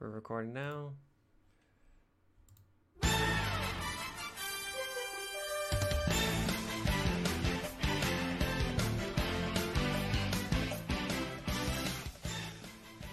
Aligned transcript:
We're 0.00 0.08
recording 0.08 0.54
now. 0.54 0.92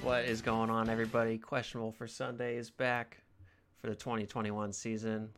What 0.01 0.23
is 0.23 0.41
going 0.41 0.69
on, 0.69 0.87
everybody? 0.87 1.37
Questionable 1.37 1.91
for 1.91 2.07
Sunday 2.07 2.55
is 2.55 2.69
back 2.69 3.17
for 3.81 3.87
the 3.87 3.95
2021 3.95 4.71
season. 4.71 5.29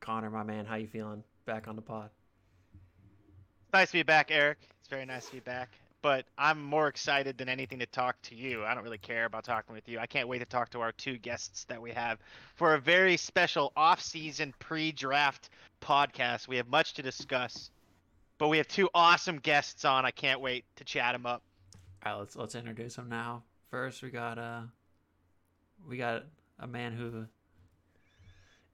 Connor, 0.00 0.30
my 0.30 0.44
man, 0.44 0.64
how 0.64 0.76
you 0.76 0.86
feeling? 0.86 1.22
Back 1.44 1.68
on 1.68 1.76
the 1.76 1.82
pod. 1.82 2.08
Nice 3.74 3.88
to 3.88 3.98
be 3.98 4.02
back, 4.02 4.30
Erik. 4.30 4.56
It's 4.80 4.88
very 4.88 5.04
nice 5.04 5.26
to 5.26 5.32
be 5.32 5.40
back. 5.40 5.68
But 6.00 6.26
I'm 6.38 6.62
more 6.62 6.86
excited 6.86 7.36
than 7.38 7.48
anything 7.48 7.80
to 7.80 7.86
talk 7.86 8.20
to 8.22 8.36
you. 8.36 8.64
I 8.64 8.72
don't 8.74 8.84
really 8.84 8.98
care 8.98 9.24
about 9.24 9.42
talking 9.42 9.74
with 9.74 9.88
you. 9.88 9.98
I 9.98 10.06
can't 10.06 10.28
wait 10.28 10.38
to 10.38 10.44
talk 10.44 10.70
to 10.70 10.80
our 10.80 10.92
two 10.92 11.18
guests 11.18 11.64
that 11.64 11.82
we 11.82 11.90
have 11.90 12.18
for 12.54 12.74
a 12.74 12.78
very 12.78 13.16
special 13.16 13.72
off-season 13.76 14.54
pre-draft 14.60 15.50
podcast. 15.80 16.46
We 16.46 16.56
have 16.56 16.68
much 16.68 16.94
to 16.94 17.02
discuss, 17.02 17.70
but 18.38 18.46
we 18.46 18.58
have 18.58 18.68
two 18.68 18.88
awesome 18.94 19.38
guests 19.38 19.84
on. 19.84 20.04
I 20.04 20.12
can't 20.12 20.40
wait 20.40 20.64
to 20.76 20.84
chat 20.84 21.14
them 21.14 21.26
up. 21.26 21.42
All 22.06 22.12
right, 22.12 22.18
let's 22.20 22.36
let's 22.36 22.54
introduce 22.54 22.94
them 22.94 23.08
now. 23.08 23.42
First, 23.68 24.02
we 24.02 24.10
got 24.10 24.38
uh, 24.38 24.60
we 25.88 25.96
got 25.96 26.26
a 26.60 26.66
man 26.68 26.92
who 26.92 27.26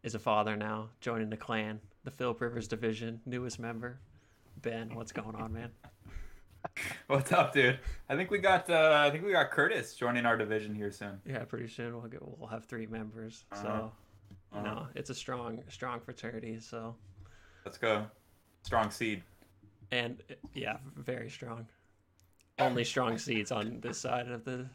is 0.03 0.15
a 0.15 0.19
father 0.19 0.57
now, 0.57 0.91
joining 1.01 1.31
the 1.31 1.39
clan, 1.39 1.81
the 2.05 2.11
Philip 2.11 2.39
Rivers 2.43 2.69
division, 2.69 3.23
newest 3.25 3.59
member. 3.59 3.99
Ben, 4.61 4.95
what's 4.95 5.13
going 5.13 5.35
on, 5.37 5.55
man? 5.55 5.71
What's 7.07 7.33
up, 7.33 7.53
dude? 7.53 7.79
I 8.09 8.17
think 8.17 8.31
we 8.31 8.39
got 8.39 8.69
uh, 8.71 9.03
I 9.07 9.11
think 9.11 9.25
we 9.25 9.33
got 9.33 9.51
Curtis 9.51 9.95
joining 9.95 10.27
our 10.27 10.37
division 10.37 10.75
here 10.75 10.91
soon. 10.91 11.21
Yeah, 11.27 11.45
pretty 11.45 11.69
soon 11.69 11.93
we'll 11.95 12.09
get 12.09 12.21
we'll 12.39 12.49
have 12.49 12.65
three 12.65 12.87
members. 12.87 13.45
Uh-huh. 13.53 13.63
So, 13.63 13.93
you 14.53 14.61
Uh-huh. 14.61 14.63
know, 14.75 14.87
it's 14.95 15.11
a 15.11 15.15
strong 15.15 15.63
strong 15.69 16.01
fraternity. 16.01 16.59
So, 16.61 16.95
Let's 17.65 17.79
go. 17.79 18.07
Strong 18.63 18.91
seed. 18.91 19.23
and 19.91 20.23
yeah, 20.55 20.79
very 20.97 21.29
strong. 21.31 21.67
Only 22.59 22.85
strong 22.85 23.19
seeds 23.19 23.51
on 23.53 23.81
this 23.81 23.99
side 23.99 24.29
of 24.29 24.45
the 24.45 24.67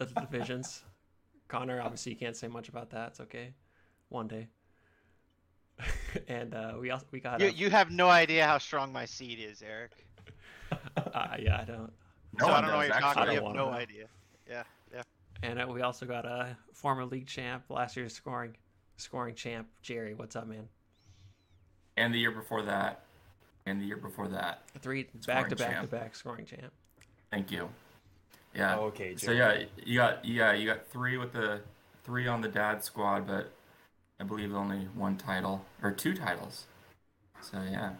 of 0.00 0.14
the 0.14 0.20
divisions. 0.20 0.84
Connor, 1.48 1.80
obviously, 1.80 2.12
you 2.12 2.18
can't 2.18 2.36
say 2.36 2.46
much 2.48 2.68
about 2.68 2.90
that. 2.90 3.08
It's 3.08 3.20
okay. 3.20 3.54
One 4.10 4.28
day. 4.28 4.48
and 6.28 6.52
uh, 6.54 6.74
we 6.80 6.90
also 6.90 7.06
we 7.10 7.20
got 7.20 7.40
You, 7.40 7.46
a- 7.46 7.50
you 7.52 7.70
have 7.70 7.90
no 7.90 8.08
idea 8.10 8.44
how 8.46 8.58
strong 8.58 8.92
my 8.92 9.04
seed 9.06 9.38
is, 9.40 9.62
Erik. 9.62 9.92
Uh, 11.14 11.36
yeah, 11.38 11.60
I 11.60 11.64
don't. 11.64 11.92
No 12.38 12.46
so 12.46 12.52
I 12.52 12.60
don't 12.60 12.70
know 12.70 12.76
what 12.76 12.86
you're 12.86 12.96
actually. 12.96 13.14
talking. 13.14 13.30
I 13.30 13.34
have 13.34 13.42
no 13.42 13.52
know. 13.52 13.70
idea. 13.70 14.06
Yeah, 14.48 14.62
yeah. 14.92 15.02
And 15.42 15.60
uh, 15.60 15.66
we 15.68 15.82
also 15.82 16.06
got 16.06 16.24
a 16.24 16.56
former 16.72 17.04
league 17.04 17.26
champ, 17.26 17.64
last 17.68 17.96
year's 17.96 18.14
scoring 18.14 18.56
scoring 18.96 19.34
champ, 19.34 19.68
Jerry. 19.82 20.14
What's 20.14 20.36
up, 20.36 20.46
man? 20.46 20.68
and 21.98 22.14
the 22.14 22.18
year 22.18 22.30
before 22.30 22.62
that, 22.62 23.00
and 23.66 23.80
the 23.80 23.84
year 23.84 23.96
before 23.96 24.28
that. 24.28 24.62
Three 24.80 25.08
back 25.26 25.48
to 25.48 25.56
back 25.56 25.80
to 25.82 25.86
back 25.86 26.14
scoring 26.14 26.46
champ. 26.46 26.72
Thank 27.30 27.50
you. 27.50 27.68
Yeah. 28.54 28.76
Okay, 28.78 29.16
So 29.16 29.32
yeah, 29.32 29.64
you 29.84 29.98
got 29.98 30.24
yeah 30.24 30.52
you 30.52 30.66
got 30.66 30.86
three 30.86 31.18
with 31.18 31.32
the 31.32 31.60
three 32.04 32.26
on 32.26 32.40
the 32.40 32.48
dad 32.48 32.82
squad, 32.84 33.26
but 33.26 33.52
I 34.18 34.24
believe 34.24 34.54
only 34.54 34.88
one 34.94 35.16
title 35.16 35.64
or 35.82 35.90
two 35.90 36.14
titles. 36.14 36.66
So 37.42 37.58
yeah. 37.70 37.92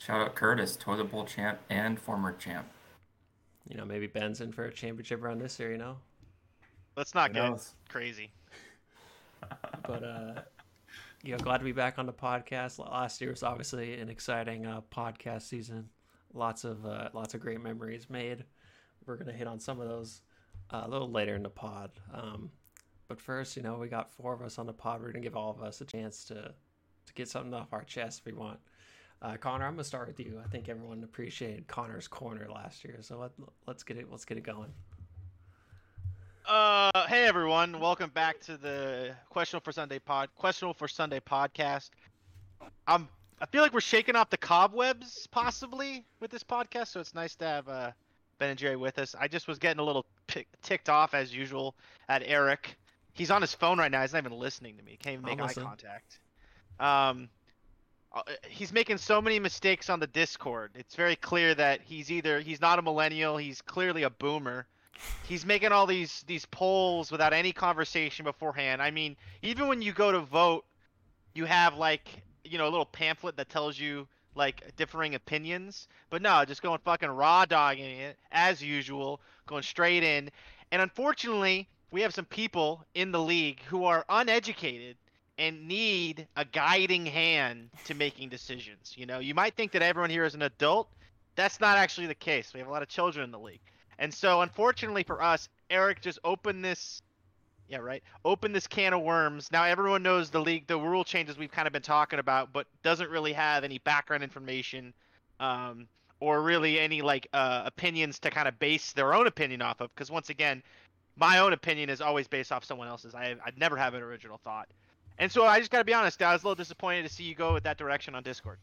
Shout 0.00 0.22
out 0.22 0.34
Curtis, 0.34 0.76
toilet 0.76 1.10
bowl 1.10 1.26
champ 1.26 1.58
and 1.68 2.00
former 2.00 2.32
champ. 2.32 2.66
You 3.68 3.76
know, 3.76 3.84
maybe 3.84 4.06
Ben's 4.06 4.40
in 4.40 4.50
for 4.50 4.64
a 4.64 4.72
championship 4.72 5.22
run 5.22 5.38
this 5.38 5.60
year. 5.60 5.72
You 5.72 5.76
know, 5.76 5.96
Let's 6.96 7.14
not 7.14 7.28
Who 7.28 7.34
get 7.34 7.50
knows? 7.50 7.74
crazy. 7.90 8.30
but 9.86 10.02
uh, 10.02 10.40
you 11.22 11.32
know, 11.32 11.38
glad 11.38 11.58
to 11.58 11.64
be 11.64 11.72
back 11.72 11.98
on 11.98 12.06
the 12.06 12.14
podcast. 12.14 12.78
Last 12.78 13.20
year 13.20 13.30
was 13.30 13.42
obviously 13.42 14.00
an 14.00 14.08
exciting 14.08 14.64
uh, 14.64 14.80
podcast 14.90 15.42
season. 15.42 15.86
Lots 16.32 16.64
of 16.64 16.86
uh, 16.86 17.10
lots 17.12 17.34
of 17.34 17.40
great 17.40 17.60
memories 17.60 18.08
made. 18.08 18.44
We're 19.04 19.16
gonna 19.16 19.32
hit 19.32 19.46
on 19.46 19.60
some 19.60 19.80
of 19.82 19.88
those 19.88 20.22
uh, 20.70 20.84
a 20.84 20.88
little 20.88 21.10
later 21.10 21.34
in 21.34 21.42
the 21.42 21.50
pod. 21.50 21.90
Um, 22.14 22.50
but 23.06 23.20
first, 23.20 23.54
you 23.54 23.62
know, 23.62 23.76
we 23.76 23.88
got 23.88 24.10
four 24.10 24.32
of 24.32 24.40
us 24.40 24.58
on 24.58 24.64
the 24.64 24.72
pod. 24.72 25.02
We're 25.02 25.12
gonna 25.12 25.20
give 25.20 25.36
all 25.36 25.50
of 25.50 25.62
us 25.62 25.82
a 25.82 25.84
chance 25.84 26.24
to 26.24 26.54
to 27.04 27.14
get 27.14 27.28
something 27.28 27.52
off 27.52 27.74
our 27.74 27.84
chest 27.84 28.20
if 28.20 28.32
we 28.32 28.32
want. 28.32 28.58
Uh, 29.22 29.36
Connor, 29.36 29.66
I'm 29.66 29.74
gonna 29.74 29.84
start 29.84 30.08
with 30.08 30.18
you. 30.18 30.40
I 30.42 30.48
think 30.48 30.68
everyone 30.68 31.04
appreciated 31.04 31.66
Connor's 31.66 32.08
corner 32.08 32.48
last 32.50 32.84
year, 32.84 32.96
so 33.00 33.18
let, 33.18 33.30
let's 33.66 33.82
get 33.82 33.98
it 33.98 34.10
let's 34.10 34.24
get 34.24 34.38
it 34.38 34.44
going. 34.44 34.72
Uh, 36.46 37.06
hey 37.06 37.26
everyone, 37.26 37.78
welcome 37.80 38.10
back 38.10 38.40
to 38.40 38.56
the 38.56 39.14
Questionable 39.28 39.62
for 39.62 39.72
Sunday 39.72 39.98
pod 39.98 40.30
Questionable 40.36 40.72
for 40.72 40.88
Sunday 40.88 41.20
podcast. 41.20 41.90
I'm 42.86 43.08
I 43.42 43.46
feel 43.46 43.62
like 43.62 43.74
we're 43.74 43.80
shaking 43.80 44.16
off 44.16 44.30
the 44.30 44.38
cobwebs 44.38 45.26
possibly 45.30 46.04
with 46.20 46.30
this 46.30 46.42
podcast, 46.42 46.88
so 46.88 47.00
it's 47.00 47.14
nice 47.14 47.34
to 47.36 47.44
have 47.44 47.68
uh, 47.68 47.90
Ben 48.38 48.48
and 48.48 48.58
Jerry 48.58 48.76
with 48.76 48.98
us. 48.98 49.14
I 49.18 49.28
just 49.28 49.48
was 49.48 49.58
getting 49.58 49.80
a 49.80 49.84
little 49.84 50.06
pick, 50.28 50.48
ticked 50.62 50.88
off 50.88 51.12
as 51.12 51.34
usual 51.34 51.74
at 52.08 52.22
Erik. 52.24 52.76
He's 53.12 53.30
on 53.30 53.42
his 53.42 53.54
phone 53.54 53.78
right 53.78 53.90
now. 53.90 54.00
He's 54.00 54.14
not 54.14 54.24
even 54.24 54.38
listening 54.38 54.78
to 54.78 54.82
me. 54.82 54.96
Can't 55.02 55.14
even 55.14 55.26
make 55.26 55.34
I'm 55.34 55.44
eye 55.44 55.46
listening. 55.48 55.66
contact. 55.66 56.18
Um, 56.78 57.28
Uh, 58.12 58.22
he's 58.48 58.72
making 58.72 58.98
so 58.98 59.22
many 59.22 59.38
mistakes 59.38 59.88
on 59.88 60.00
the 60.00 60.06
Discord. 60.06 60.72
It's 60.74 60.96
very 60.96 61.14
clear 61.14 61.54
that 61.54 61.80
he's 61.82 62.10
either 62.10 62.40
he's 62.40 62.60
not 62.60 62.78
a 62.78 62.82
millennial, 62.82 63.36
he's 63.36 63.62
clearly 63.62 64.02
a 64.02 64.10
boomer. 64.10 64.66
He's 65.26 65.46
making 65.46 65.72
all 65.72 65.86
these 65.86 66.24
these 66.26 66.44
polls 66.46 67.12
without 67.12 67.32
any 67.32 67.52
conversation 67.52 68.24
beforehand. 68.24 68.82
I 68.82 68.90
mean, 68.90 69.16
even 69.42 69.68
when 69.68 69.80
you 69.80 69.92
go 69.92 70.10
to 70.10 70.20
vote, 70.20 70.64
you 71.34 71.44
have 71.44 71.76
like 71.76 72.22
you 72.44 72.58
know 72.58 72.64
a 72.64 72.70
little 72.70 72.86
pamphlet 72.86 73.36
that 73.36 73.48
tells 73.48 73.78
you 73.78 74.08
like 74.34 74.74
differing 74.76 75.14
opinions. 75.14 75.86
But 76.10 76.20
no, 76.20 76.44
just 76.44 76.62
going 76.62 76.80
fucking 76.84 77.08
raw 77.08 77.44
dogging 77.44 78.00
it 78.00 78.18
as 78.32 78.60
usual, 78.60 79.20
going 79.46 79.62
straight 79.62 80.02
in. 80.02 80.30
And 80.72 80.82
unfortunately, 80.82 81.68
we 81.92 82.02
have 82.02 82.12
some 82.12 82.24
people 82.24 82.84
in 82.94 83.12
the 83.12 83.20
league 83.20 83.62
who 83.68 83.84
are 83.84 84.04
uneducated 84.08 84.96
and 85.40 85.66
need 85.66 86.28
a 86.36 86.44
guiding 86.44 87.06
hand 87.06 87.70
to 87.86 87.94
making 87.94 88.28
decisions. 88.28 88.92
You 88.94 89.06
know, 89.06 89.20
you 89.20 89.34
might 89.34 89.54
think 89.54 89.72
that 89.72 89.80
everyone 89.80 90.10
here 90.10 90.26
is 90.26 90.34
an 90.34 90.42
adult. 90.42 90.86
That's 91.34 91.60
not 91.60 91.78
actually 91.78 92.08
the 92.08 92.14
case. 92.14 92.52
We 92.52 92.60
have 92.60 92.68
a 92.68 92.70
lot 92.70 92.82
of 92.82 92.88
children 92.88 93.24
in 93.24 93.30
the 93.30 93.38
league. 93.38 93.62
And 93.98 94.12
so, 94.12 94.42
unfortunately 94.42 95.02
for 95.02 95.22
us, 95.22 95.48
Eric 95.70 96.02
just 96.02 96.18
opened 96.24 96.62
this. 96.62 97.00
Yeah, 97.68 97.78
right. 97.78 98.02
Open 98.22 98.52
this 98.52 98.66
can 98.66 98.92
of 98.92 99.00
worms. 99.00 99.50
Now 99.50 99.64
everyone 99.64 100.02
knows 100.02 100.28
the 100.28 100.40
league, 100.40 100.66
the 100.66 100.78
rule 100.78 101.04
changes 101.04 101.38
we've 101.38 101.50
kind 101.50 101.66
of 101.66 101.72
been 101.72 101.82
talking 101.82 102.18
about, 102.18 102.52
but 102.52 102.66
doesn't 102.82 103.08
really 103.08 103.32
have 103.32 103.64
any 103.64 103.78
background 103.78 104.22
information, 104.22 104.92
um, 105.38 105.86
or 106.18 106.42
really 106.42 106.78
any 106.78 107.00
like 107.00 107.28
uh, 107.32 107.62
opinions 107.64 108.18
to 108.18 108.30
kind 108.30 108.46
of 108.46 108.58
base 108.58 108.92
their 108.92 109.14
own 109.14 109.26
opinion 109.26 109.62
off 109.62 109.80
of. 109.80 109.94
Because 109.94 110.10
once 110.10 110.28
again, 110.28 110.62
my 111.16 111.38
own 111.38 111.54
opinion 111.54 111.88
is 111.88 112.02
always 112.02 112.28
based 112.28 112.52
off 112.52 112.62
someone 112.64 112.88
else's. 112.88 113.14
I 113.14 113.36
I'd 113.46 113.56
never 113.56 113.76
have 113.76 113.94
an 113.94 114.02
original 114.02 114.36
thought. 114.36 114.68
And 115.20 115.30
so 115.30 115.44
I 115.44 115.58
just 115.58 115.70
gotta 115.70 115.84
be 115.84 115.92
honest. 115.92 116.20
I 116.22 116.32
was 116.32 116.42
a 116.42 116.46
little 116.46 116.56
disappointed 116.56 117.02
to 117.02 117.10
see 117.10 117.24
you 117.24 117.34
go 117.34 117.52
with 117.52 117.62
that 117.64 117.76
direction 117.76 118.14
on 118.14 118.22
Discord. 118.22 118.58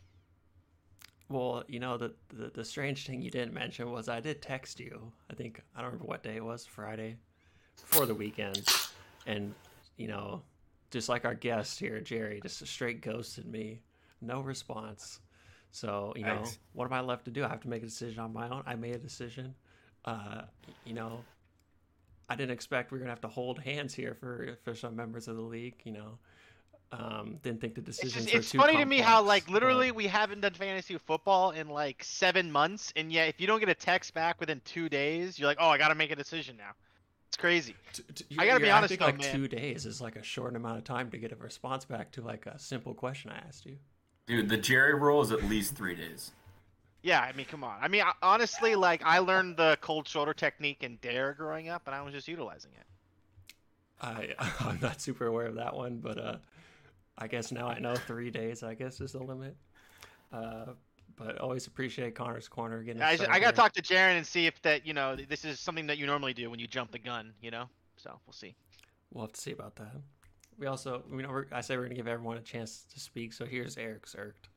Well, 1.29 1.63
you 1.68 1.79
know 1.79 1.97
the, 1.97 2.13
the 2.29 2.50
the 2.50 2.66
strange 2.66 3.06
thing 3.06 3.22
you 3.22 3.29
didn't 3.29 3.53
mention 3.53 3.91
was 3.91 4.09
I 4.09 4.19
did 4.19 4.41
text 4.41 4.79
you. 4.79 5.12
I 5.29 5.35
think 5.35 5.62
I 5.75 5.81
don't 5.81 5.91
remember 5.91 6.07
what 6.07 6.23
day 6.23 6.38
it 6.38 6.44
was, 6.44 6.66
Friday, 6.66 7.17
before 7.79 8.07
the 8.07 8.16
weekend, 8.16 8.66
and 9.28 9.53
you 9.97 10.07
know, 10.07 10.41
just 10.90 11.09
like 11.09 11.25
our 11.25 11.35
guest 11.35 11.79
here, 11.79 12.00
Jerry, 12.00 12.40
just 12.41 12.66
straight 12.66 13.01
ghosted 13.01 13.46
me, 13.46 13.81
no 14.22 14.41
response. 14.41 15.19
So 15.72 16.13
you 16.16 16.23
know, 16.23 16.38
Thanks. 16.38 16.57
what 16.73 16.85
am 16.85 16.94
I 16.94 17.01
left 17.01 17.25
to 17.25 17.31
do? 17.31 17.44
I 17.44 17.50
have 17.50 17.62
to 17.62 17.69
make 17.69 17.84
a 17.84 17.88
decision 17.88 18.19
on 18.19 18.34
my 18.34 18.50
own. 18.50 18.63
I 18.66 18.73
made 18.73 18.96
a 18.96 19.00
decision. 19.00 19.53
Uh, 20.06 20.44
you 20.85 20.94
know, 20.94 21.23
I 22.29 22.35
didn't 22.35 22.51
expect 22.51 22.91
we 22.91 22.97
were 22.97 23.01
gonna 23.01 23.12
have 23.12 23.22
to 23.22 23.28
hold 23.28 23.59
hands 23.59 23.93
here 23.93 24.16
for 24.16 24.58
for 24.64 24.73
some 24.73 24.96
members 24.96 25.28
of 25.28 25.35
the 25.35 25.41
league. 25.43 25.76
You 25.84 25.91
know, 25.91 26.17
um, 26.91 27.37
didn't 27.43 27.59
think 27.61 27.75
the 27.75 27.81
It's, 27.81 27.97
decisions 27.97 28.23
just, 28.25 28.34
were 28.34 28.39
it's 28.39 28.51
too 28.51 28.57
funny 28.59 28.78
to 28.78 28.85
me 28.85 28.99
how 28.99 29.17
complex, 29.17 29.28
like 29.28 29.45
but- 29.45 29.53
literally 29.53 29.91
we 29.91 30.07
haven't 30.07 30.41
done 30.41 30.53
fantasy 30.53 30.97
football 30.97 31.51
in 31.51 31.67
like 31.69 32.03
seven 32.03 32.51
months, 32.51 32.93
and 32.95 33.11
yet 33.11 33.28
if 33.29 33.41
you 33.41 33.47
don't 33.47 33.59
get 33.59 33.69
a 33.69 33.75
text 33.75 34.13
back 34.13 34.39
within 34.39 34.61
two 34.66 34.87
days, 34.89 35.37
you're 35.37 35.47
like, 35.47 35.57
oh, 35.59 35.69
I 35.69 35.78
gotta 35.78 35.95
make 35.95 36.11
a 36.11 36.16
decision 36.16 36.55
now. 36.57 36.72
It's 37.28 37.35
crazy. 37.37 37.75
T- 37.93 38.03
t- 38.16 38.25
I 38.31 38.34
you're- 38.43 38.47
gotta 38.47 38.59
be 38.61 38.67
you're 38.67 38.75
honest 38.75 38.93
acting 38.93 39.05
though, 39.05 39.11
like 39.11 39.22
man. 39.22 39.31
two 39.35 39.47
days 39.49 39.85
is 39.85 39.99
like 39.99 40.16
a 40.16 40.23
short 40.23 40.55
amount 40.55 40.78
of 40.78 40.85
time 40.85 41.11
to 41.11 41.17
get 41.17 41.31
a 41.34 41.35
response 41.35 41.84
back 41.84 42.11
to 42.13 42.22
like 42.22 42.45
a 42.45 42.57
simple 42.57 42.93
question 42.93 43.31
I 43.31 43.37
asked 43.47 43.66
you. 43.66 43.78
Dude, 44.28 44.47
the 44.49 44.57
Jerry 44.57 44.93
rule 44.93 45.22
is 45.22 45.31
at 45.31 45.43
least 45.43 45.75
three 45.75 45.95
days. 45.95 46.31
Yeah, 47.03 47.22
I 47.22 47.31
mean, 47.34 47.45
come 47.45 47.63
on. 47.63 47.78
I 47.81 47.87
mean, 47.89 48.01
I- 48.01 48.13
honestly, 48.22 48.75
like 48.75 49.01
I 49.05 49.19
learned 49.19 49.57
the 49.57 49.78
cold 49.81 50.07
shoulder 50.07 50.34
technique 50.34 50.84
in 50.84 50.97
Dare 51.01 51.34
growing 51.34 51.67
up, 51.67 51.84
and 51.85 51.93
I 51.95 52.01
was 52.01 52.13
just 52.13 52.28
utilizing 52.29 52.72
it. 52.79 52.85
I 54.01 54.34
I'm 54.61 54.79
not 54.81 55.01
super 55.01 55.25
aware 55.25 55.47
of 55.47 55.55
that 55.55 55.75
one, 55.75 55.97
but 55.97 56.17
uh, 56.17 56.37
I 57.17 57.28
guess 57.28 57.52
now 57.52 57.67
I 57.67 57.79
know 57.79 57.96
three 57.96 58.29
days. 58.29 58.64
I 58.64 58.73
guess 58.73 59.02
is 59.02 59.14
the 59.14 59.23
limit. 59.23 59.55
Uh, 60.31 60.66
but 61.16 61.40
always 61.40 61.66
appreciate 61.66 62.14
Connor's 62.16 62.47
corner 62.47 62.84
getting. 62.84 63.02
I, 63.02 63.17
I 63.29 63.40
gotta 63.40 63.55
talk 63.55 63.73
to 63.73 63.81
Jaren 63.81 64.17
and 64.17 64.25
see 64.25 64.46
if 64.46 64.61
that 64.61 64.85
you 64.85 64.93
know 64.93 65.16
this 65.16 65.46
is 65.46 65.59
something 65.59 65.87
that 65.87 65.97
you 65.97 66.05
normally 66.05 66.34
do 66.34 66.49
when 66.49 66.59
you 66.59 66.67
jump 66.67 66.91
the 66.91 66.99
gun. 66.99 67.34
You 67.41 67.52
know, 67.52 67.66
so 67.96 68.19
we'll 68.25 68.34
see. 68.34 68.55
we'll 69.11 69.25
have 69.25 69.34
to 69.34 69.41
see 69.41 69.52
about 69.52 69.75
that. 69.78 69.96
We 70.59 70.67
also, 70.67 71.03
you 71.11 71.22
know, 71.22 71.29
we're, 71.29 71.46
I 71.52 71.61
say 71.61 71.75
we're 71.75 71.84
gonna 71.84 71.96
give 71.96 72.08
everyone 72.08 72.37
a 72.37 72.41
chance 72.41 72.85
to 72.93 72.99
speak. 72.99 73.34
So 73.34 73.46
here's 73.46 73.78
Erik's 73.78 74.16
irked. 74.16 74.49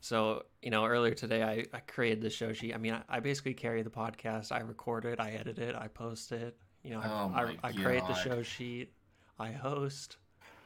So 0.00 0.44
you 0.62 0.70
know, 0.70 0.84
earlier 0.84 1.14
today 1.14 1.42
I, 1.42 1.64
I 1.72 1.80
created 1.80 2.20
the 2.20 2.30
show 2.30 2.52
sheet. 2.52 2.74
I 2.74 2.78
mean, 2.78 2.94
I, 2.94 3.02
I 3.08 3.20
basically 3.20 3.54
carry 3.54 3.82
the 3.82 3.90
podcast. 3.90 4.50
I 4.50 4.60
record 4.60 5.04
it, 5.04 5.20
I 5.20 5.30
edit 5.32 5.58
it, 5.58 5.74
I 5.76 5.88
post 5.88 6.32
it. 6.32 6.56
You 6.82 6.90
know, 6.90 7.00
I, 7.00 7.08
Oh 7.08 7.32
I, 7.34 7.44
my 7.44 7.56
I 7.62 7.72
create 7.72 8.06
the 8.06 8.14
show 8.14 8.42
sheet. 8.42 8.92
I 9.38 9.52
host. 9.52 10.16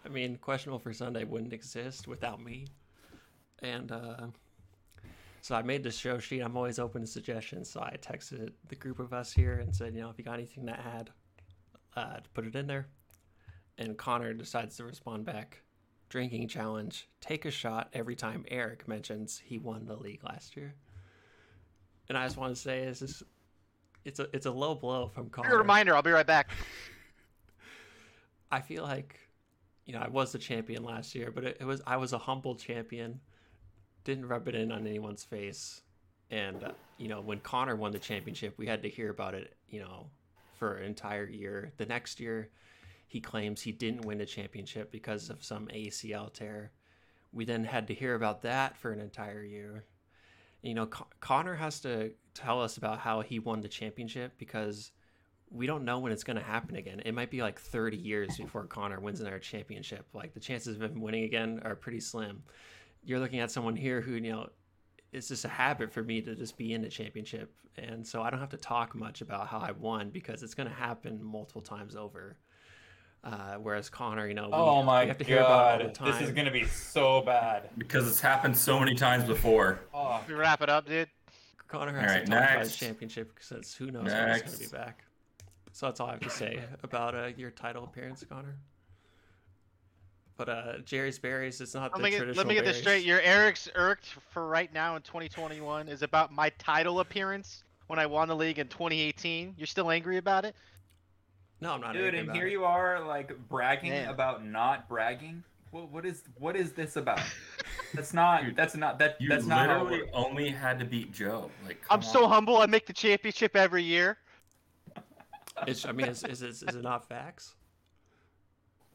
I 0.04 0.08
mean, 0.08 0.36
questionable 0.36 0.78
for 0.78 0.92
Sunday 0.92 1.24
wouldn't 1.24 1.52
exist 1.52 2.08
without 2.08 2.42
me. 2.42 2.66
And 3.62 3.92
uh, 3.92 4.26
so 5.42 5.54
I 5.54 5.62
made 5.62 5.82
this 5.82 5.96
show 5.96 6.18
sheet. 6.18 6.40
I'm 6.40 6.56
always 6.56 6.78
open 6.78 7.02
to 7.02 7.06
suggestions. 7.06 7.70
So 7.70 7.80
I 7.80 7.96
texted 8.00 8.52
the 8.68 8.76
group 8.76 8.98
of 8.98 9.12
us 9.12 9.32
here 9.32 9.58
and 9.58 9.74
said, 9.74 9.94
you 9.94 10.00
know, 10.00 10.10
if 10.10 10.18
you 10.18 10.24
got 10.24 10.34
anything 10.34 10.66
to 10.66 10.78
add, 10.78 11.10
uh, 11.96 12.16
to 12.16 12.28
put 12.34 12.46
it 12.46 12.54
in 12.54 12.66
there. 12.66 12.88
And 13.78 13.96
Connor 13.96 14.34
decides 14.34 14.76
to 14.76 14.84
respond 14.84 15.24
back. 15.24 15.62
Drinking 16.08 16.48
challenge. 16.48 17.08
Take 17.20 17.44
a 17.44 17.50
shot 17.50 17.88
every 17.92 18.16
time 18.16 18.44
Erik 18.48 18.88
mentions 18.88 19.38
he 19.38 19.58
won 19.58 19.86
the 19.86 19.96
league 19.96 20.24
last 20.24 20.56
year. 20.56 20.74
And 22.08 22.18
I 22.18 22.24
just 22.24 22.36
want 22.36 22.54
to 22.54 22.60
say, 22.60 22.84
this 22.84 23.00
is 23.00 23.22
it's 24.04 24.18
a 24.18 24.26
it's 24.32 24.46
a 24.46 24.50
low 24.50 24.74
blow 24.74 25.08
from 25.08 25.28
Connor. 25.30 25.56
reminder. 25.56 25.94
I'll 25.94 26.02
be 26.02 26.10
right 26.10 26.26
back. 26.26 26.50
I 28.50 28.60
feel 28.60 28.82
like, 28.82 29.20
you 29.90 29.96
know, 29.96 30.04
I 30.04 30.08
was 30.08 30.30
the 30.30 30.38
champion 30.38 30.84
last 30.84 31.16
year, 31.16 31.32
but 31.34 31.42
it, 31.42 31.56
it 31.58 31.64
was 31.64 31.82
I 31.84 31.96
was 31.96 32.12
a 32.12 32.18
humble 32.18 32.54
champion. 32.54 33.18
Didn't 34.04 34.28
rub 34.28 34.46
it 34.46 34.54
in 34.54 34.70
on 34.70 34.86
anyone's 34.86 35.24
face, 35.24 35.82
and 36.30 36.62
uh, 36.62 36.70
you 36.96 37.08
know, 37.08 37.20
when 37.20 37.40
Connor 37.40 37.74
won 37.74 37.90
the 37.90 37.98
championship, 37.98 38.54
we 38.56 38.68
had 38.68 38.84
to 38.84 38.88
hear 38.88 39.10
about 39.10 39.34
it. 39.34 39.56
You 39.68 39.80
know, 39.80 40.06
for 40.54 40.76
an 40.76 40.84
entire 40.84 41.28
year. 41.28 41.72
The 41.76 41.86
next 41.86 42.20
year, 42.20 42.50
he 43.08 43.20
claims 43.20 43.62
he 43.62 43.72
didn't 43.72 44.04
win 44.04 44.18
the 44.18 44.26
championship 44.26 44.92
because 44.92 45.28
of 45.28 45.42
some 45.42 45.66
ACL 45.66 46.32
tear. 46.32 46.70
We 47.32 47.44
then 47.44 47.64
had 47.64 47.88
to 47.88 47.94
hear 47.94 48.14
about 48.14 48.42
that 48.42 48.76
for 48.76 48.92
an 48.92 49.00
entire 49.00 49.42
year. 49.42 49.86
You 50.62 50.74
know, 50.74 50.86
Con- 50.86 51.08
Connor 51.18 51.56
has 51.56 51.80
to 51.80 52.12
tell 52.32 52.62
us 52.62 52.76
about 52.76 53.00
how 53.00 53.22
he 53.22 53.40
won 53.40 53.60
the 53.60 53.68
championship 53.68 54.34
because 54.38 54.92
we 55.50 55.66
don't 55.66 55.84
know 55.84 55.98
when 55.98 56.12
it's 56.12 56.24
going 56.24 56.36
to 56.36 56.42
happen 56.42 56.76
again. 56.76 57.02
It 57.04 57.12
might 57.12 57.30
be 57.30 57.42
like 57.42 57.58
30 57.60 57.96
years 57.96 58.36
before 58.36 58.64
Connor 58.66 59.00
wins 59.00 59.20
another 59.20 59.38
championship. 59.38 60.06
Like 60.12 60.32
the 60.34 60.40
chances 60.40 60.76
of 60.76 60.82
him 60.82 61.00
winning 61.00 61.24
again 61.24 61.60
are 61.64 61.74
pretty 61.74 62.00
slim. 62.00 62.42
You're 63.02 63.18
looking 63.18 63.40
at 63.40 63.50
someone 63.50 63.74
here 63.76 64.00
who, 64.00 64.12
you 64.12 64.32
know, 64.32 64.48
it's 65.12 65.28
just 65.28 65.44
a 65.44 65.48
habit 65.48 65.92
for 65.92 66.02
me 66.04 66.20
to 66.22 66.34
just 66.36 66.56
be 66.56 66.72
in 66.72 66.82
the 66.82 66.88
championship. 66.88 67.52
And 67.76 68.06
so 68.06 68.22
I 68.22 68.30
don't 68.30 68.38
have 68.40 68.50
to 68.50 68.56
talk 68.56 68.94
much 68.94 69.22
about 69.22 69.48
how 69.48 69.58
I 69.58 69.72
won 69.72 70.10
because 70.10 70.42
it's 70.42 70.54
going 70.54 70.68
to 70.68 70.74
happen 70.74 71.20
multiple 71.22 71.62
times 71.62 71.96
over. 71.96 72.36
Uh, 73.22 73.54
whereas 73.56 73.90
Connor, 73.90 74.26
you 74.28 74.34
know, 74.34 74.46
we, 74.46 74.52
Oh 74.52 74.82
my 74.82 75.02
we 75.02 75.08
have 75.08 75.18
to 75.18 75.24
hear 75.24 75.40
about 75.40 75.50
it 75.50 75.52
all 75.72 75.78
the 75.78 75.84
god, 75.84 75.94
time. 75.94 76.12
this 76.12 76.22
is 76.28 76.34
gonna 76.34 76.50
be 76.50 76.64
so 76.64 77.20
bad. 77.20 77.68
Because 77.76 78.08
it's 78.08 78.18
happened 78.20 78.56
so 78.56 78.80
many 78.80 78.94
times 78.94 79.24
before. 79.24 79.80
Oh, 79.92 80.22
We 80.26 80.32
wrap 80.32 80.62
it 80.62 80.70
up, 80.70 80.86
dude. 80.86 81.06
Connor 81.68 81.92
has 82.00 82.10
All 82.10 82.16
right, 82.16 82.24
to 82.24 82.30
talk 82.30 82.38
about 82.40 82.58
his 82.60 82.68
next. 82.68 82.76
championship 82.78 83.34
because 83.34 83.74
who 83.74 83.90
knows 83.90 84.04
when 84.06 84.32
he's 84.32 84.42
going 84.42 84.52
to 84.54 84.58
be 84.58 84.66
back. 84.68 85.04
So 85.80 85.86
that's 85.86 85.98
all 85.98 86.08
I 86.08 86.10
have 86.10 86.20
to 86.20 86.28
say 86.28 86.62
about 86.82 87.14
uh, 87.14 87.28
your 87.38 87.50
title 87.50 87.84
appearance, 87.84 88.22
Connor. 88.28 88.54
But 90.36 90.48
uh, 90.50 90.78
Jerry's 90.84 91.18
Berries, 91.18 91.58
is 91.62 91.74
not 91.74 91.84
Let 91.84 91.96
the 91.96 92.02
me, 92.02 92.10
get, 92.10 92.18
traditional 92.18 92.44
let 92.44 92.48
me 92.48 92.54
get 92.54 92.66
this 92.66 92.76
straight. 92.76 93.02
Your 93.02 93.22
Erik's 93.22 93.66
irked 93.74 94.08
for 94.28 94.46
right 94.46 94.70
now 94.74 94.96
in 94.96 95.02
2021 95.02 95.88
is 95.88 96.02
about 96.02 96.34
my 96.34 96.50
title 96.58 97.00
appearance 97.00 97.64
when 97.86 97.98
I 97.98 98.04
won 98.04 98.28
the 98.28 98.36
league 98.36 98.58
in 98.58 98.68
2018. 98.68 99.54
You're 99.56 99.66
still 99.66 99.90
angry 99.90 100.18
about 100.18 100.44
it? 100.44 100.54
No, 101.62 101.72
I'm 101.72 101.80
not. 101.80 101.96
Angry 101.96 102.02
about 102.02 102.08
it. 102.08 102.10
Dude, 102.10 102.14
angry 102.14 102.18
and 102.20 102.28
about 102.28 102.36
here 102.36 102.46
it. 102.46 102.52
you 102.52 102.64
are, 102.66 103.06
like 103.06 103.48
bragging 103.48 103.92
Man. 103.92 104.08
about 104.10 104.44
not 104.44 104.86
bragging. 104.86 105.42
What, 105.70 105.90
what 105.90 106.04
is 106.04 106.24
what 106.38 106.56
is 106.56 106.72
this 106.72 106.96
about? 106.96 107.22
That's 107.94 108.12
not. 108.12 108.44
Dude, 108.44 108.54
That's 108.54 108.76
not. 108.76 108.98
That 108.98 109.16
You 109.18 109.30
that's 109.30 109.46
not 109.46 109.70
how 109.70 109.84
literally 109.84 110.02
works. 110.02 110.12
only 110.12 110.50
had 110.50 110.78
to 110.80 110.84
beat 110.84 111.10
Joe. 111.10 111.50
Like, 111.64 111.78
I'm 111.88 112.02
come 112.02 112.02
so 112.02 112.28
humble. 112.28 112.58
I 112.58 112.66
make 112.66 112.84
the 112.84 112.92
championship 112.92 113.56
every 113.56 113.82
year. 113.82 114.18
It's, 115.66 115.84
I 115.84 115.92
mean, 115.92 116.08
is, 116.08 116.24
is, 116.24 116.42
is, 116.42 116.62
is 116.62 116.74
it 116.74 116.82
not 116.82 117.08
facts? 117.08 117.54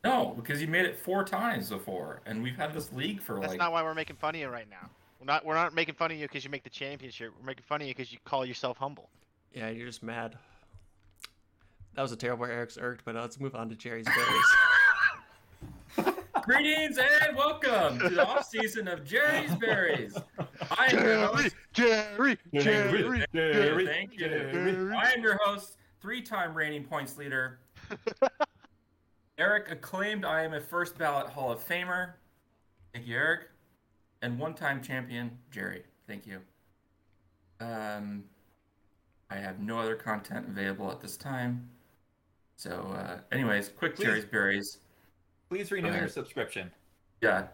No, 0.03 0.33
because 0.35 0.61
you 0.61 0.67
made 0.67 0.85
it 0.85 0.97
four 0.97 1.23
times 1.23 1.69
before, 1.69 2.21
and 2.25 2.43
we've 2.43 2.55
had 2.55 2.73
this 2.73 2.93
league 2.93 3.21
for 3.21 3.33
like. 3.33 3.41
That's 3.41 3.51
like. 3.53 3.59
not 3.59 3.71
why 3.71 3.81
we're 3.83 3.95
making 3.95 4.17
fun 4.17 4.35
of 4.35 4.41
you 4.41 4.47
right 4.49 4.69
now. 4.69 4.89
We're 5.19 5.25
not. 5.25 5.45
We're 5.45 5.55
not 5.55 5.73
making 5.73 5.95
fun 5.95 6.11
of 6.11 6.17
you 6.17 6.27
because 6.27 6.43
you 6.43 6.51
make 6.51 6.63
the 6.63 6.69
championship. 6.69 7.33
We're 7.39 7.47
making 7.47 7.63
fun 7.63 7.81
of 7.81 7.87
you 7.87 7.93
because 7.95 8.11
you 8.11 8.19
call 8.23 8.45
yourself 8.45 8.77
humble. 8.77 9.09
Yeah, 9.53 9.69
you're 9.69 9.87
just 9.87 10.03
mad. 10.03 10.37
That 11.95 12.01
was 12.01 12.11
a 12.11 12.17
terrible 12.17 12.45
Erik's 12.45 12.77
irked, 12.77 13.05
but 13.05 13.15
uh, 13.15 13.21
let's 13.21 13.39
move 13.39 13.55
on 13.55 13.69
to 13.69 13.75
Jerry's 13.75 14.05
Berries. 15.97 16.15
Greetings 16.43 16.99
and 16.99 17.35
welcome 17.35 17.97
to 17.97 18.09
the 18.09 18.27
off 18.27 18.45
season 18.45 18.87
of 18.87 19.03
Jerry's 19.03 19.55
Berries. 19.55 20.15
I 20.69 20.87
am 20.91 21.03
your 21.03 21.27
host. 21.27 21.55
Jerry, 21.73 22.37
Jerry, 22.53 23.25
Jerry, 23.33 23.85
Thank 23.87 24.13
you. 24.13 24.19
Jerry. 24.19 24.95
I 24.95 25.11
am 25.11 25.23
your 25.23 25.39
host, 25.43 25.77
three-time 26.05 26.53
reigning 26.53 26.83
points 26.83 27.17
leader. 27.17 27.57
Erik 29.39 29.71
acclaimed 29.71 30.23
I 30.23 30.43
am 30.43 30.53
a 30.53 30.61
first 30.61 30.99
ballot 30.99 31.25
Hall 31.25 31.51
of 31.51 31.67
Famer. 31.67 32.11
Thank 32.93 33.07
you, 33.07 33.15
Erik. 33.15 33.49
And 34.21 34.37
one-time 34.37 34.83
champion, 34.83 35.31
Jerry. 35.49 35.81
Thank 36.07 36.27
you. 36.27 36.41
Um, 37.59 38.23
I 39.31 39.37
have 39.37 39.59
no 39.59 39.79
other 39.79 39.95
content 39.95 40.47
available 40.47 40.91
at 40.91 41.01
this 41.01 41.17
time. 41.17 41.67
So, 42.55 42.95
uh, 42.95 43.17
anyways, 43.31 43.69
quick 43.69 43.95
Please. 43.95 44.03
Jerry's 44.03 44.25
Berries. 44.25 44.77
Please 45.49 45.71
renew 45.71 45.91
your 45.91 46.07
subscription. 46.07 46.69
Yeah. 47.21 47.47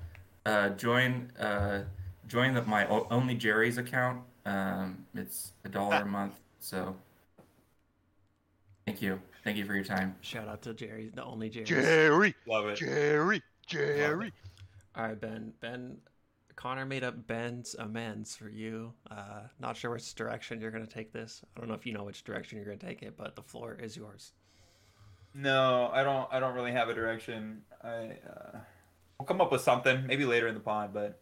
Uh, 0.46 0.70
join 0.70 1.32
uh, 1.40 1.84
join 2.28 2.54
the, 2.54 2.64
my 2.64 2.86
only 2.86 3.36
Jerry's 3.36 3.78
account. 3.78 4.22
Um, 4.46 5.06
it's 5.16 5.54
a 5.64 5.70
dollar 5.70 6.02
a 6.02 6.06
month. 6.06 6.34
So 6.60 6.98
thank 8.92 9.02
you. 9.02 9.22
Thank 9.46 9.58
you 9.58 9.66
for 9.66 9.74
your 9.74 9.86
time. 9.86 10.16
Shout 10.20 10.50
out 10.50 10.62
to 10.64 10.74
Jerry, 10.74 11.12
the 11.16 11.24
only 11.24 11.50
Jerry. 11.50 11.66
Jerry, 11.66 12.36
Love 12.46 12.68
it. 12.68 12.76
Jerry, 12.76 13.42
Jerry. 13.66 14.34
All 14.96 15.08
right, 15.08 15.20
Ben. 15.20 15.54
Ben, 15.62 15.96
Connor 16.58 16.86
made 16.86 17.06
up 17.06 17.26
Ben's 17.26 17.74
amends 17.80 18.36
for 18.36 18.50
you. 18.50 18.92
Uh, 19.10 19.44
not 19.62 19.78
sure 19.78 19.92
which 19.92 20.14
direction 20.14 20.60
you're 20.60 20.72
going 20.72 20.86
to 20.86 20.94
take 20.94 21.14
this. 21.14 21.42
I 21.56 21.62
don't 21.62 21.70
know 21.70 21.76
if 21.76 21.86
you 21.86 21.94
know 21.94 22.04
which 22.04 22.26
direction 22.26 22.58
you're 22.58 22.66
going 22.66 22.80
to 22.80 22.86
take 22.86 23.02
it, 23.02 23.16
but 23.16 23.38
the 23.38 23.42
floor 23.42 23.78
is 23.82 23.96
yours. 23.96 24.34
No, 25.34 25.90
I 25.94 26.04
don't. 26.04 26.28
I 26.30 26.42
don't 26.42 26.54
really 26.54 26.74
have 26.74 26.90
a 26.90 26.94
direction. 26.94 27.62
I 27.82 28.18
uh, 28.30 28.58
we'll 29.18 29.26
come 29.26 29.40
up 29.40 29.54
with 29.54 29.62
something 29.62 30.06
maybe 30.06 30.26
later 30.26 30.50
in 30.50 30.54
the 30.54 30.60
pod, 30.60 30.94
but 30.94 31.22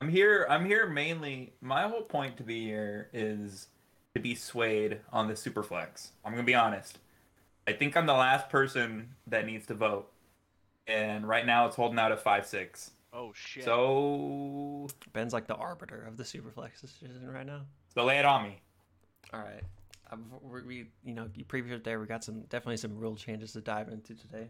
I'm 0.00 0.08
here. 0.08 0.44
I'm 0.50 0.66
here 0.66 0.88
mainly. 0.88 1.54
My 1.60 1.86
whole 1.86 2.02
point 2.02 2.36
to 2.38 2.42
be 2.42 2.64
here 2.64 3.10
is 3.12 3.68
to 4.14 4.20
be 4.20 4.34
swayed 4.34 5.00
on 5.12 5.28
the 5.28 5.34
superflex. 5.34 6.10
I'm 6.24 6.32
gonna 6.32 6.44
be 6.44 6.54
honest. 6.54 6.98
I 7.66 7.72
think 7.72 7.96
I'm 7.96 8.06
the 8.06 8.12
last 8.12 8.48
person 8.50 9.10
that 9.26 9.46
needs 9.46 9.66
to 9.66 9.74
vote, 9.74 10.10
and 10.86 11.26
right 11.26 11.46
now 11.46 11.66
it's 11.66 11.76
holding 11.76 11.98
out 11.98 12.12
at 12.12 12.20
five 12.20 12.46
six. 12.46 12.92
Oh 13.12 13.32
shit. 13.34 13.64
So 13.64 14.88
Ben's 15.12 15.32
like 15.32 15.46
the 15.46 15.54
arbiter 15.54 16.04
of 16.06 16.16
the 16.16 16.24
Superflex 16.24 16.80
decision 16.80 17.30
right 17.30 17.46
now. 17.46 17.62
so 17.94 18.04
lay 18.04 18.18
it 18.18 18.24
on 18.24 18.42
me. 18.42 18.60
All 19.32 19.40
right. 19.40 19.62
Uh, 20.10 20.16
before 20.16 20.62
we, 20.66 20.66
we, 20.66 20.86
you 21.04 21.14
know, 21.14 21.28
you 21.34 21.44
previewed 21.44 21.84
there. 21.84 22.00
We 22.00 22.06
got 22.06 22.24
some 22.24 22.40
definitely 22.42 22.76
some 22.76 22.96
rule 22.96 23.16
changes 23.16 23.52
to 23.52 23.60
dive 23.60 23.88
into 23.88 24.14
today. 24.14 24.48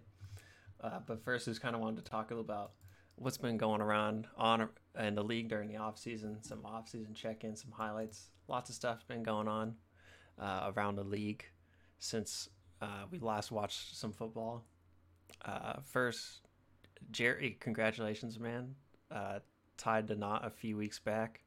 Uh, 0.81 0.99
but 1.07 1.23
first, 1.25 1.45
just 1.47 1.61
kind 1.63 1.75
of 1.75 1.81
wanted 1.81 2.05
to 2.05 2.11
talk 2.11 2.31
a 2.31 2.35
little 2.35 2.45
about 2.45 2.73
what's 3.17 3.39
been 3.39 3.57
going 3.57 3.81
around 3.81 4.27
on 4.37 4.69
in 4.99 5.15
the 5.15 5.23
league 5.23 5.49
during 5.49 5.69
the 5.69 5.77
off 5.77 5.99
season. 5.99 6.39
Some 6.43 6.65
off 6.65 6.89
season 6.89 7.15
check-ins, 7.15 7.63
some 7.63 7.71
highlights. 7.71 8.31
Lots 8.49 8.69
of 8.71 8.77
stuff 8.77 9.07
been 9.09 9.23
going 9.23 9.49
on 9.49 9.75
uh, 10.39 10.71
around 10.77 10.97
the 10.97 11.05
league 11.05 11.45
since 11.99 12.49
uh, 12.83 13.05
we 13.11 13.19
last 13.19 13.51
watched 13.51 13.97
some 13.97 14.13
football. 14.13 14.65
Uh, 15.45 15.75
first, 15.85 16.41
Jerry, 17.11 17.57
congratulations, 17.61 18.39
man! 18.39 18.75
Uh, 19.11 19.39
tied 19.77 20.07
the 20.07 20.15
knot 20.17 20.45
a 20.47 20.51
few 20.51 20.77
weeks 20.77 20.99
back, 20.99 21.41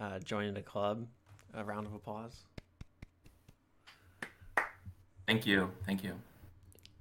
uh, 0.00 0.18
joining 0.18 0.54
the 0.54 0.62
club. 0.62 1.06
A 1.54 1.64
round 1.64 1.86
of 1.86 1.94
applause. 1.94 2.44
Thank 5.26 5.46
you. 5.46 5.70
Thank 5.86 6.04
you. 6.04 6.14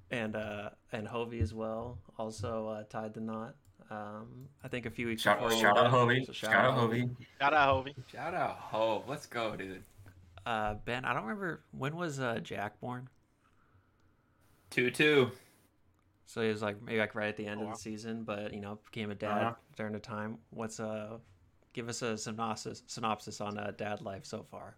and 0.09 0.35
uh 0.35 0.69
and 0.91 1.07
Hovey 1.07 1.39
as 1.41 1.53
well 1.53 1.97
also 2.17 2.67
uh, 2.69 2.83
tied 2.83 3.13
the 3.13 3.19
knot. 3.21 3.55
Um, 3.89 4.47
I 4.63 4.67
think 4.67 4.85
a 4.85 4.89
few 4.89 5.07
weeks 5.07 5.21
Shout, 5.21 5.39
before 5.41 5.57
shout 5.59 5.77
out 5.77 5.83
did. 5.83 5.91
Hovey. 5.91 6.25
So 6.25 6.33
Shout 6.33 6.53
out 6.53 6.73
Hovey. 6.73 7.09
Shout 7.39 7.53
out 7.53 7.69
Hovey. 7.69 7.95
Shout 8.11 8.33
out 8.33 8.57
Hove. 8.59 9.07
Let's 9.07 9.25
go, 9.25 9.55
dude. 9.55 9.83
Uh, 10.45 10.75
ben, 10.85 11.05
I 11.05 11.13
don't 11.13 11.23
remember 11.23 11.61
when 11.71 11.95
was 11.95 12.19
uh, 12.19 12.39
Jack 12.43 12.79
born. 12.81 13.07
Two 14.69 14.91
two. 14.91 15.31
So 16.25 16.41
he 16.41 16.49
was 16.49 16.61
like 16.61 16.81
maybe 16.81 16.99
like 16.99 17.15
right 17.15 17.29
at 17.29 17.37
the 17.37 17.45
end 17.47 17.59
Oh, 17.59 17.63
of 17.63 17.67
wow. 17.69 17.73
the 17.73 17.79
season, 17.79 18.23
but 18.23 18.53
you 18.53 18.59
know 18.59 18.79
became 18.91 19.11
a 19.11 19.15
dad 19.15 19.41
Uh-huh. 19.43 19.53
during 19.77 19.93
the 19.93 19.99
time. 19.99 20.37
What's 20.49 20.79
uh, 20.79 21.17
give 21.73 21.87
us 21.87 22.01
a 22.01 22.17
synopsis 22.17 22.83
synopsis 22.87 23.39
on 23.39 23.57
uh, 23.57 23.71
dad 23.77 24.01
life 24.01 24.25
so 24.25 24.45
far. 24.51 24.75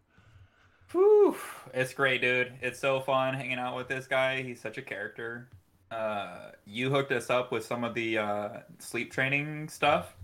Whew. 0.92 1.36
It's 1.74 1.94
great, 1.94 2.22
dude. 2.22 2.54
It's 2.62 2.80
so 2.80 3.00
fun 3.00 3.34
hanging 3.36 3.60
out 3.60 3.76
with 3.76 3.88
this 3.88 4.08
guy. 4.08 4.42
He's 4.42 4.60
such 4.62 4.78
a 4.78 4.82
character. 4.82 5.50
Uh, 5.92 6.52
you 6.66 6.90
hooked 6.90 7.12
us 7.12 7.30
up 7.30 7.52
with 7.52 7.66
some 7.66 7.84
of 7.84 7.94
the 7.94 8.18
uh, 8.18 8.50
sleep 8.80 9.12
training 9.12 9.68
stuff, 9.70 10.16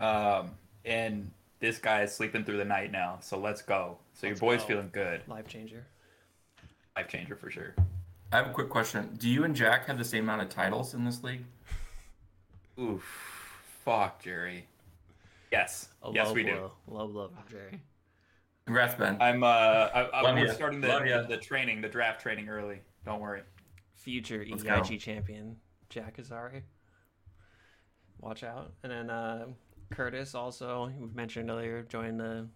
um, 0.00 0.50
and 0.84 1.30
this 1.60 1.78
guy 1.78 2.02
is 2.02 2.12
sleeping 2.12 2.44
through 2.44 2.56
the 2.58 2.64
night 2.64 2.90
now. 2.92 3.18
So 3.20 3.38
let's 3.38 3.62
go. 3.62 3.98
So 4.14 4.26
Let's 4.26 4.40
your 4.40 4.50
boy's 4.50 4.60
go. 4.62 4.66
feeling 4.68 4.90
good. 4.92 5.22
Life 5.28 5.48
changer. 5.48 5.86
Life 6.96 7.08
changer 7.08 7.36
for 7.36 7.50
sure. 7.50 7.74
I 8.32 8.36
have 8.38 8.48
a 8.48 8.52
quick 8.52 8.68
question. 8.68 9.14
Do 9.18 9.28
you 9.28 9.44
and 9.44 9.54
Jack 9.54 9.86
have 9.86 9.98
the 9.98 10.04
same 10.04 10.24
amount 10.24 10.42
of 10.42 10.48
titles 10.48 10.94
in 10.94 11.04
this 11.04 11.22
league? 11.22 11.44
Oof, 12.78 13.02
fuck, 13.84 14.20
Jerry. 14.22 14.66
Yes, 15.52 15.88
A 16.02 16.10
yes, 16.12 16.32
we 16.32 16.42
do. 16.42 16.52
blow. 16.52 16.72
Low 16.88 17.06
blow 17.06 17.28
from 17.28 17.44
Jerry. 17.48 17.80
Congrats, 18.66 18.94
Ben. 18.96 19.16
I'm 19.20 19.44
uh, 19.44 19.46
I, 19.46 20.08
I'm 20.12 20.34
we're 20.34 20.52
starting 20.52 20.80
Love 20.80 21.04
the 21.04 21.26
the 21.28 21.36
training, 21.36 21.80
the 21.80 21.88
draft 21.88 22.20
training 22.20 22.48
early. 22.48 22.80
Don't 23.04 23.20
worry. 23.20 23.42
Future 23.94 24.44
Let's 24.48 24.64
EIG 24.64 24.88
go. 24.90 24.96
champion 24.96 25.56
Jack 25.88 26.16
Azari. 26.18 26.62
Watch 28.20 28.42
out. 28.42 28.72
And 28.82 28.92
then 28.92 29.10
uh, 29.10 29.46
Curtis 29.90 30.34
also 30.34 30.90
we 30.98 31.08
mentioned 31.14 31.50
earlier 31.50 31.82
joined 31.82 32.20
the 32.20 32.48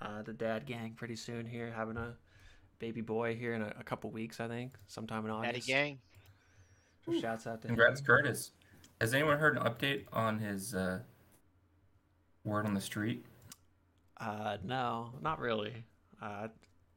uh, 0.00 0.22
the 0.22 0.32
dad 0.32 0.66
gang 0.66 0.92
pretty 0.94 1.16
soon 1.16 1.46
here, 1.46 1.72
having 1.74 1.96
a 1.96 2.14
baby 2.78 3.00
boy 3.00 3.34
here 3.34 3.54
in 3.54 3.62
a, 3.62 3.72
a 3.80 3.82
couple 3.84 4.10
weeks, 4.10 4.40
I 4.40 4.48
think, 4.48 4.74
sometime 4.86 5.24
in 5.24 5.30
August. 5.30 5.52
Daddy 5.52 5.66
gang. 5.66 5.98
So 7.04 7.18
shouts 7.20 7.46
out 7.46 7.62
to 7.62 7.68
Congrats, 7.68 8.00
him. 8.00 8.06
Curtis. 8.06 8.50
Has 9.00 9.14
anyone 9.14 9.38
heard 9.38 9.56
an 9.56 9.62
update 9.62 10.04
on 10.12 10.38
his 10.38 10.74
uh, 10.74 11.00
word 12.44 12.66
on 12.66 12.74
the 12.74 12.80
street? 12.80 13.24
Uh, 14.18 14.56
no, 14.64 15.10
not 15.22 15.38
really. 15.38 15.84
Uh, 16.20 16.48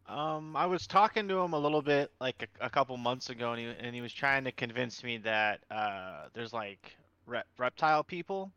Um, 0.09 0.55
I 0.55 0.65
was 0.65 0.87
talking 0.87 1.27
to 1.27 1.39
him 1.39 1.53
a 1.53 1.59
little 1.59 1.83
bit 1.83 2.11
like 2.19 2.49
a, 2.59 2.65
a 2.65 2.69
couple 2.69 2.97
months 2.97 3.29
ago, 3.29 3.53
and 3.53 3.59
he 3.59 3.85
and 3.85 3.95
he 3.95 4.01
was 4.01 4.11
trying 4.11 4.43
to 4.45 4.51
convince 4.51 5.03
me 5.03 5.17
that 5.19 5.59
uh, 5.69 6.23
there's 6.33 6.51
like 6.51 6.95
rep- 7.27 7.45
reptile 7.59 8.03
people, 8.03 8.51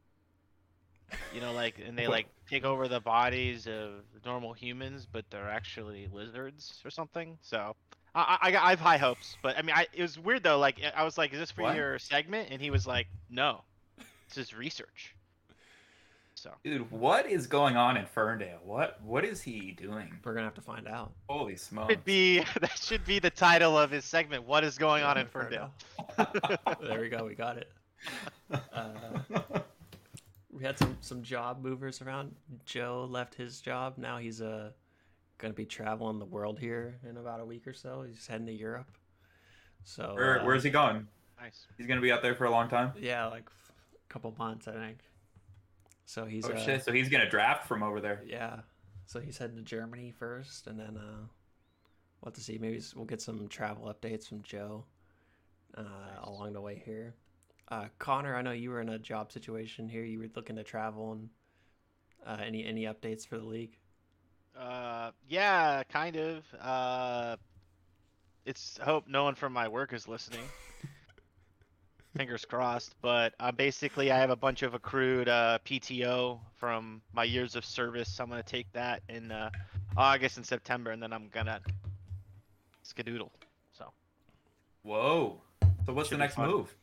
you 1.35 1.43
know, 1.43 1.53
like 1.53 1.79
and 1.87 1.97
they 1.99 2.07
like 2.07 2.27
take 2.49 2.65
over 2.65 2.89
the 2.89 3.01
bodies 3.01 3.67
of 3.67 3.91
normal 4.25 4.55
humans, 4.55 5.07
but 5.11 5.27
they're 5.31 5.51
actually 5.51 6.09
lizards 6.11 6.81
or 6.87 6.91
something. 6.91 7.37
So 7.43 7.77
I 8.15 8.39
I, 8.41 8.57
I 8.57 8.71
have 8.71 8.81
high 8.81 8.97
hopes, 8.97 9.37
but 9.43 9.59
I 9.59 9.63
mean, 9.63 9.77
I 9.77 9.87
it 9.93 10.01
was 10.01 10.19
weird 10.19 10.43
though. 10.43 10.59
Like 10.59 10.81
I 10.97 11.05
was 11.05 11.19
like, 11.19 11.35
is 11.35 11.39
this 11.39 11.51
for 11.51 11.63
What? 11.63 11.77
your 11.77 11.99
segment? 11.99 12.49
And 12.51 12.63
he 12.63 12.71
was 12.71 12.87
like, 12.87 13.09
no, 13.29 13.63
it's 14.27 14.37
just 14.37 14.57
research. 14.57 15.15
So 16.43 16.51
Dude, 16.65 16.91
what 16.91 17.31
is 17.31 17.47
going 17.47 17.77
on 17.77 17.97
in 17.97 18.05
Ferndale? 18.05 18.59
What 18.65 19.01
what 19.05 19.25
is 19.25 19.41
he 19.41 19.77
doing? 19.81 20.13
we're 20.25 20.35
gonna 20.35 20.47
have 20.47 20.57
to 20.57 20.61
find 20.61 20.89
out. 20.89 21.13
Holy 21.29 21.55
smokes! 21.55 21.93
should 21.93 22.05
be 22.05 22.41
that 22.61 22.77
should 22.77 23.05
be 23.05 23.21
the 23.21 23.31
title 23.31 23.79
of 23.79 23.93
his 23.93 24.05
segment. 24.05 24.43
What 24.43 24.65
is 24.65 24.77
going 24.77 25.05
on 25.05 25.19
in 25.19 25.29
Ferndale? 25.29 25.73
there 26.81 27.01
we 27.01 27.09
go. 27.09 27.25
We 27.25 27.37
got 27.37 27.59
it. 27.59 27.71
Uh, 28.51 29.61
we 30.51 30.65
had 30.65 30.77
some 30.77 30.97
some 31.01 31.23
job 31.23 31.63
movers 31.63 32.03
around. 32.03 32.35
Joe 32.65 33.07
left 33.09 33.37
his 33.37 33.61
job. 33.61 33.95
Now 33.97 34.19
he's 34.19 34.43
uh 34.43 34.73
gonna 35.39 35.55
be 35.55 35.65
traveling 35.65 36.19
the 36.19 36.25
world 36.25 36.59
here 36.59 36.97
in 37.09 37.19
about 37.19 37.39
a 37.39 37.45
week 37.45 37.69
or 37.69 37.73
so. 37.73 38.03
He's 38.03 38.27
heading 38.27 38.47
to 38.47 38.53
Europe. 38.53 38.91
So 39.85 40.15
Where, 40.17 40.41
uh, 40.41 40.45
where's 40.45 40.65
he 40.65 40.71
going? 40.71 41.07
Nice. 41.41 41.67
He's 41.79 41.87
gonna 41.87 42.01
be 42.01 42.11
out 42.11 42.21
there 42.21 42.35
for 42.35 42.47
a 42.47 42.51
long 42.51 42.69
time. 42.69 42.95
Yeah, 42.99 43.27
like 43.27 43.45
a 43.49 44.13
couple 44.13 44.35
months, 44.37 44.67
I 44.67 44.73
think. 44.73 44.99
So 46.07 46.25
he's 46.25 46.45
Oh 46.47 46.53
uh, 46.53 46.57
shit! 46.59 46.85
So 46.85 46.93
he's 46.93 47.09
gonna 47.09 47.29
draft 47.31 47.67
from 47.67 47.83
over 47.83 48.01
there. 48.01 48.23
yeah. 48.27 48.61
So 49.07 49.21
he's 49.21 49.37
heading 49.37 49.57
to 49.57 49.63
Germany 49.63 50.13
first, 50.19 50.67
and 50.67 50.79
then 50.79 50.97
uh, 50.97 51.27
we'll 52.21 52.27
have 52.27 52.35
to 52.35 52.41
see. 52.41 52.57
Maybe 52.59 52.81
we'll 52.95 53.05
get 53.05 53.21
some 53.21 53.49
travel 53.49 53.93
updates 53.93 54.29
from 54.29 54.43
Joe 54.43 54.85
uh, 55.77 55.83
along 56.23 56.53
the 56.55 56.61
way 56.61 56.83
here. 56.85 57.15
Uh, 57.69 57.87
Connor, 57.99 58.35
I 58.37 58.43
know 58.43 58.53
you 58.53 58.71
were 58.71 58.81
in 58.81 58.89
a 58.91 58.99
job 58.99 59.33
situation 59.33 59.89
here. 59.89 60.05
You 60.05 60.19
were 60.19 60.29
looking 60.35 60.57
to 60.57 60.63
travel, 60.65 61.13
and 61.13 61.29
uh, 62.27 62.43
any 62.43 62.65
any 62.65 62.85
updates 62.85 63.27
for 63.27 63.39
the 63.39 63.45
league? 63.45 63.77
Uh, 64.59 65.11
yeah, 65.29 65.83
kind 65.85 66.17
of. 66.17 66.45
Uh, 66.61 67.37
it's 68.45 68.79
I 68.81 68.85
hope 68.85 69.09
no 69.09 69.25
one 69.25 69.35
from 69.35 69.53
my 69.53 69.69
work 69.69 69.93
is 69.93 70.09
listening. 70.09 70.45
Fingers 72.17 72.45
crossed. 72.45 72.95
But 73.03 73.35
uh, 73.41 73.53
basically, 73.53 74.11
I 74.13 74.19
have 74.19 74.31
a 74.31 74.37
bunch 74.37 74.63
of 74.63 74.75
accrued 74.75 75.29
uh, 75.29 75.59
PTO 75.65 76.41
from 76.57 77.03
my 77.13 77.25
years 77.25 77.57
of 77.57 77.65
service. 77.65 78.21
I'm 78.21 78.29
gonna 78.29 78.43
take 78.43 78.71
that 78.73 79.03
in 79.09 79.31
uh, 79.33 79.51
August 79.97 80.37
and 80.37 80.47
September, 80.47 80.91
and 80.91 81.03
then 81.03 81.13
I'm 81.13 81.29
gonna 81.29 81.61
skedoodle. 82.85 83.31
So 83.73 83.93
Whoa! 84.83 85.43
So 85.87 85.93
what's 85.93 86.11
Should 86.11 86.19
the 86.19 86.19
next 86.19 86.39
move? 86.39 86.75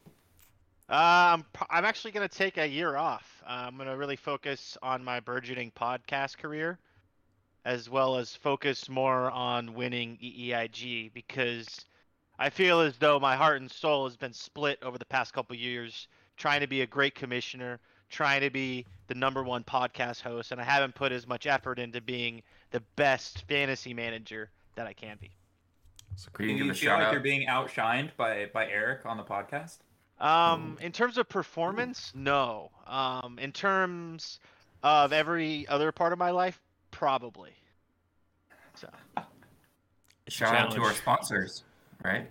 uh, 0.90 1.38
I'm 1.38 1.46
I'm 1.70 1.86
actually 1.86 2.12
gonna 2.12 2.28
take 2.30 2.58
a 2.58 2.68
year 2.68 2.96
off. 2.98 3.44
Uh, 3.46 3.66
I'm 3.68 3.78
gonna 3.78 3.98
really 3.98 4.16
focus 4.16 4.78
on 4.82 5.04
my 5.04 5.20
burgeoning 5.20 5.72
podcast 5.72 6.38
career. 6.38 6.80
as 7.66 7.90
well 7.90 8.18
as 8.18 8.36
focus 8.36 8.90
more 8.90 9.30
on 9.32 9.74
winning 9.74 10.18
EEIG 10.22 11.12
because 11.14 11.86
I 12.40 12.50
feel 12.50 12.80
as 12.80 12.98
though 12.98 13.20
my 13.20 13.36
heart 13.36 13.60
and 13.62 13.70
soul 13.70 14.06
has 14.06 14.16
been 14.16 14.34
split 14.34 14.80
over 14.82 14.98
the 14.98 15.06
past 15.06 15.34
couple 15.34 15.56
years 15.56 16.08
trying 16.38 16.62
to 16.62 16.68
be 16.68 16.82
a 16.82 16.88
great 16.88 17.14
commissioner, 17.14 17.80
trying 18.10 18.40
to 18.42 18.50
be 18.50 18.86
the 19.08 19.14
number 19.14 19.44
one 19.44 19.64
podcast 19.64 20.22
host, 20.22 20.54
and 20.54 20.60
I 20.60 20.64
haven't 20.64 20.96
put 20.96 21.12
as 21.12 21.28
much 21.28 21.46
effort 21.46 21.78
into 21.80 22.00
being 22.02 22.42
the 22.72 22.80
best 22.96 23.44
fantasy 23.50 23.94
manager 23.94 24.50
that 24.76 24.88
I 24.88 24.94
can 24.94 25.18
be. 25.20 25.32
So 26.16 26.30
Can 26.34 26.48
Do 26.48 26.52
you 26.54 26.64
you 26.66 26.72
a 26.72 26.74
feel 26.74 26.94
like 26.94 27.04
out? 27.08 27.12
you're 27.12 27.22
being 27.22 27.48
outshined 27.48 28.12
by 28.18 28.50
by 28.54 28.68
Erik 28.68 29.06
on 29.06 29.18
the 29.18 29.24
podcast? 29.24 29.80
Um, 30.20 30.78
in 30.82 30.92
terms 30.92 31.18
of 31.18 31.30
performance, 31.30 32.12
no. 32.16 32.72
Um, 32.88 33.38
in 33.40 33.52
terms 33.52 34.40
of 34.82 35.14
every 35.14 35.68
other 35.68 35.92
part 35.92 36.14
of 36.14 36.20
my 36.20 36.32
life, 36.32 36.60
probably. 36.92 37.52
So. 38.76 38.90
it's 39.18 39.28
a 40.28 40.32
Shout 40.32 40.56
out 40.56 40.72
to 40.72 40.82
our 40.82 40.94
sponsors, 40.94 41.64
right? 42.04 42.30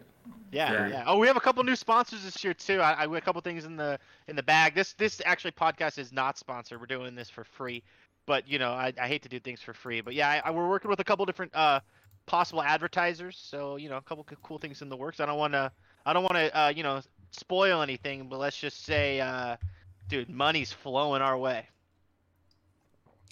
Yeah, 0.51 0.71
Very- 0.71 0.91
yeah. 0.91 1.05
Oh, 1.07 1.19
we 1.19 1.27
have 1.27 1.37
a 1.37 1.41
couple 1.41 1.63
new 1.65 1.77
sponsors 1.77 2.25
this 2.25 2.43
year 2.43 2.55
too. 2.55 2.81
I, 2.81 2.93
I 2.93 3.07
we 3.07 3.17
have 3.17 3.23
a 3.23 3.25
couple 3.25 3.41
things 3.43 3.65
in 3.65 3.77
the 3.77 3.99
in 4.29 4.37
the 4.37 4.43
bag. 4.43 4.75
This 4.75 4.95
this 4.95 5.21
actually 5.25 5.53
podcast 5.53 5.99
is 5.99 6.13
not 6.13 6.39
sponsored. 6.39 6.81
We're 6.81 6.87
doing 6.87 7.15
this 7.15 7.29
for 7.29 7.45
free, 7.45 7.83
but 8.27 8.49
you 8.49 8.59
know 8.59 8.73
I, 8.73 8.93
I 9.01 9.09
hate 9.09 9.23
to 9.23 9.29
do 9.29 9.39
things 9.41 9.61
for 9.61 9.75
free. 9.75 10.01
But 10.01 10.15
yeah, 10.15 10.29
I, 10.29 10.49
I, 10.49 10.51
we're 10.51 10.69
working 10.69 10.91
with 10.91 11.01
a 11.01 11.05
couple 11.05 11.27
different 11.27 11.55
uh 11.55 11.81
possible 12.27 12.63
advertisers. 12.63 13.37
So 13.37 13.77
you 13.77 13.89
know 13.89 13.99
a 13.99 14.03
couple 14.03 14.25
cool 14.43 14.59
things 14.59 14.81
in 14.81 14.89
the 14.89 14.97
works. 14.97 15.21
I 15.21 15.27
don't 15.27 15.39
want 15.39 15.53
to 15.53 15.71
I 16.07 16.13
don't 16.13 16.23
want 16.23 16.35
to 16.37 16.59
uh 16.59 16.69
you 16.69 16.83
know 16.83 17.03
spoil 17.31 17.83
anything, 17.83 18.29
but 18.29 18.39
let's 18.39 18.57
just 18.57 18.85
say 18.85 19.21
uh 19.21 19.57
dude, 20.09 20.31
money's 20.31 20.73
flowing 20.73 21.21
our 21.21 21.37
way. 21.37 21.67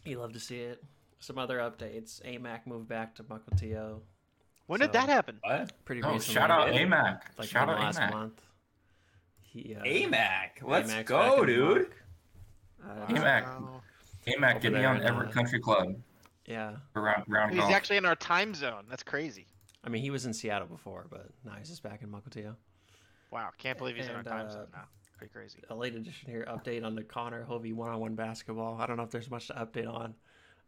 You 0.05 0.19
love 0.21 0.35
to 0.35 0.41
see 0.41 0.59
it. 0.59 0.83
Some 1.19 1.39
other 1.39 1.59
updates. 1.59 2.23
AMAC 2.23 2.67
moved 2.67 2.89
back 2.89 3.15
to 3.17 3.25
Mukilteo. 3.25 4.01
When 4.67 4.81
did 4.81 4.93
that 4.93 5.09
happen? 5.09 5.39
What? 5.43 5.73
Pretty 5.85 6.03
Oh, 6.03 6.15
recently. 6.15 6.35
shout 6.35 6.51
out 6.51 6.75
Yeah. 6.75 6.81
AMAC. 6.83 7.21
Like 7.39 7.49
shout 7.49 7.69
out 7.69 7.79
last 7.79 7.99
AMAC. 7.99 8.11
month. 8.13 8.43
He, 9.43 9.75
uh, 9.75 9.83
AMAC, 9.85 10.63
let's 10.63 10.93
AMAC's 10.93 11.09
go, 11.09 11.45
dude. 11.47 11.93
Uh, 12.85 13.07
AMAC. 13.07 13.45
Wow. 13.61 13.83
AMAC, 14.27 14.61
get 14.61 14.73
me 14.73 14.85
on 14.85 14.97
in, 14.97 15.03
Everett 15.05 15.31
uh, 15.31 15.33
Country 15.33 15.61
Club 15.61 15.95
Yeah. 16.47 16.77
for 16.93 17.01
round, 17.03 17.25
round 17.29 17.53
He's 17.53 17.61
golf. 17.61 17.73
actually 17.73 17.97
in 17.97 18.05
our 18.05 18.17
time 18.17 18.55
zone. 18.55 18.85
That's 18.91 19.03
crazy. 19.05 19.47
I 19.85 19.89
mean, 19.89 20.03
he 20.03 20.11
was 20.11 20.27
in 20.27 20.35
Seattle 20.35 20.67
before, 20.67 21.07
but 21.09 21.29
now 21.45 21.53
he's 21.59 21.69
just 21.69 21.83
back 21.83 22.03
in 22.03 22.11
Mukilteo. 22.11 22.57
Wow, 23.31 23.51
can't 23.57 23.79
believe 23.79 23.97
he's 23.97 24.07
in 24.07 24.17
our 24.17 24.23
time 24.25 24.47
uh, 24.47 24.51
zone 24.51 24.67
now. 24.73 24.85
Pretty 25.17 25.33
crazy. 25.33 25.63
A 25.71 25.75
late 25.75 25.95
addition 25.95 26.29
here 26.31 26.45
update 26.49 26.85
on 26.85 26.95
the 26.95 27.03
Connor 27.05 27.45
Hovey 27.45 27.73
one 27.73 27.91
on 27.91 28.01
one 28.01 28.15
basketball. 28.15 28.77
I 28.81 28.87
don't 28.87 28.97
know 28.97 29.05
if 29.05 29.11
there's 29.11 29.31
much 29.31 29.47
to 29.47 29.55
update 29.55 29.89
on. 29.89 30.15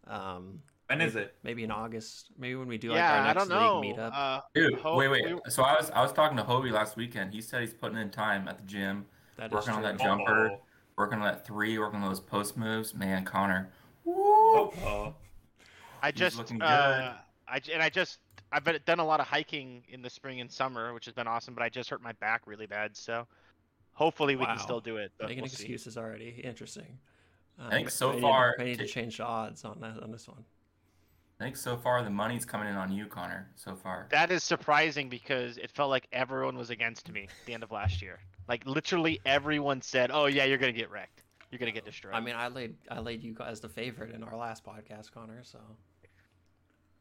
Um, 0.07 0.62
When 0.88 1.00
is 1.02 1.16
it? 1.16 1.35
maybe 1.42 1.64
in 1.64 1.71
August. 1.71 2.30
Maybe 2.38 2.54
when 2.57 2.66
we 2.66 2.78
do 2.78 2.88
like 2.90 2.97
yeah, 2.99 3.12
our 3.12 3.18
I 3.21 3.33
next 3.35 3.49
don't 3.49 3.49
know. 3.61 3.80
league 3.80 3.97
meetup. 3.97 4.11
Uh, 4.14 4.40
Dude, 4.54 4.75
Ho- 4.80 4.97
wait, 4.97 5.09
wait. 5.09 5.26
we- 5.35 5.40
So 5.50 5.62
I 5.62 5.75
was 5.75 5.90
I 5.90 6.00
was 6.02 6.12
talking 6.12 6.37
to 6.38 6.45
Hovey 6.45 6.71
last 6.71 6.97
weekend. 6.97 7.35
He 7.35 7.42
said 7.42 7.61
he's 7.61 7.75
putting 7.75 7.99
in 7.99 8.11
time 8.11 8.49
at 8.49 8.57
the 8.59 8.64
gym, 8.64 9.04
that 9.37 9.47
is 9.47 9.52
working 9.52 9.75
on 9.75 9.83
that 9.83 9.99
jumper, 9.99 10.49
Uh-oh. 10.49 10.61
working 10.97 11.18
on 11.18 11.25
that 11.25 11.47
three, 11.47 11.78
working 11.78 12.00
on 12.02 12.09
those 12.09 12.21
post 12.21 12.57
moves. 12.57 12.95
Man, 12.95 13.25
Connor. 13.25 13.71
Woo! 14.04 14.68
Uh-oh. 14.68 15.14
I 16.02 16.11
He's 16.11 16.18
just 16.21 16.38
looking 16.38 16.62
uh, 16.62 17.16
I 17.47 17.59
j- 17.61 17.73
and 17.75 17.83
I 17.83 17.90
just 17.90 18.21
I've 18.50 18.64
been, 18.64 18.78
done 18.87 18.99
a 18.99 19.04
lot 19.04 19.21
of 19.21 19.26
hiking 19.26 19.83
in 19.90 20.00
the 20.00 20.09
spring 20.09 20.40
and 20.40 20.50
summer, 20.50 20.95
which 20.95 21.04
has 21.04 21.12
been 21.12 21.26
awesome. 21.26 21.52
But 21.54 21.64
I 21.64 21.68
just 21.68 21.90
hurt 21.90 22.00
my 22.02 22.12
back 22.12 22.47
really 22.47 22.66
bad, 22.66 22.97
so 22.97 23.26
hopefully 23.92 24.37
we 24.37 24.45
Wow. 24.47 24.54
can 24.54 24.59
still 24.62 24.80
do 24.80 24.97
it. 24.97 25.12
But 25.18 25.28
Making 25.28 25.42
we'll 25.42 25.50
see. 25.50 25.64
excuses 25.64 25.99
already. 25.99 26.40
Interesting. 26.42 26.99
Um, 27.59 27.66
I 27.66 27.71
think 27.73 27.90
so 27.90 28.14
we 28.14 28.23
far 28.23 28.54
Need, 28.57 28.64
we 28.64 28.71
need 28.71 28.78
to 28.78 28.87
change 28.87 29.18
the 29.18 29.25
odds 29.26 29.64
on 29.66 29.80
that 29.80 30.02
on 30.02 30.11
this 30.12 30.26
one. 30.28 30.45
I 31.40 31.45
think 31.45 31.57
so 31.57 31.76
far 31.76 32.02
the 32.02 32.11
money's 32.11 32.45
coming 32.45 32.68
in 32.68 32.75
on 32.75 32.90
you, 32.90 33.07
Connor. 33.07 33.49
So 33.54 33.76
far. 33.76 34.09
That 34.11 34.33
is 34.33 34.42
surprising 34.42 35.09
because 35.09 35.57
it 35.57 35.71
felt 35.71 35.88
like 35.88 36.09
everyone 36.12 36.59
was 36.59 36.71
against 36.71 37.11
me 37.12 37.25
at 37.25 37.47
the 37.47 37.54
end 37.54 37.62
of 37.62 37.71
last 37.71 38.02
year. 38.02 38.18
Like 38.49 38.66
literally 38.66 39.21
everyone 39.25 39.80
said, 39.80 40.11
"Oh 40.12 40.26
yeah, 40.26 40.45
you're 40.45 40.59
gonna 40.59 40.73
get 40.73 40.90
wrecked. 40.90 41.23
You're 41.50 41.61
gonna 41.61 41.71
get 41.71 41.85
destroyed." 41.85 42.14
I 42.14 42.21
mean, 42.21 42.35
I 42.35 42.49
laid 42.49 42.75
I 42.90 42.99
laid 42.99 43.23
you 43.23 43.37
as 43.45 43.61
the 43.61 43.68
favorite 43.68 44.14
in 44.14 44.25
our 44.25 44.37
last 44.37 44.64
podcast, 44.64 45.12
Connor. 45.12 45.45
So 45.45 45.61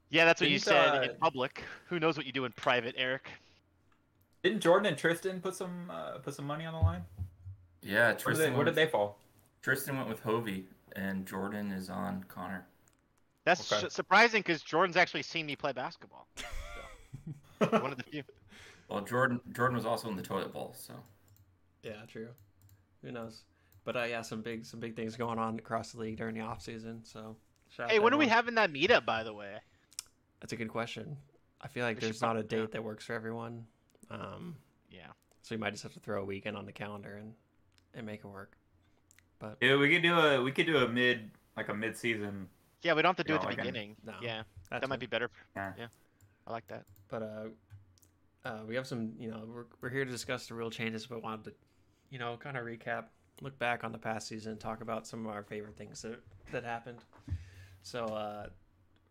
yeah, 0.09 0.25
that's 0.25 0.39
what 0.39 0.51
you 0.51 0.57
didn't, 0.57 0.67
said 0.67 0.97
uh, 0.97 1.01
in 1.01 1.17
public. 1.17 1.63
Who 1.87 1.99
knows 1.99 2.15
what 2.15 2.27
you 2.27 2.31
do 2.31 2.45
in 2.45 2.51
private, 2.51 2.93
Erik? 2.95 3.27
Didn't 4.43 4.61
Jordan 4.61 4.85
and 4.85 4.97
Tristan 4.97 5.41
put 5.41 5.55
some 5.55 5.89
uh, 5.91 6.19
put 6.19 6.35
some 6.35 6.45
money 6.45 6.65
on 6.65 6.73
the 6.73 6.79
line? 6.79 7.01
Yeah, 7.81 7.99
Where 7.99 8.11
did 8.11 8.19
Tristan. 8.19 8.51
they, 8.51 8.55
where 8.55 8.65
did 8.65 8.75
they 8.75 8.87
fall? 8.87 9.17
Tristan 9.63 9.97
went 9.97 10.09
with 10.09 10.19
Hovey, 10.21 10.65
and 10.95 11.25
Jordan 11.25 11.71
is 11.71 11.89
on 11.89 12.23
Connor. 12.27 12.67
That's 13.47 13.71
Okay. 13.71 13.81
su- 13.83 13.89
surprising 13.89 14.41
because 14.41 14.61
Jordan's 14.61 14.97
actually 14.97 15.23
seen 15.23 15.45
me 15.45 15.55
play 15.55 15.71
basketball. 15.71 16.27
So, 17.59 17.65
one 17.79 17.91
of 17.91 17.97
the 17.97 18.03
few. 18.03 18.23
Well, 18.87 19.01
Jordan 19.01 19.39
Jordan 19.51 19.75
was 19.75 19.85
also 19.85 20.09
in 20.09 20.15
the 20.15 20.21
toilet 20.21 20.53
bowl, 20.53 20.75
so 20.77 20.93
Yeah, 21.81 22.05
true. 22.07 22.29
Who 23.01 23.11
knows? 23.11 23.45
But 23.83 23.97
uh, 23.97 24.03
yeah, 24.03 24.21
some 24.21 24.41
big 24.43 24.63
some 24.63 24.79
big 24.79 24.95
things 24.95 25.15
going 25.15 25.39
on 25.39 25.57
across 25.57 25.91
the 25.91 25.99
league 25.99 26.17
during 26.17 26.35
the 26.35 26.41
off 26.41 26.61
season. 26.61 27.03
So, 27.03 27.35
shout 27.69 27.89
Hey, 27.89 27.97
when 27.97 28.13
are 28.13 28.17
we 28.17 28.27
having 28.27 28.53
that 28.55 28.71
meetup, 28.71 29.05
by 29.07 29.23
the 29.23 29.33
way? 29.33 29.55
That's 30.39 30.53
a 30.53 30.55
good 30.55 30.67
question. 30.69 31.17
I 31.59 31.67
feel 31.67 31.83
like 31.83 31.95
We 31.97 32.01
there's 32.01 32.21
not 32.21 32.37
a 32.37 32.41
find 32.41 32.43
out. 32.43 32.49
date 32.49 32.71
that 32.73 32.83
works 32.83 33.05
for 33.05 33.13
everyone. 33.13 33.65
Um, 34.11 34.55
Yeah. 34.91 35.07
so 35.41 35.55
we 35.55 35.57
might 35.59 35.71
just 35.71 35.81
have 35.81 35.93
to 35.93 35.99
throw 35.99 36.21
a 36.21 36.25
weekend 36.25 36.55
on 36.55 36.67
the 36.67 36.71
calendar 36.73 37.15
and 37.15 37.33
and 37.95 38.05
make 38.05 38.19
it 38.19 38.27
work. 38.27 38.55
But 39.39 39.57
Yeah, 39.61 39.77
we 39.77 39.89
could 39.91 40.03
do 40.03 40.13
a 40.15 40.43
we 40.43 40.51
could 40.51 40.67
do 40.67 40.77
a 40.77 40.87
mid 40.87 41.31
like 41.55 41.69
a 41.69 41.73
mid 41.73 41.97
season. 41.97 42.49
Yeah, 42.83 42.93
we 42.93 43.01
don't 43.01 43.17
have 43.17 43.25
to 43.25 43.29
do 43.29 43.33
it 43.33 43.37
at 43.37 43.41
the 43.41 43.47
like 43.47 43.57
an- 43.57 43.65
beginning. 43.65 43.95
No, 44.05 44.13
yeah, 44.21 44.43
that's 44.69 44.81
that 44.81 44.87
might 44.87 44.95
it. 44.95 44.99
be 45.01 45.05
better. 45.07 45.29
Yeah. 45.55 45.87
I 46.45 46.51
like 46.51 46.67
that. 46.67 46.85
But 47.09 47.23
uh, 47.23 48.47
uh, 48.47 48.59
we 48.67 48.75
have 48.75 48.87
some. 48.87 49.13
You 49.19 49.31
know, 49.31 49.43
we're 49.47 49.65
we're 49.81 49.89
here 49.89 50.05
to 50.05 50.11
discuss 50.11 50.47
the 50.47 50.53
real 50.53 50.69
changes, 50.69 51.05
but 51.07 51.21
wanted 51.23 51.45
to, 51.45 51.53
you 52.09 52.19
know, 52.19 52.37
kind 52.37 52.55
of 52.57 52.63
recap, 52.65 53.05
look 53.41 53.57
back 53.59 53.83
on 53.83 53.91
the 53.91 53.97
past 53.97 54.27
season, 54.27 54.57
talk 54.57 54.81
about 54.81 55.05
some 55.07 55.25
of 55.25 55.31
our 55.31 55.43
favorite 55.43 55.75
things 55.77 56.01
that 56.03 56.19
that 56.51 56.63
happened. 56.63 56.99
So 57.81 58.05
uh, 58.05 58.47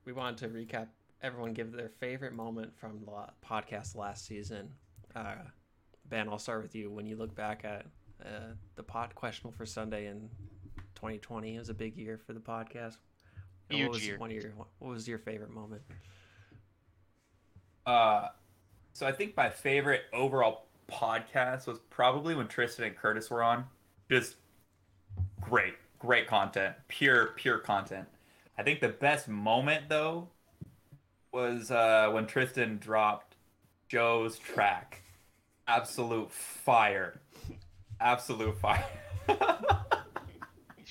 we 0.04 0.12
wanted 0.12 0.38
to 0.38 0.48
recap. 0.48 0.88
Everyone 1.22 1.52
give 1.52 1.72
their 1.72 1.88
favorite 1.88 2.34
moment 2.34 2.72
from 2.78 3.00
the 3.04 3.12
podcast 3.46 3.96
last 3.96 4.26
season. 4.26 4.70
Uh, 5.14 5.36
ben, 6.08 6.28
I'll 6.28 6.38
start 6.38 6.62
with 6.62 6.74
you. 6.74 6.90
When 6.90 7.06
you 7.06 7.16
look 7.16 7.34
back 7.34 7.64
at 7.64 7.86
uh, 8.24 8.52
the 8.76 8.82
pod 8.82 9.14
questionable 9.14 9.56
for 9.56 9.66
Sunday 9.66 10.06
in 10.06 10.28
2020, 10.94 11.56
it 11.56 11.58
was 11.58 11.68
a 11.68 11.74
big 11.74 11.96
year 11.96 12.18
for 12.26 12.32
the 12.32 12.40
podcast. 12.40 12.96
And 13.70 13.78
Huge 13.78 13.88
what 13.88 13.94
was 13.94 14.06
year. 14.06 14.18
one 14.18 14.30
of 14.30 14.36
your 14.36 14.52
what 14.78 14.90
was 14.90 15.08
your 15.08 15.18
favorite 15.18 15.50
moment? 15.50 15.82
Uh, 17.84 18.28
so 18.92 19.06
I 19.06 19.12
think 19.12 19.36
my 19.36 19.50
favorite 19.50 20.02
overall 20.12 20.66
podcast 20.90 21.66
was 21.66 21.78
probably 21.90 22.34
when 22.34 22.48
Tristan 22.48 22.84
and 22.84 22.96
Curtis 22.96 23.30
were 23.30 23.42
on. 23.42 23.64
Just 24.10 24.36
great, 25.40 25.74
great 25.98 26.26
content, 26.26 26.74
pure, 26.88 27.32
pure 27.36 27.58
content. 27.58 28.06
I 28.58 28.62
think 28.62 28.80
the 28.80 28.88
best 28.88 29.28
moment 29.28 29.88
though 29.88 30.28
was 31.32 31.70
uh, 31.70 32.08
when 32.12 32.26
Tristan 32.26 32.78
dropped 32.78 33.36
Joe's 33.88 34.38
track. 34.38 35.02
Absolute 35.68 36.30
fire, 36.30 37.20
absolute 38.00 38.56
fire. 38.58 38.86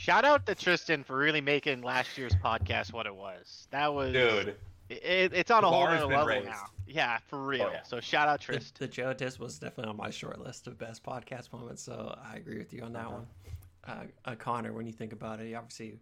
Shout 0.06 0.24
out 0.24 0.46
to 0.46 0.54
Tristan 0.54 1.04
for 1.04 1.18
really 1.18 1.42
making 1.42 1.82
last 1.82 2.16
year's 2.16 2.36
podcast 2.36 2.94
what 2.94 3.08
it 3.08 3.16
was. 3.16 3.68
That 3.72 3.92
was 3.92 4.14
Dude, 4.14 4.56
It, 4.88 5.32
it's 5.34 5.50
on 5.50 5.64
a 5.64 5.68
whole 5.68 5.86
bar 5.86 5.96
other 5.96 6.06
level 6.06 6.28
raised. 6.28 6.46
now. 6.46 6.66
Yeah, 6.86 7.18
for 7.28 7.44
real. 7.44 7.72
yeah. 7.74 7.82
So 7.82 8.00
shout 8.00 8.28
out 8.28 8.40
The, 8.40 8.46
Tristan. 8.46 8.76
the 8.78 8.88
Joe 8.88 9.14
Diss 9.14 9.40
was 9.40 9.58
definitely 9.58 9.90
on 9.90 9.98
my 9.98 10.12
short 10.12 10.40
list 10.40 10.68
of 10.68 10.78
best 10.78 11.04
podcast 11.04 11.52
moments, 11.52 11.82
so 11.82 12.16
I 12.24 12.36
agree 12.36 12.60
with 12.60 12.72
you 12.72 12.84
on 12.84 12.94
that 12.94 13.08
Uh-huh. 13.08 13.16
one. 13.16 13.28
Uh, 13.88 14.04
uh, 14.30 14.36
Connor, 14.36 14.74
when 14.74 14.86
you 14.86 14.94
think 14.94 15.12
about 15.12 15.40
it, 15.40 15.52
obviously 15.56 15.98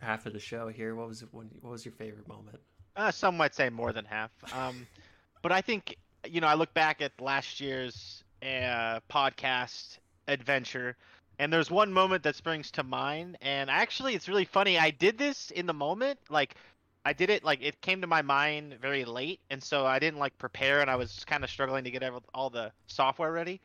half 0.00 0.26
of 0.26 0.32
the 0.32 0.40
show 0.40 0.66
here. 0.66 0.96
What 0.96 1.06
was 1.06 1.22
it? 1.22 1.28
When, 1.30 1.46
what 1.60 1.70
was 1.70 1.84
your 1.84 1.92
favorite 1.92 2.26
moment? 2.26 2.58
Uh, 2.96 3.12
some 3.12 3.36
might 3.36 3.54
say 3.54 3.70
more 3.70 3.92
than 3.92 4.04
half. 4.04 4.32
Um, 4.52 4.84
but 5.42 5.52
I 5.52 5.60
think 5.60 5.96
you 6.28 6.40
know 6.40 6.48
I 6.48 6.54
look 6.54 6.74
back 6.74 7.00
at 7.00 7.12
last 7.20 7.60
year's 7.60 8.24
uh, 8.42 8.98
podcast 9.08 9.98
adventure, 10.26 10.96
and 11.38 11.52
there's 11.52 11.70
one 11.70 11.92
moment 11.92 12.22
that 12.24 12.36
springs 12.36 12.70
to 12.72 12.82
mind. 12.82 13.38
And 13.40 13.70
actually, 13.70 14.14
it's 14.14 14.28
really 14.28 14.44
funny. 14.44 14.78
I 14.78 14.90
did 14.90 15.18
this 15.18 15.50
in 15.50 15.66
the 15.66 15.74
moment, 15.74 16.18
like 16.28 16.56
I 17.04 17.12
did 17.12 17.30
it 17.30 17.44
like 17.44 17.62
it 17.62 17.80
came 17.80 18.00
to 18.00 18.06
my 18.06 18.22
mind 18.22 18.76
very 18.82 19.04
late, 19.04 19.40
and 19.50 19.62
so 19.62 19.86
I 19.86 19.98
didn't 19.98 20.18
like 20.18 20.36
prepare, 20.36 20.80
and 20.80 20.90
I 20.90 20.96
was 20.96 21.24
kind 21.24 21.44
of 21.44 21.50
struggling 21.50 21.84
to 21.84 21.90
get 21.90 22.02
all 22.34 22.50
the 22.50 22.72
software 22.86 23.32
ready. 23.32 23.60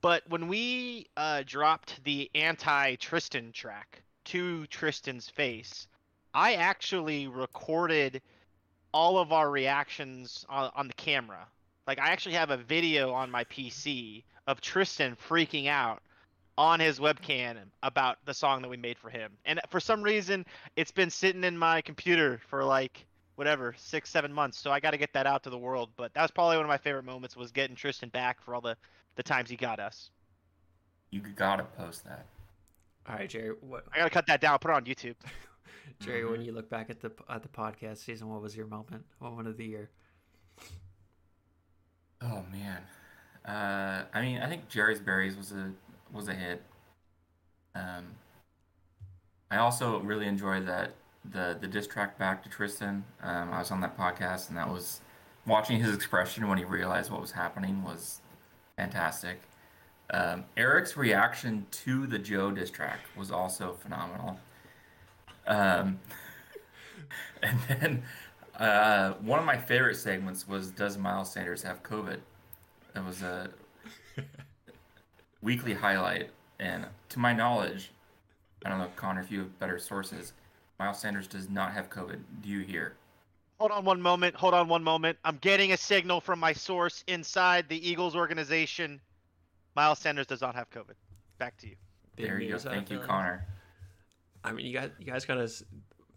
But 0.00 0.22
when 0.28 0.48
we 0.48 1.06
uh, 1.16 1.42
dropped 1.44 2.02
the 2.04 2.30
anti 2.34 2.94
Tristan 2.96 3.52
track 3.52 4.02
to 4.26 4.66
Tristan's 4.68 5.28
face, 5.28 5.88
I 6.32 6.54
actually 6.54 7.26
recorded 7.26 8.22
all 8.94 9.18
of 9.18 9.32
our 9.32 9.50
reactions 9.50 10.46
on, 10.48 10.70
on 10.74 10.86
the 10.86 10.94
camera. 10.94 11.46
Like 11.86 11.98
I 11.98 12.10
actually 12.10 12.36
have 12.36 12.50
a 12.50 12.56
video 12.56 13.12
on 13.12 13.30
my 13.30 13.44
PC 13.44 14.22
of 14.46 14.60
Tristan 14.60 15.16
freaking 15.28 15.66
out 15.66 16.02
on 16.58 16.80
his 16.80 16.98
webcam 16.98 17.56
about 17.82 18.18
the 18.24 18.34
song 18.34 18.62
that 18.62 18.68
we 18.68 18.76
made 18.76 18.98
for 18.98 19.10
him. 19.10 19.32
And 19.44 19.60
for 19.70 19.80
some 19.80 20.02
reason, 20.02 20.44
it's 20.76 20.90
been 20.92 21.10
sitting 21.10 21.44
in 21.44 21.56
my 21.56 21.80
computer 21.82 22.40
for 22.48 22.64
like 22.64 23.06
whatever 23.36 23.74
six, 23.76 24.10
seven 24.10 24.32
months. 24.32 24.58
So 24.58 24.70
I 24.70 24.80
got 24.80 24.92
to 24.92 24.98
get 24.98 25.12
that 25.14 25.26
out 25.26 25.42
to 25.44 25.50
the 25.50 25.58
world. 25.58 25.90
But 25.96 26.14
that 26.14 26.22
was 26.22 26.30
probably 26.30 26.56
one 26.56 26.64
of 26.66 26.68
my 26.70 26.78
favorite 26.78 27.04
moments 27.04 27.36
was 27.36 27.52
getting 27.52 27.76
Tristan 27.76 28.08
back 28.10 28.40
for 28.42 28.54
all 28.54 28.60
the 28.60 28.76
the 29.16 29.22
times 29.22 29.50
he 29.50 29.56
got 29.56 29.80
us. 29.80 30.10
you 31.10 31.20
gotta 31.20 31.64
post 31.64 32.04
that. 32.04 32.26
All 33.08 33.14
right, 33.16 33.28
Jerry. 33.28 33.54
What, 33.60 33.84
I 33.92 33.98
gotta 33.98 34.10
cut 34.10 34.26
that 34.26 34.40
down, 34.40 34.58
put 34.58 34.70
it 34.70 34.74
on 34.74 34.84
YouTube. 34.84 35.16
Jerry, 36.00 36.24
when 36.24 36.40
Mm-hmm. 36.40 36.42
you 36.42 36.52
look 36.52 36.68
back 36.68 36.90
at 36.90 37.00
the 37.00 37.12
at 37.28 37.42
the 37.42 37.48
podcast 37.48 37.98
season, 37.98 38.28
what 38.28 38.42
was 38.42 38.56
your 38.56 38.66
moment? 38.66 39.04
Moment 39.20 39.48
of 39.48 39.56
the 39.56 39.64
year? 39.66 39.90
Oh 42.20 42.42
man, 42.50 42.82
uh, 43.46 44.04
I 44.14 44.20
mean, 44.22 44.38
I 44.40 44.48
think 44.48 44.68
Jerry's 44.68 45.00
Berries 45.00 45.36
was 45.36 45.52
a 45.52 45.72
was 46.12 46.28
a 46.28 46.34
hit. 46.34 46.62
Um, 47.74 48.14
I 49.50 49.58
also 49.58 50.00
really 50.00 50.26
enjoyed 50.26 50.66
that 50.66 50.92
the 51.24 51.56
the 51.60 51.66
diss 51.66 51.86
track 51.86 52.18
back 52.18 52.42
to 52.44 52.48
Tristan. 52.48 53.04
Um, 53.22 53.52
I 53.52 53.58
was 53.58 53.70
on 53.70 53.80
that 53.80 53.96
podcast, 53.96 54.48
and 54.48 54.56
that 54.56 54.68
was 54.68 55.00
watching 55.46 55.80
his 55.80 55.94
expression 55.94 56.48
when 56.48 56.58
he 56.58 56.64
realized 56.64 57.10
what 57.10 57.20
was 57.20 57.32
happening 57.32 57.82
was 57.82 58.20
fantastic. 58.76 59.40
Um, 60.10 60.44
Eric's 60.56 60.96
reaction 60.96 61.66
to 61.70 62.06
the 62.06 62.18
Joe 62.18 62.50
diss 62.50 62.70
track 62.70 63.00
was 63.16 63.30
also 63.30 63.74
phenomenal. 63.74 64.38
Um, 65.46 65.98
and 67.42 67.58
then 67.68 68.02
uh, 68.58 69.12
one 69.14 69.38
of 69.38 69.44
my 69.44 69.58
favorite 69.58 69.96
segments 69.96 70.46
was 70.46 70.70
Does 70.70 70.96
Miles 70.96 71.32
Sanders 71.32 71.62
have 71.62 71.82
COVID? 71.82 72.18
It 72.94 73.04
was 73.04 73.22
a 73.22 73.50
weekly 75.46 75.72
highlight. 75.72 76.28
And 76.58 76.84
to 77.10 77.18
my 77.20 77.32
knowledge, 77.32 77.92
I 78.64 78.68
don't 78.68 78.78
know, 78.78 78.90
Connor, 78.96 79.20
if 79.20 79.30
you 79.30 79.38
have 79.38 79.58
better 79.60 79.78
sources, 79.78 80.32
Miles 80.80 80.98
Sanders 80.98 81.28
does 81.28 81.48
not 81.48 81.72
have 81.72 81.88
COVID. 81.88 82.18
Do 82.42 82.48
you 82.48 82.60
hear? 82.60 82.94
Hold 83.60 83.70
on 83.70 83.84
one 83.84 84.02
moment. 84.02 84.34
Hold 84.34 84.54
on 84.54 84.68
one 84.68 84.82
moment. 84.82 85.16
I'm 85.24 85.38
getting 85.40 85.72
a 85.72 85.76
signal 85.76 86.20
from 86.20 86.40
my 86.40 86.52
source 86.52 87.04
inside 87.06 87.68
the 87.68 87.88
Eagles 87.88 88.16
organization. 88.16 89.00
Miles 89.76 90.00
Sanders 90.00 90.26
does 90.26 90.40
not 90.40 90.56
have 90.56 90.68
COVID. 90.70 90.94
Back 91.38 91.56
to 91.58 91.68
you. 91.68 91.76
Big 92.16 92.26
there 92.26 92.40
you 92.40 92.50
go. 92.50 92.58
Thank 92.58 92.90
you, 92.90 92.98
feel. 92.98 93.06
Connor. 93.06 93.46
I 94.42 94.52
mean, 94.52 94.66
you 94.66 94.72
guys, 94.72 94.90
you 94.98 95.06
guys 95.06 95.24
kind 95.24 95.40
of, 95.40 95.52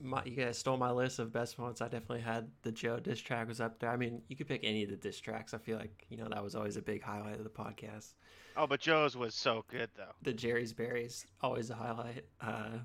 my, 0.01 0.23
you 0.25 0.35
guys 0.35 0.57
stole 0.57 0.77
my 0.77 0.91
list 0.91 1.19
of 1.19 1.31
best 1.33 1.57
moments. 1.59 1.81
I 1.81 1.85
definitely 1.85 2.21
had 2.21 2.49
the 2.61 2.71
Joe 2.71 2.99
diss 2.99 3.19
track 3.19 3.47
was 3.47 3.59
up 3.59 3.79
there. 3.79 3.89
I 3.89 3.97
mean, 3.97 4.21
you 4.27 4.35
could 4.35 4.47
pick 4.47 4.61
any 4.63 4.83
of 4.83 4.89
the 4.89 4.95
diss 4.95 5.19
tracks. 5.19 5.53
I 5.53 5.57
feel 5.57 5.77
like 5.77 6.05
you 6.09 6.17
know 6.17 6.27
that 6.29 6.43
was 6.43 6.55
always 6.55 6.77
a 6.77 6.81
big 6.81 7.03
highlight 7.03 7.37
of 7.37 7.43
the 7.43 7.49
podcast. 7.49 8.13
Oh, 8.57 8.67
but 8.67 8.79
Joe's 8.79 9.15
was 9.15 9.35
so 9.35 9.63
good 9.69 9.89
though. 9.95 10.11
The 10.21 10.33
Jerry's 10.33 10.73
Berries 10.73 11.25
always 11.41 11.69
a 11.69 11.75
highlight. 11.75 12.25
Uh, 12.41 12.79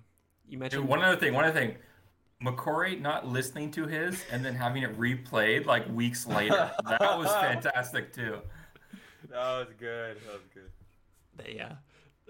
you 0.46 0.52
Dude, 0.52 0.60
mentioned 0.60 0.88
one 0.88 1.02
other 1.02 1.16
thing, 1.16 1.34
one 1.34 1.44
other 1.44 1.58
thing. 1.58 1.76
McCory 2.42 3.00
not 3.00 3.26
listening 3.26 3.70
to 3.70 3.86
his 3.86 4.22
and 4.30 4.44
then 4.44 4.54
having 4.54 4.82
it 4.82 4.98
replayed 4.98 5.66
like 5.66 5.88
weeks 5.88 6.26
later. 6.28 6.70
That 6.88 7.18
was 7.18 7.28
fantastic 7.32 8.12
too. 8.12 8.38
that 9.30 9.38
was 9.38 9.68
good. 9.78 10.16
That 10.26 10.32
was 10.32 10.42
good. 10.52 10.70
that- 11.36 11.54
yeah, 11.54 11.72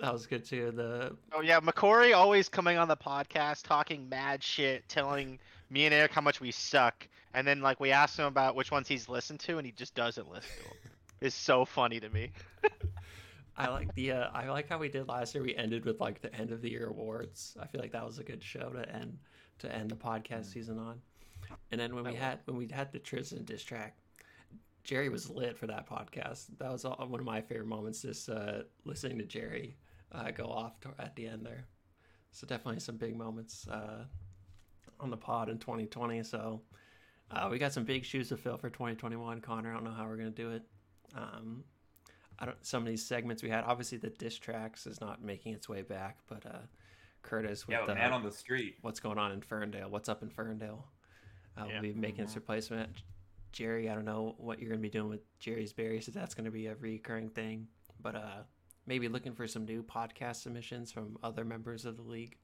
that 0.00 0.12
was 0.12 0.26
good 0.26 0.44
too. 0.44 0.72
The 0.74 1.16
Oh 1.32 1.40
yeah, 1.40 1.60
McCory 1.60 2.14
always 2.14 2.48
coming 2.48 2.78
on 2.78 2.88
the 2.88 2.96
podcast 2.96 3.62
talking 3.62 4.08
mad 4.08 4.42
shit, 4.42 4.88
telling 4.88 5.38
me 5.70 5.84
and 5.86 5.94
Erik 5.94 6.12
how 6.12 6.20
much 6.20 6.40
we 6.40 6.50
suck, 6.50 7.06
and 7.32 7.46
then 7.46 7.60
like 7.60 7.80
we 7.80 7.90
asked 7.90 8.18
him 8.18 8.26
about 8.26 8.54
which 8.54 8.70
ones 8.70 8.88
he's 8.88 9.08
listened 9.08 9.40
to, 9.40 9.58
and 9.58 9.66
he 9.66 9.72
just 9.72 9.94
doesn't 9.94 10.28
listen 10.30 10.50
to 10.58 10.64
them. 10.64 10.92
It's 11.20 11.36
so 11.36 11.64
funny 11.64 12.00
to 12.00 12.08
me. 12.10 12.32
I 13.56 13.68
like 13.68 13.94
the 13.94 14.12
uh, 14.12 14.28
I 14.34 14.48
like 14.48 14.68
how 14.68 14.78
we 14.78 14.88
did 14.88 15.08
last 15.08 15.34
year. 15.34 15.44
We 15.44 15.54
ended 15.54 15.84
with 15.84 16.00
like 16.00 16.20
the 16.20 16.34
end 16.34 16.50
of 16.50 16.60
the 16.60 16.70
year 16.70 16.88
awards. 16.88 17.56
I 17.60 17.66
feel 17.66 17.80
like 17.80 17.92
that 17.92 18.04
was 18.04 18.18
a 18.18 18.24
good 18.24 18.42
show 18.42 18.70
to 18.70 18.88
end 18.94 19.18
to 19.60 19.72
end 19.72 19.90
the 19.90 19.96
podcast 19.96 20.46
season 20.52 20.78
on. 20.78 21.00
And 21.70 21.80
then 21.80 21.94
when 21.94 22.04
we 22.04 22.14
had 22.14 22.40
when 22.46 22.56
we 22.56 22.68
had 22.68 22.92
the 22.92 22.98
Tristan 22.98 23.44
diss 23.44 23.62
track, 23.62 23.96
Jerry 24.82 25.08
was 25.08 25.30
lit 25.30 25.56
for 25.56 25.68
that 25.68 25.88
podcast. 25.88 26.46
That 26.58 26.72
was 26.72 26.84
all, 26.84 26.96
one 27.08 27.20
of 27.20 27.26
my 27.26 27.40
favorite 27.40 27.68
moments. 27.68 28.02
Just 28.02 28.28
uh, 28.28 28.62
listening 28.84 29.18
to 29.18 29.24
Jerry 29.24 29.76
uh, 30.14 30.30
go 30.30 30.44
off 30.44 30.80
to, 30.80 30.90
at 30.98 31.14
the 31.16 31.26
end 31.26 31.44
there. 31.44 31.66
So 32.30 32.46
definitely 32.46 32.80
some 32.80 32.96
big 32.96 33.16
moments 33.16 33.66
uh, 33.68 34.04
on 35.00 35.10
the 35.10 35.16
pod 35.16 35.48
in 35.48 35.58
2020. 35.58 36.22
So 36.22 36.62
uh, 37.30 37.48
we 37.50 37.58
got 37.58 37.72
some 37.72 37.84
big 37.84 38.04
shoes 38.04 38.28
to 38.30 38.36
fill 38.36 38.56
for 38.56 38.70
2021. 38.70 39.40
Connor, 39.40 39.70
I 39.70 39.74
don't 39.74 39.84
know 39.84 39.90
how 39.92 40.06
we're 40.06 40.16
gonna 40.16 40.30
do 40.30 40.50
it. 40.50 40.62
Um, 41.14 41.64
I 42.38 42.46
don't 42.46 42.56
some 42.66 42.82
of 42.82 42.88
these 42.88 43.04
segments 43.06 43.42
we 43.42 43.50
had. 43.50 43.64
Obviously, 43.64 43.98
the 43.98 44.10
diss 44.10 44.36
tracks 44.38 44.86
is 44.86 45.00
not 45.00 45.22
making 45.22 45.54
its 45.54 45.68
way 45.68 45.82
back, 45.82 46.18
but 46.28 46.44
uh, 46.46 46.58
Curtis 47.22 47.66
with 47.66 47.76
Yeah, 47.78 47.86
the 47.86 47.94
man 47.94 48.12
on 48.12 48.22
the 48.24 48.32
street. 48.32 48.76
what's 48.82 49.00
going 49.00 49.18
on 49.18 49.30
in 49.32 49.40
Ferndale, 49.40 49.88
what's 49.88 50.08
up 50.08 50.22
in 50.22 50.28
Ferndale, 50.30 50.86
uh, 51.56 51.66
Yeah. 51.68 51.74
will 51.76 51.82
be 51.82 51.92
making 51.94 52.24
its 52.24 52.34
replacement. 52.34 52.90
Jerry, 53.52 53.88
I 53.88 53.94
don't 53.94 54.04
know 54.04 54.34
what 54.38 54.58
you're 54.58 54.68
gonna 54.70 54.80
be 54.82 54.90
doing 54.90 55.08
with 55.08 55.20
Jerry's 55.38 55.72
berries. 55.72 56.08
If 56.08 56.14
that's 56.14 56.34
gonna 56.34 56.50
be 56.50 56.66
a 56.66 56.74
recurring 56.74 57.30
thing, 57.30 57.68
but 58.00 58.16
uh, 58.16 58.42
maybe 58.86 59.08
looking 59.08 59.34
for 59.34 59.46
some 59.46 59.64
new 59.64 59.82
podcast 59.82 60.36
submissions 60.36 60.92
from 60.92 61.18
other 61.22 61.44
members 61.44 61.84
of 61.84 61.96
the 61.96 62.02
league. 62.02 62.36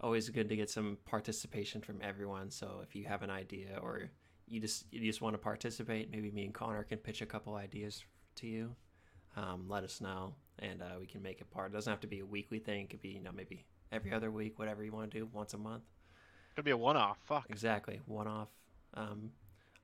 Always 0.00 0.28
good 0.28 0.48
to 0.48 0.56
get 0.56 0.70
some 0.70 0.98
participation 1.04 1.80
from 1.80 2.00
everyone. 2.02 2.50
So 2.50 2.80
if 2.82 2.94
you 2.94 3.04
have 3.04 3.22
an 3.22 3.30
idea 3.30 3.78
or 3.82 4.10
you 4.46 4.60
just 4.60 4.86
you 4.92 5.00
just 5.00 5.20
want 5.20 5.34
to 5.34 5.38
participate, 5.38 6.10
maybe 6.10 6.30
me 6.30 6.44
and 6.44 6.54
Connor 6.54 6.84
can 6.84 6.98
pitch 6.98 7.20
a 7.20 7.26
couple 7.26 7.54
ideas 7.54 8.04
to 8.36 8.46
you. 8.46 8.74
Um, 9.36 9.66
let 9.68 9.84
us 9.84 10.00
know, 10.00 10.34
and 10.58 10.82
uh, 10.82 10.98
we 10.98 11.06
can 11.06 11.22
make 11.22 11.40
it 11.40 11.50
part. 11.50 11.70
It 11.70 11.74
doesn't 11.74 11.90
have 11.90 12.00
to 12.00 12.06
be 12.06 12.20
a 12.20 12.26
weekly 12.26 12.58
thing. 12.58 12.82
It 12.82 12.90
could 12.90 13.02
be 13.02 13.10
you 13.10 13.20
know 13.20 13.32
maybe 13.34 13.64
every 13.92 14.12
other 14.12 14.30
week, 14.30 14.58
whatever 14.58 14.84
you 14.84 14.92
want 14.92 15.10
to 15.10 15.18
do, 15.18 15.28
once 15.32 15.54
a 15.54 15.58
month. 15.58 15.82
Could 16.56 16.64
be 16.64 16.70
a 16.72 16.76
one-off. 16.76 17.18
Fuck. 17.24 17.46
Exactly, 17.50 18.00
one 18.06 18.26
off. 18.26 18.48
Um, 18.94 19.30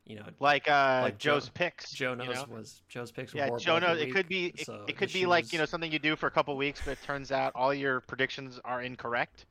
you 0.07 0.17
know, 0.17 0.25
Like 0.40 0.69
uh, 0.69 1.01
Like 1.05 1.19
Joe- 1.19 1.35
Joe's 1.35 1.49
picks. 1.49 1.90
Joe 1.93 2.11
you 2.11 2.17
knows 2.17 2.35
know? 2.35 2.45
was 2.51 2.83
Joe's 2.88 3.11
picks. 3.11 3.33
Were 3.33 3.38
Yeah, 3.38 3.45
horrible 3.47 3.64
Joe 3.64 3.79
knows. 3.79 3.99
It 4.01 4.07
week, 4.07 4.14
could 4.14 4.29
be. 4.29 4.47
It, 4.47 4.67
so 4.67 4.85
it 4.87 4.97
could 4.97 5.12
be 5.12 5.25
like 5.27 5.53
you 5.53 5.59
know 5.59 5.64
something 5.64 5.90
you 5.90 5.99
do 5.99 6.14
for 6.17 6.27
a 6.27 6.31
couple 6.31 6.57
weeks, 6.57 6.81
but 6.85 6.93
it 6.93 6.99
turns 7.03 7.33
out 7.33 7.53
all 7.55 7.73
your 7.73 8.01
predictions 8.01 8.61
are 8.64 8.83
incorrect, 8.83 9.47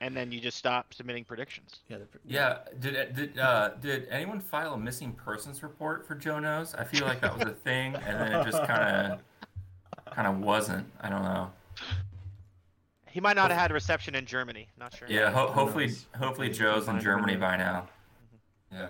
and 0.00 0.14
then 0.16 0.30
you 0.30 0.40
just 0.40 0.58
stop 0.58 0.92
submitting 0.92 1.24
predictions. 1.24 1.80
Yeah, 1.88 1.98
the, 1.98 2.06
Yeah, 2.26 2.58
did 2.80 3.14
did 3.14 3.38
uh, 3.38 3.70
did 3.80 4.06
anyone 4.10 4.40
file 4.40 4.74
a 4.74 4.78
missing 4.78 5.12
persons 5.12 5.62
report 5.62 6.06
for 6.06 6.14
Joe 6.14 6.38
Knows? 6.38 6.74
I 6.74 6.84
feel 6.84 7.06
like 7.06 7.20
that 7.22 7.36
was 7.38 7.46
a 7.48 7.54
thing, 7.54 7.94
and 7.94 8.20
then 8.20 8.32
it 8.40 8.44
just 8.44 8.62
kind 8.64 9.12
of 9.12 9.20
kind 10.14 10.28
of 10.28 10.38
wasn't. 10.40 10.86
I 11.00 11.08
don't 11.08 11.22
know. 11.22 11.50
He 13.10 13.20
might 13.20 13.36
not 13.36 13.50
have 13.52 13.58
had 13.60 13.70
a 13.70 13.74
reception 13.74 14.16
in 14.16 14.26
Germany. 14.26 14.68
Not 14.78 14.94
sure. 14.96 15.06
Yeah, 15.08 15.30
ho- 15.30 15.46
Who 15.46 15.52
hopefully 15.52 15.92
hopefully 16.18 16.50
Joe's 16.50 16.88
in 16.88 17.00
Germany 17.00 17.36
by 17.36 17.56
now. 17.56 17.88
Yeah. 18.72 18.88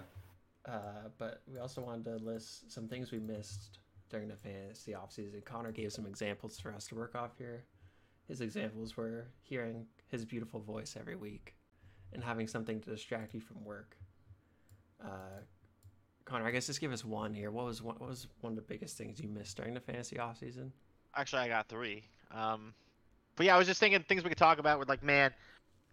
Uh, 0.67 1.09
but 1.19 1.43
we 1.51 1.59
also 1.59 1.83
wanted 1.83 2.05
to 2.05 2.17
list 2.25 2.73
some 2.73 2.89
things 2.89 3.13
we 3.13 3.19
missed 3.19 3.79
during 4.09 4.29
the 4.29 4.37
fantasy 4.37 4.93
offseason. 4.93 5.45
Connor 5.45 5.73
gave 5.73 5.93
some 5.93 6.07
examples 6.07 6.59
for 6.59 6.73
us 6.73 6.87
to 6.87 6.95
work 6.95 7.15
off 7.15 7.37
here. 7.37 7.65
His 8.29 8.41
examples 8.41 8.97
were 8.97 9.27
hearing 9.43 9.87
his 10.09 10.25
beautiful 10.25 10.61
voice 10.61 10.97
every 10.99 11.17
week 11.17 11.55
and 12.13 12.25
having 12.25 12.47
something 12.47 12.81
to 12.81 12.91
distract 12.91 13.35
you 13.35 13.41
from 13.41 13.63
work. 13.65 13.97
Uh, 15.05 15.43
Connor, 16.25 16.47
I 16.47 16.51
guess 16.51 16.67
just 16.67 16.81
give 16.81 16.93
us 16.93 17.05
one 17.05 17.35
here. 17.35 17.51
What 17.51 17.67
was 17.67 17.83
one, 17.83 17.97
what 17.99 18.09
was 18.09 18.29
one 18.41 18.53
of 18.53 18.57
the 18.57 18.63
biggest 18.63 18.97
things 18.97 19.21
you 19.21 19.29
missed 19.29 19.57
during 19.59 19.75
the 19.75 19.81
fantasy 19.81 20.17
offseason? 20.17 20.71
Actually, 21.15 21.43
I 21.43 21.49
got 21.49 21.69
three. 21.69 22.05
Um, 22.33 22.73
but 23.37 23.47
yeah, 23.47 23.55
I 23.55 23.59
was 23.59 23.67
just 23.67 23.81
thinking 23.81 24.03
things 24.03 24.23
we 24.23 24.31
could 24.31 24.39
talk 24.39 24.59
about. 24.59 24.79
With 24.79 24.89
like, 24.89 25.03
man, 25.03 25.33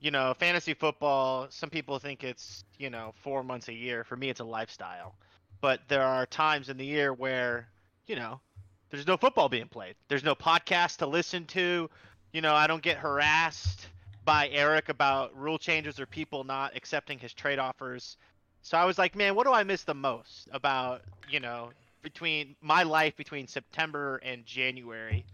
you 0.01 0.11
know, 0.11 0.33
fantasy 0.33 0.73
football. 0.73 1.47
Some 1.49 1.69
people 1.69 1.99
think 1.99 2.23
it's 2.23 2.65
you 2.77 2.89
know 2.89 3.13
four 3.21 3.43
months 3.43 3.69
a 3.69 3.73
year. 3.73 4.03
For 4.03 4.17
me, 4.17 4.29
it's 4.29 4.41
a 4.41 4.45
lifestyle. 4.45 5.15
But 5.61 5.81
there 5.87 6.03
are 6.03 6.25
times 6.25 6.69
in 6.69 6.77
the 6.77 6.85
year 6.85 7.13
where 7.13 7.67
you 8.07 8.15
know 8.15 8.41
there's 8.89 9.07
no 9.07 9.15
football 9.15 9.47
being 9.47 9.67
played. 9.67 9.95
There's 10.09 10.23
no 10.23 10.35
podcast 10.35 10.97
to 10.97 11.07
listen 11.07 11.45
to. 11.47 11.89
You 12.33 12.41
know, 12.41 12.53
I 12.55 12.67
don't 12.67 12.81
get 12.81 12.97
harassed 12.97 13.87
by 14.25 14.49
Erik 14.49 14.89
about 14.89 15.35
rule 15.37 15.57
changes 15.57 15.99
or 15.99 16.05
people 16.05 16.43
not 16.43 16.75
accepting 16.75 17.19
his 17.19 17.33
trade 17.33 17.59
offers. 17.59 18.17
So 18.63 18.77
I 18.77 18.85
was 18.85 18.97
like, 18.97 19.15
man, 19.15 19.35
what 19.35 19.45
do 19.45 19.53
I 19.53 19.63
miss 19.63 19.83
the 19.83 19.95
most 19.95 20.47
about, 20.51 21.01
you 21.29 21.39
know, 21.39 21.71
between 22.03 22.55
my 22.61 22.83
life 22.83 23.15
between 23.15 23.47
September 23.47 24.17
and 24.17 24.45
January? 24.45 25.25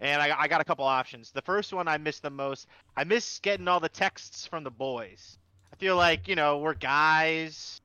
And 0.00 0.20
I, 0.20 0.34
I 0.38 0.48
got 0.48 0.60
a 0.60 0.64
couple 0.64 0.84
options. 0.84 1.30
The 1.30 1.42
first 1.42 1.72
one 1.72 1.88
I 1.88 1.96
miss 1.98 2.20
the 2.20 2.30
most. 2.30 2.68
I 2.96 3.04
miss 3.04 3.38
getting 3.40 3.66
all 3.68 3.80
the 3.80 3.88
texts 3.88 4.46
from 4.46 4.64
the 4.64 4.70
boys. 4.70 5.38
I 5.72 5.76
feel 5.76 5.96
like, 5.96 6.28
you 6.28 6.34
know, 6.36 6.58
we're 6.58 6.74
guys. 6.74 7.80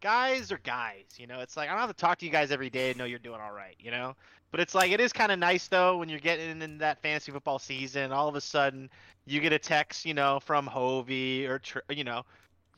Guys 0.00 0.50
are 0.50 0.58
guys, 0.58 1.04
you 1.16 1.28
know. 1.28 1.38
It's 1.40 1.56
like 1.56 1.68
I 1.68 1.72
don't 1.72 1.80
have 1.80 1.90
to 1.90 1.96
talk 1.96 2.18
to 2.18 2.26
you 2.26 2.32
guys 2.32 2.50
every 2.50 2.70
day 2.70 2.90
and 2.90 2.98
know 2.98 3.04
you're 3.04 3.20
doing 3.20 3.40
all 3.40 3.52
right, 3.52 3.76
you 3.78 3.92
know. 3.92 4.16
But 4.50 4.58
it's 4.60 4.74
like 4.74 4.90
it 4.90 5.00
is 5.00 5.12
kind 5.12 5.30
of 5.30 5.38
nice 5.38 5.68
though 5.68 5.96
when 5.96 6.08
you're 6.08 6.18
getting 6.18 6.60
in 6.60 6.78
that 6.78 7.00
fantasy 7.02 7.30
football 7.30 7.60
season. 7.60 8.10
All 8.10 8.28
of 8.28 8.34
a 8.34 8.40
sudden, 8.40 8.90
you 9.26 9.40
get 9.40 9.52
a 9.52 9.58
text, 9.60 10.04
you 10.04 10.12
know, 10.12 10.40
from 10.40 10.66
Hovey 10.66 11.46
or 11.46 11.60
you 11.88 12.02
know, 12.02 12.24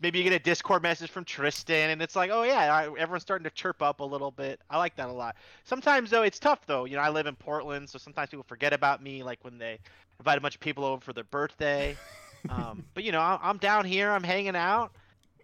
maybe 0.01 0.19
you 0.19 0.25
get 0.25 0.33
a 0.33 0.39
Discord 0.39 0.83
message 0.83 1.11
from 1.11 1.25
Tristan, 1.25 1.91
and 1.91 2.03
it's 2.03 2.17
like, 2.17 2.31
oh 2.33 2.43
yeah, 2.43 2.73
I- 2.75 2.87
everyone's 2.99 3.23
starting 3.23 3.45
to 3.45 3.51
chirp 3.51 3.83
up 3.83 4.01
a 4.01 4.05
little 4.05 4.31
bit. 4.31 4.61
I 4.71 4.79
like 4.79 4.97
that 4.97 5.09
a 5.09 5.13
lot. 5.13 5.37
Sometimes 5.65 6.11
though, 6.11 6.23
it's 6.23 6.39
tough 6.39 6.67
though. 6.67 6.85
You 6.85 6.97
know, 6.97 7.03
I 7.03 7.09
live 7.11 7.27
in 7.27 7.37
Portland, 7.37 7.89
so 7.89 7.99
sometimes 7.99 8.31
people 8.31 8.45
forget 8.49 8.73
about 8.73 9.03
me, 9.03 9.23
like 9.23 9.39
when 9.43 9.59
they 9.59 9.79
invite 10.19 10.39
a 10.39 10.41
bunch 10.41 10.55
of 10.55 10.61
people 10.61 10.85
over 10.85 11.01
for 11.01 11.13
their 11.13 11.25
birthday. 11.25 11.97
um, 12.49 12.85
but 12.95 13.05
you 13.05 13.13
know, 13.13 13.21
I'm 13.21 13.59
down 13.59 13.85
here, 13.85 14.11
I'm 14.11 14.25
hanging 14.25 14.57
out, 14.57 14.93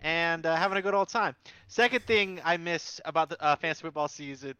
and 0.02 0.44
uh, 0.46 0.56
having 0.56 0.78
a 0.78 0.82
good 0.82 0.94
old 0.94 1.08
time. 1.08 1.34
Second 1.68 2.04
thing 2.06 2.40
I 2.44 2.56
miss 2.56 3.00
about 3.04 3.30
the 3.30 3.42
uh, 3.42 3.56
fantasy 3.56 3.82
football 3.82 4.08
season 4.08 4.54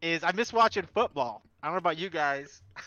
is 0.00 0.24
I 0.24 0.32
miss 0.32 0.52
watching 0.52 0.84
football. 0.94 1.42
I 1.62 1.66
don't 1.66 1.74
know 1.74 1.78
about 1.78 1.98
you 1.98 2.10
guys. 2.10 2.62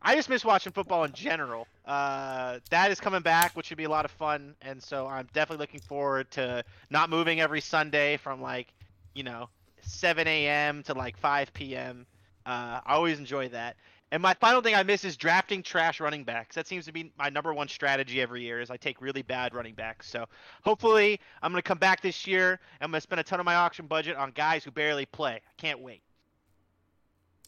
I 0.00 0.14
just 0.14 0.28
miss 0.28 0.44
watching 0.44 0.72
football 0.72 1.04
in 1.04 1.12
general. 1.12 1.66
Uh, 1.84 2.58
that 2.70 2.90
is 2.90 3.00
coming 3.00 3.22
back, 3.22 3.56
which 3.56 3.66
should 3.66 3.78
be 3.78 3.84
a 3.84 3.90
lot 3.90 4.04
of 4.04 4.10
fun, 4.12 4.54
and 4.62 4.82
so 4.82 5.06
I'm 5.06 5.28
definitely 5.32 5.62
looking 5.62 5.80
forward 5.80 6.30
to 6.32 6.64
not 6.90 7.10
moving 7.10 7.40
every 7.40 7.60
Sunday 7.60 8.16
from 8.16 8.40
like, 8.40 8.72
you 9.14 9.22
know, 9.22 9.48
7 9.82 10.26
a.m. 10.26 10.82
to 10.84 10.94
like 10.94 11.16
5 11.16 11.52
p.m. 11.52 12.06
Uh, 12.46 12.80
I 12.84 12.94
always 12.94 13.18
enjoy 13.18 13.48
that. 13.48 13.76
And 14.10 14.22
my 14.22 14.32
final 14.34 14.62
thing 14.62 14.74
I 14.74 14.82
miss 14.82 15.04
is 15.04 15.16
drafting 15.16 15.62
trash 15.62 16.00
running 16.00 16.24
backs. 16.24 16.54
That 16.54 16.66
seems 16.66 16.86
to 16.86 16.92
be 16.92 17.12
my 17.18 17.28
number 17.28 17.52
one 17.52 17.68
strategy 17.68 18.22
every 18.22 18.42
year. 18.42 18.60
Is 18.60 18.70
I 18.70 18.78
take 18.78 19.02
really 19.02 19.20
bad 19.20 19.54
running 19.54 19.74
backs. 19.74 20.08
So 20.08 20.24
hopefully 20.64 21.20
I'm 21.42 21.52
gonna 21.52 21.60
come 21.60 21.78
back 21.78 22.00
this 22.00 22.26
year. 22.26 22.58
I'm 22.80 22.90
gonna 22.90 23.02
spend 23.02 23.20
a 23.20 23.24
ton 23.24 23.38
of 23.38 23.44
my 23.44 23.56
auction 23.56 23.86
budget 23.86 24.16
on 24.16 24.30
guys 24.30 24.64
who 24.64 24.70
barely 24.70 25.04
play. 25.04 25.34
I 25.34 25.60
can't 25.60 25.80
wait. 25.80 26.00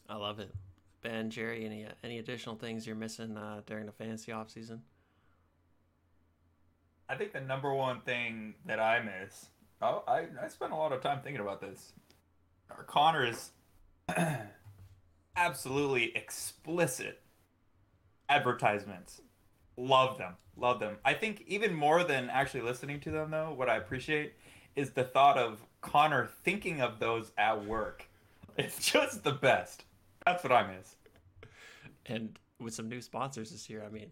I 0.07 0.17
love 0.17 0.39
it. 0.39 0.51
Ben, 1.01 1.29
Jerry, 1.29 1.65
any 1.65 1.87
any 2.03 2.19
additional 2.19 2.55
things 2.55 2.85
you're 2.85 2.95
missing 2.95 3.37
uh, 3.37 3.61
during 3.65 3.85
the 3.85 3.91
fantasy 3.91 4.31
offseason? 4.31 4.79
I 7.09 7.15
think 7.15 7.33
the 7.33 7.41
number 7.41 7.73
one 7.73 7.99
thing 8.01 8.55
that 8.65 8.79
I 8.79 9.01
miss, 9.01 9.47
oh, 9.81 10.03
I, 10.07 10.27
I 10.41 10.47
spent 10.47 10.71
a 10.71 10.75
lot 10.75 10.93
of 10.93 11.01
time 11.01 11.19
thinking 11.21 11.41
about 11.41 11.59
this. 11.59 11.91
Our 12.69 12.83
Connor 12.83 13.25
is 13.25 13.51
absolutely 15.35 16.15
explicit 16.15 17.21
advertisements. 18.29 19.21
Love 19.75 20.17
them. 20.17 20.35
Love 20.55 20.79
them. 20.79 20.97
I 21.03 21.13
think 21.13 21.43
even 21.47 21.73
more 21.73 22.03
than 22.03 22.29
actually 22.29 22.61
listening 22.61 22.99
to 23.01 23.11
them, 23.11 23.31
though, 23.31 23.53
what 23.53 23.69
I 23.69 23.77
appreciate 23.77 24.33
is 24.75 24.91
the 24.91 25.03
thought 25.03 25.37
of 25.37 25.61
Connor 25.81 26.29
thinking 26.43 26.81
of 26.81 26.99
those 26.99 27.31
at 27.37 27.65
work. 27.65 28.07
It's 28.57 28.91
just 28.91 29.23
the 29.23 29.31
best. 29.31 29.85
That's 30.25 30.43
what 30.43 30.51
I 30.53 30.67
miss. 30.75 30.95
And 32.07 32.37
with 32.59 32.73
some 32.73 32.89
new 32.89 33.01
sponsors 33.01 33.51
this 33.51 33.69
year, 33.69 33.83
I 33.85 33.89
mean, 33.89 34.09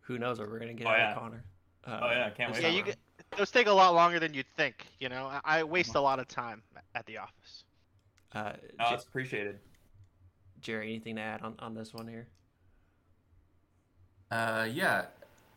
who 0.00 0.18
knows 0.18 0.38
what 0.38 0.50
we're 0.50 0.58
gonna 0.58 0.74
get 0.74 0.86
Oh, 0.86 0.90
out 0.90 0.98
yeah. 0.98 1.12
of 1.12 1.18
Connor? 1.18 1.44
Uh, 1.84 2.00
Oh, 2.02 2.10
yeah, 2.10 2.30
can't 2.30 2.52
wait. 2.52 2.62
Yeah, 2.62 2.68
Yeah, 2.68 2.74
you 2.74 2.80
summer. 2.80 2.92
get, 2.92 3.36
those 3.38 3.50
take 3.50 3.66
a 3.66 3.72
lot 3.72 3.94
longer 3.94 4.18
than 4.18 4.34
you'd 4.34 4.46
think. 4.56 4.86
You 5.00 5.08
know, 5.08 5.26
I, 5.26 5.40
I 5.44 5.62
waste 5.64 5.94
a 5.94 6.00
lot 6.00 6.18
of 6.18 6.28
time 6.28 6.62
at 6.94 7.06
the 7.06 7.18
office. 7.18 7.64
Uh, 8.34 8.52
Oh, 8.80 8.94
it's 8.94 9.04
appreciated. 9.04 9.58
Jerry, 10.60 10.88
anything 10.88 11.16
to 11.16 11.22
add 11.22 11.42
on, 11.42 11.54
on 11.60 11.74
this 11.74 11.94
one 11.94 12.08
here? 12.08 12.26
Uh, 14.30 14.66
yeah. 14.70 15.06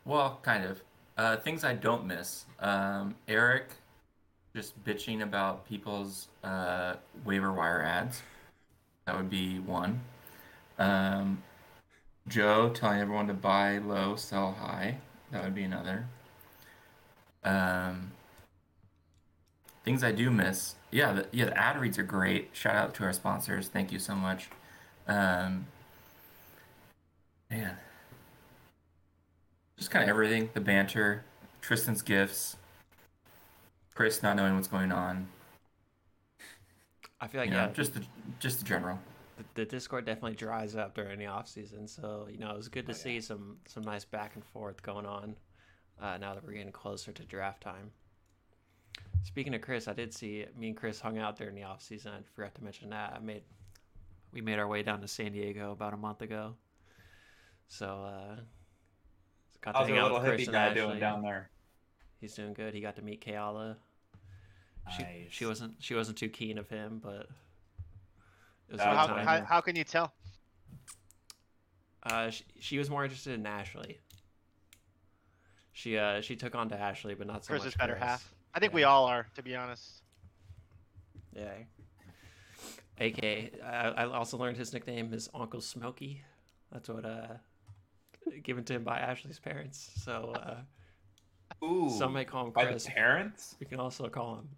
Well, 0.04 0.38
kind 0.42 0.64
of. 0.64 0.82
Uh, 1.18 1.36
things 1.36 1.64
I 1.64 1.74
don't 1.74 2.06
miss. 2.06 2.46
Um, 2.60 3.14
Erik 3.28 3.68
just 4.54 4.82
bitching 4.84 5.22
about 5.22 5.66
people's 5.66 6.28
uh, 6.44 6.94
waiver 7.24 7.52
wire 7.52 7.82
ads. 7.82 8.22
That 9.06 9.16
would 9.16 9.30
be 9.30 9.58
one. 9.58 10.00
Um, 10.78 11.42
Joe 12.28 12.70
telling 12.70 13.00
everyone 13.00 13.26
to 13.28 13.34
buy 13.34 13.78
low, 13.78 14.16
sell 14.16 14.52
high. 14.52 14.98
That 15.30 15.42
would 15.44 15.54
be 15.54 15.64
another. 15.64 16.06
Um, 17.44 18.12
things 19.84 20.04
I 20.04 20.12
do 20.12 20.30
miss. 20.30 20.76
Yeah, 20.90 21.12
the, 21.12 21.26
yeah, 21.32 21.46
the 21.46 21.58
ad 21.58 21.80
reads 21.80 21.98
are 21.98 22.04
great. 22.04 22.50
Shout 22.52 22.76
out 22.76 22.94
to 22.94 23.04
our 23.04 23.12
sponsors. 23.12 23.68
Thank 23.68 23.92
you 23.92 23.98
so 23.98 24.14
much. 24.14 24.48
Um, 25.08 25.66
man, 27.50 27.76
just 29.76 29.90
kind 29.90 30.04
of 30.04 30.08
everything. 30.08 30.50
The 30.54 30.60
banter, 30.60 31.24
Tristan's 31.60 32.02
gifts, 32.02 32.56
Chris 33.94 34.22
not 34.22 34.36
knowing 34.36 34.54
what's 34.54 34.68
going 34.68 34.92
on. 34.92 35.28
I 37.22 37.28
feel 37.28 37.40
like 37.40 37.48
you 37.50 37.54
know, 37.56 37.62
yeah, 37.66 37.72
just 37.72 37.94
the 37.94 38.02
just 38.40 38.58
the 38.58 38.64
general. 38.64 38.98
the, 39.38 39.44
the 39.54 39.64
Discord 39.64 40.04
definitely 40.04 40.34
dries 40.36 40.74
up 40.76 40.94
during 40.94 41.18
the 41.18 41.26
off 41.26 41.48
season, 41.48 41.86
so 41.88 42.26
you 42.30 42.36
know 42.38 42.50
it 42.50 42.56
was 42.56 42.68
good 42.68 42.84
to 42.86 42.92
Oh, 42.92 42.96
yeah. 42.96 43.02
see 43.02 43.20
some 43.20 43.56
some 43.66 43.84
nice 43.84 44.04
back 44.04 44.34
and 44.34 44.44
forth 44.44 44.82
going 44.82 45.06
on. 45.06 45.36
Uh, 46.00 46.18
now 46.18 46.34
that 46.34 46.44
we're 46.44 46.52
getting 46.52 46.72
closer 46.72 47.12
to 47.12 47.24
draft 47.24 47.62
time. 47.62 47.92
Speaking 49.22 49.54
of 49.54 49.60
Chris, 49.60 49.86
I 49.86 49.92
did 49.92 50.12
see 50.12 50.44
me 50.58 50.68
and 50.68 50.76
Chris 50.76 50.98
hung 51.00 51.16
out 51.16 51.36
during 51.36 51.54
the 51.54 51.62
off 51.62 51.80
season. 51.80 52.10
I 52.12 52.22
forgot 52.34 52.54
to 52.56 52.64
mention 52.64 52.90
that. 52.90 53.12
I 53.14 53.20
made 53.20 53.42
we 54.32 54.40
made 54.40 54.58
our 54.58 54.66
way 54.66 54.82
down 54.82 55.00
to 55.00 55.06
San 55.08 55.30
Diego 55.32 55.70
about 55.70 55.94
a 55.94 55.96
month 55.96 56.22
ago. 56.22 56.54
So 57.68 57.86
uh, 57.86 58.36
got 59.60 59.72
to 59.72 59.78
How's 59.78 59.86
hang 59.88 59.98
our 59.98 60.04
out 60.06 60.12
little 60.12 60.20
with 60.20 60.28
Chris 60.28 60.40
hippie 60.42 60.44
and 60.46 60.52
guy 60.52 60.66
Ashley. 60.66 60.80
doing 60.82 60.98
down 60.98 61.22
there? 61.22 61.50
He's 62.20 62.34
doing 62.34 62.52
good. 62.52 62.74
He 62.74 62.80
got 62.80 62.96
to 62.96 63.02
meet 63.02 63.24
Kayala. 63.24 63.76
She 64.96 65.28
she 65.30 65.46
wasn't 65.46 65.74
she 65.78 65.94
wasn't 65.94 66.18
too 66.18 66.28
keen 66.28 66.58
of 66.58 66.68
him, 66.68 67.00
but 67.02 67.28
it 68.68 68.72
was 68.72 68.78
That 68.78 68.96
how, 68.96 69.06
good 69.06 69.16
was 69.16 69.24
time. 69.24 69.40
how, 69.40 69.44
how 69.46 69.60
can 69.60 69.76
you 69.76 69.84
tell? 69.84 70.12
Uh, 72.04 72.30
she, 72.30 72.44
she 72.58 72.78
was 72.78 72.90
more 72.90 73.04
interested 73.04 73.34
in 73.38 73.46
Ashley. 73.46 74.00
She 75.72 75.96
uh 75.96 76.20
she 76.20 76.36
took 76.36 76.54
on 76.54 76.68
to 76.70 76.76
Ashley, 76.78 77.14
but 77.14 77.26
not 77.26 77.44
so 77.44 77.50
Chris 77.50 77.62
much 77.62 77.68
is 77.68 77.76
better 77.76 77.94
Chris. 77.94 78.04
half. 78.04 78.34
I 78.54 78.60
think 78.60 78.74
we 78.74 78.84
all 78.84 79.06
are, 79.06 79.26
to 79.36 79.42
be 79.42 79.54
honest. 79.56 80.02
Yeah. 81.34 81.52
AK, 82.98 83.24
I, 83.64 83.92
I 83.96 84.04
also 84.04 84.36
learned 84.36 84.58
his 84.58 84.72
nickname 84.74 85.14
is 85.14 85.30
Uncle 85.32 85.60
Smokey. 85.62 86.22
That's 86.72 86.88
what 86.88 87.04
uh 87.04 87.26
given 88.42 88.64
to 88.64 88.74
him 88.74 88.84
by 88.84 88.98
Ashley's 88.98 89.38
parents. 89.38 89.90
So 90.04 90.34
uh, 90.36 91.64
Ooh, 91.64 91.88
some 91.90 92.12
may 92.12 92.24
call 92.24 92.46
him 92.46 92.52
by 92.52 92.66
Chris. 92.66 92.84
the 92.84 92.90
parents. 92.90 93.56
We 93.60 93.66
can 93.66 93.80
also 93.80 94.08
call 94.08 94.36
him 94.36 94.48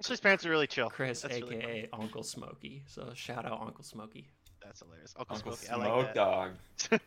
Ashley's 0.00 0.20
parents 0.20 0.46
are 0.46 0.50
really 0.50 0.66
chill. 0.66 0.88
Chris, 0.88 1.22
That's 1.22 1.40
really 1.40 1.56
aka 1.58 1.88
Uncle 1.92 2.22
Smokey. 2.22 2.82
So 2.86 3.10
shout 3.14 3.44
out 3.44 3.60
Uncle 3.60 3.84
Smokey. 3.84 4.28
That's 4.62 4.80
hilarious. 4.80 5.14
Uncle, 5.18 5.36
Uncle 5.36 5.52
Smokey. 5.52 5.82
I 5.82 5.94
like 5.94 6.06
that. 6.06 6.14
Dog. 6.14 6.52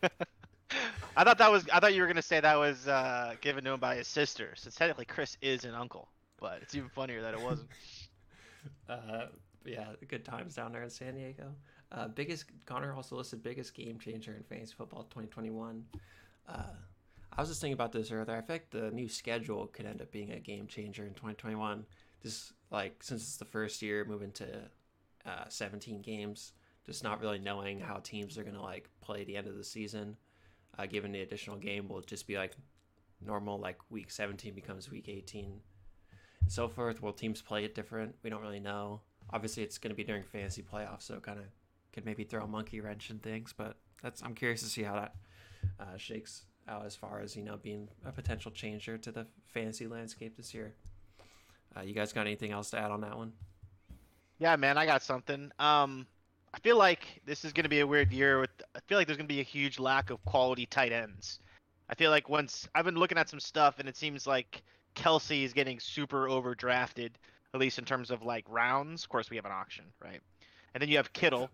I 1.16 1.24
thought 1.24 1.38
that 1.38 1.50
was. 1.50 1.66
I 1.72 1.80
thought 1.80 1.94
you 1.94 2.02
were 2.02 2.08
gonna 2.08 2.22
say 2.22 2.40
that 2.40 2.58
was 2.58 2.88
uh, 2.88 3.34
given 3.40 3.64
to 3.64 3.72
him 3.72 3.80
by 3.80 3.96
his 3.96 4.08
sister. 4.08 4.54
Since 4.56 4.76
technically 4.76 5.04
Chris 5.04 5.36
is 5.42 5.64
an 5.64 5.74
uncle, 5.74 6.08
but 6.40 6.60
it's 6.62 6.74
even 6.74 6.88
funnier 6.88 7.20
that 7.22 7.34
it 7.34 7.40
wasn't. 7.40 7.68
Uh, 8.88 9.26
yeah, 9.66 9.88
good 10.08 10.24
times 10.24 10.54
down 10.54 10.72
there 10.72 10.82
in 10.82 10.90
San 10.90 11.14
Diego. 11.14 11.52
Uh, 11.92 12.08
biggest 12.08 12.46
Connor 12.66 12.94
also 12.94 13.16
listed 13.16 13.42
biggest 13.42 13.74
game 13.74 13.98
changer 13.98 14.34
in 14.34 14.42
fantasy 14.42 14.74
football 14.76 15.02
2021. 15.04 15.84
Uh, 16.48 16.62
I 17.32 17.40
was 17.40 17.48
just 17.48 17.60
thinking 17.60 17.74
about 17.74 17.92
this 17.92 18.10
earlier. 18.10 18.36
I 18.36 18.40
think 18.40 18.70
the 18.70 18.90
new 18.90 19.08
schedule 19.08 19.66
could 19.66 19.86
end 19.86 20.00
up 20.00 20.10
being 20.12 20.32
a 20.32 20.40
game 20.40 20.66
changer 20.66 21.04
in 21.04 21.14
2021. 21.14 21.84
Just 22.22 22.52
like 22.74 23.02
since 23.02 23.22
it's 23.22 23.36
the 23.36 23.44
first 23.44 23.80
year, 23.80 24.04
moving 24.04 24.32
to 24.32 24.46
uh, 25.24 25.44
17 25.48 26.02
games, 26.02 26.52
just 26.84 27.02
not 27.02 27.20
really 27.20 27.38
knowing 27.38 27.80
how 27.80 27.98
teams 27.98 28.36
are 28.36 28.44
gonna 28.44 28.62
like 28.62 28.90
play 29.00 29.24
the 29.24 29.36
end 29.36 29.46
of 29.46 29.56
the 29.56 29.64
season. 29.64 30.16
Uh, 30.76 30.86
given 30.86 31.12
the 31.12 31.22
additional 31.22 31.56
game, 31.56 31.88
will 31.88 32.00
just 32.00 32.26
be 32.26 32.36
like 32.36 32.52
normal, 33.24 33.58
like 33.58 33.78
week 33.90 34.10
17 34.10 34.54
becomes 34.54 34.90
week 34.90 35.08
18 35.08 35.60
and 36.44 36.52
so 36.52 36.68
forth. 36.68 37.00
Will 37.00 37.12
teams 37.12 37.40
play 37.40 37.64
it 37.64 37.74
different? 37.74 38.14
We 38.22 38.30
don't 38.30 38.42
really 38.42 38.60
know. 38.60 39.00
Obviously, 39.30 39.62
it's 39.62 39.78
going 39.78 39.90
to 39.90 39.96
be 39.96 40.04
during 40.04 40.24
fantasy 40.24 40.62
playoffs, 40.62 41.02
so 41.02 41.18
kind 41.20 41.38
of 41.38 41.44
could 41.92 42.04
maybe 42.04 42.24
throw 42.24 42.42
a 42.42 42.46
monkey 42.46 42.80
wrench 42.80 43.10
in 43.10 43.18
things. 43.20 43.54
But 43.56 43.76
that's 44.02 44.22
I'm 44.22 44.34
curious 44.34 44.62
to 44.62 44.68
see 44.68 44.82
how 44.82 44.94
that 44.94 45.14
uh, 45.80 45.96
shakes 45.96 46.42
out 46.68 46.84
as 46.84 46.96
far 46.96 47.20
as 47.20 47.36
you 47.36 47.42
know 47.42 47.56
being 47.56 47.88
a 48.04 48.12
potential 48.12 48.50
changer 48.50 48.98
to 48.98 49.12
the 49.12 49.26
fantasy 49.46 49.86
landscape 49.86 50.36
this 50.36 50.52
year. 50.52 50.74
Uh, 51.76 51.82
you 51.82 51.94
guys 51.94 52.12
got 52.12 52.26
anything 52.26 52.52
else 52.52 52.70
to 52.70 52.78
add 52.78 52.90
on 52.90 53.00
that 53.02 53.16
one? 53.16 53.32
Yeah, 54.38 54.56
man, 54.56 54.78
I 54.78 54.86
got 54.86 55.02
something. 55.02 55.50
Um, 55.58 56.06
I 56.52 56.58
feel 56.60 56.78
like 56.78 57.20
this 57.24 57.44
is 57.44 57.52
gonna 57.52 57.68
be 57.68 57.80
a 57.80 57.86
weird 57.86 58.12
year. 58.12 58.40
With 58.40 58.50
I 58.74 58.80
feel 58.86 58.98
like 58.98 59.06
there's 59.06 59.16
gonna 59.16 59.26
be 59.26 59.40
a 59.40 59.44
huge 59.44 59.78
lack 59.78 60.10
of 60.10 60.24
quality 60.24 60.66
tight 60.66 60.92
ends. 60.92 61.40
I 61.88 61.94
feel 61.94 62.10
like 62.10 62.28
once 62.28 62.68
I've 62.74 62.84
been 62.84 62.96
looking 62.96 63.18
at 63.18 63.28
some 63.28 63.40
stuff, 63.40 63.78
and 63.78 63.88
it 63.88 63.96
seems 63.96 64.26
like 64.26 64.62
Kelce 64.94 65.44
is 65.44 65.52
getting 65.52 65.80
super 65.80 66.28
overdrafted, 66.28 67.10
at 67.52 67.60
least 67.60 67.78
in 67.78 67.84
terms 67.84 68.10
of 68.10 68.22
like 68.22 68.44
rounds. 68.48 69.02
Of 69.02 69.08
course, 69.08 69.30
we 69.30 69.36
have 69.36 69.44
an 69.44 69.52
auction, 69.52 69.84
right? 70.02 70.20
And 70.74 70.80
then 70.80 70.88
you 70.88 70.96
have 70.96 71.12
Kittle, 71.12 71.50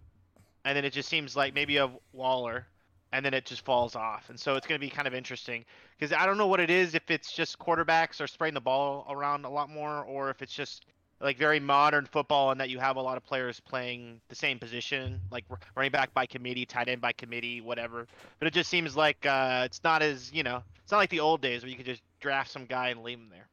and 0.65 0.77
then 0.77 0.85
it 0.85 0.93
just 0.93 1.09
seems 1.09 1.37
like 1.37 1.55
maybe 1.55 1.75
you 1.75 1.81
have 1.81 1.97
Waller, 2.13 2.67
and 3.13 3.25
then 3.25 3.35
it 3.35 3.45
just 3.45 3.65
falls 3.65 3.97
off. 3.97 4.31
And 4.31 4.39
so 4.39 4.55
it's 4.55 4.67
going 4.67 4.81
to 4.81 4.87
be 4.87 4.91
kind 4.91 5.09
of 5.09 5.15
interesting 5.15 5.65
because 5.99 6.13
I 6.13 6.27
don't 6.27 6.39
know 6.39 6.47
what 6.47 6.61
it 6.61 6.71
is 6.71 6.95
if 6.95 7.11
it's 7.11 7.33
just 7.33 7.59
quarterbacks 7.59 8.21
are 8.21 8.27
spraying 8.27 8.55
the 8.55 8.61
ball 8.61 9.07
around 9.11 9.45
a 9.45 9.51
lot 9.51 9.71
more, 9.71 10.05
or 10.05 10.31
if 10.31 10.43
it's 10.43 10.55
just 10.55 10.87
like 11.21 11.37
very 11.37 11.61
modern 11.61 12.07
football 12.07 12.51
and 12.51 12.61
that 12.61 12.71
you 12.71 12.79
have 12.79 12.97
a 12.97 13.01
lot 13.01 13.17
of 13.17 13.25
players 13.25 13.61
playing 13.61 14.21
the 14.29 14.35
same 14.35 14.59
position, 14.59 15.21
like 15.31 15.45
running 15.77 15.93
back 15.93 16.15
by 16.15 16.25
committee, 16.25 16.65
tight 16.65 16.89
end 16.89 17.01
by 17.01 17.13
committee, 17.13 17.61
whatever. 17.61 18.07
But 18.39 18.49
it 18.49 18.55
just 18.55 18.71
seems 18.71 18.97
like 18.97 19.27
uh, 19.27 19.63
it's 19.67 19.83
not 19.85 20.03
as 20.03 20.33
you 20.33 20.43
know, 20.43 20.63
it's 20.83 20.93
not 20.93 20.99
like 20.99 21.11
the 21.11 21.21
old 21.21 21.43
days 21.43 21.63
where 21.63 21.71
you 21.71 21.77
could 21.77 21.87
just 21.87 22.03
draft 22.21 22.51
some 22.51 22.65
guy 22.65 22.89
and 22.89 23.03
leave 23.03 23.19
him 23.19 23.29
there. 23.31 23.49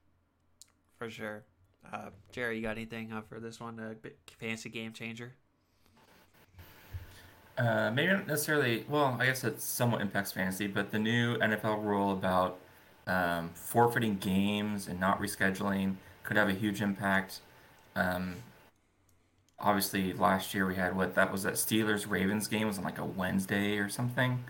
For 0.98 1.10
sure. 1.10 1.44
Uh, 1.92 2.10
Jerry, 2.32 2.58
you 2.58 2.62
got 2.64 2.78
anything 2.78 3.12
uh, 3.12 3.22
for 3.22 3.40
this 3.40 3.60
one? 3.60 3.80
A 3.80 3.96
fancy 4.40 4.70
game 4.70 4.94
changer? 4.94 5.34
Uh, 7.58 7.90
maybe 7.92 8.14
not 8.14 8.28
necessarily. 8.28 8.86
Well, 8.88 9.18
I 9.20 9.26
guess 9.26 9.44
it 9.44 9.62
somewhat 9.62 10.02
impacts 10.02 10.32
fantasy, 10.32 10.68
but 10.68 10.92
the 10.92 11.00
new 11.00 11.38
NFL 11.38 11.84
rule 11.84 12.12
about 12.12 12.60
um, 13.08 13.50
forfeiting 13.56 14.18
games 14.18 14.88
and 14.88 15.00
not 15.00 15.20
rescheduling 15.20 15.96
could 16.24 16.38
have 16.38 16.50
a 16.50 16.54
huge 16.54 16.82
impact. 16.82 17.40
Um, 17.96 18.36
obviously, 19.60 20.14
last 20.14 20.54
year 20.54 20.68
we 20.68 20.76
had 20.76 20.96
what 20.96 21.16
that 21.16 21.32
was 21.32 21.44
that 21.44 21.54
Steelers 21.54 22.08
Ravens 22.10 22.48
game 22.48 22.68
was 22.68 22.78
on 22.78 22.84
like 22.84 23.00
a 23.00 23.06
Wednesday 23.06 23.78
or 23.80 23.90
something. 23.90 24.44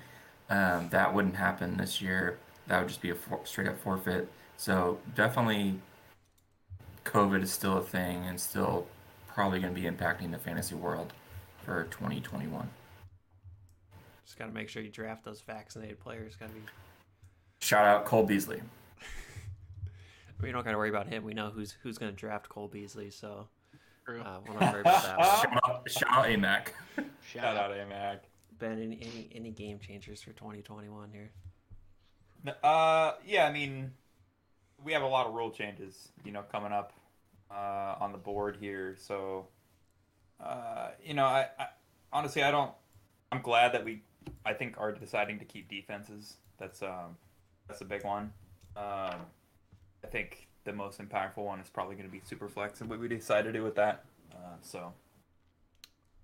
Um, 0.50 0.90
that 0.90 1.14
wouldn't 1.14 1.36
happen 1.36 1.78
this 1.78 2.02
year. 2.02 2.40
That 2.68 2.80
would 2.80 2.90
just 2.90 3.02
be 3.02 3.10
a 3.10 3.16
for- 3.16 3.42
straight 3.46 3.68
up 3.68 3.80
forfeit. 3.80 4.30
So 4.58 5.00
definitely, 5.16 5.80
COVID 7.06 7.42
is 7.44 7.52
still 7.52 7.78
a 7.78 7.82
thing 7.82 8.26
and 8.26 8.40
still 8.40 8.88
probably 9.28 9.60
going 9.60 9.74
to 9.74 9.80
be 9.80 9.88
impacting 9.88 10.32
the 10.32 10.38
fantasy 10.38 10.76
world 10.76 11.14
for 11.64 11.86
2021. 11.86 12.70
Just 14.28 14.38
got 14.38 14.46
to 14.46 14.54
make 14.54 14.68
sure 14.70 14.84
you 14.84 14.90
draft 14.90 15.24
those 15.24 15.42
vaccinated 15.42 16.00
players. 16.00 16.36
Got 16.36 16.50
to 16.50 16.54
be. 16.54 16.62
Shout 17.60 17.86
out 17.86 18.06
Cole 18.06 18.24
Beasley. 18.24 18.62
We 20.40 20.52
don't 20.52 20.64
got 20.64 20.70
to 20.74 20.78
worry 20.78 20.90
about 20.90 21.08
him. 21.08 21.24
We 21.24 21.34
know 21.34 21.50
who's 21.50 21.76
who's 21.82 21.98
going 21.98 22.12
to 22.12 22.16
draft 22.16 22.48
Cole 22.48 22.68
Beasley, 22.68 23.10
so 23.10 23.48
uh, 24.08 24.38
we'll 24.46 24.60
not 24.60 24.72
worry 24.72 24.82
about 24.82 25.02
that. 25.02 25.20
Shout 25.42 25.62
out, 25.68 25.90
shout 25.90 26.10
out 26.12 26.26
AMAC. 26.28 26.68
Shout 26.96 27.06
Shout 27.26 27.58
out 27.58 27.72
Amac. 27.72 28.20
Ben, 28.60 28.74
any, 28.74 29.00
any 29.02 29.30
any 29.34 29.50
game 29.50 29.80
changers 29.80 30.22
for 30.22 30.34
2021 30.34 31.10
here? 31.12 31.32
Uh, 32.64 33.14
yeah, 33.26 33.48
I 33.48 33.52
mean, 33.52 33.92
we 34.84 34.94
have 34.94 35.02
a 35.02 35.08
lot 35.08 35.26
of 35.26 35.34
rule 35.34 35.50
changes, 35.50 36.10
you 36.24 36.32
know, 36.32 36.44
coming 36.44 36.72
up 36.72 36.94
uh, 37.50 37.96
on 38.00 38.12
the 38.12 38.18
board 38.20 38.58
here. 38.60 38.96
So, 38.98 39.48
uh, 40.40 40.90
you 41.04 41.16
know, 41.16 41.26
I, 41.26 41.48
I 41.60 41.68
honestly, 42.14 42.44
I 42.44 42.52
don't. 42.52 42.72
I'm 43.32 43.42
glad 43.42 43.74
that 43.74 43.84
we, 43.84 44.04
I 44.48 44.54
think, 44.54 44.76
are 44.78 44.94
deciding 44.94 45.40
to 45.40 45.46
keep 45.46 45.70
defenses. 45.70 46.38
That's 46.58 46.82
um, 46.82 47.18
that's 47.68 47.82
a 47.82 47.86
big 47.86 48.06
one. 48.06 48.32
Um, 48.78 49.26
I 50.04 50.08
think 50.10 50.48
the 50.64 50.72
most 50.72 51.00
impactful 51.00 51.38
one 51.38 51.60
is 51.60 51.70
probably 51.70 51.96
going 51.96 52.08
to 52.08 52.12
be 52.12 52.22
Superflex 52.22 52.80
and 52.82 52.90
what 52.90 53.00
we 53.00 53.08
decide 53.10 53.44
to 53.44 53.52
do 53.52 53.64
with 53.64 53.76
that. 53.76 54.06
Uh, 54.32 54.56
so, 54.62 54.94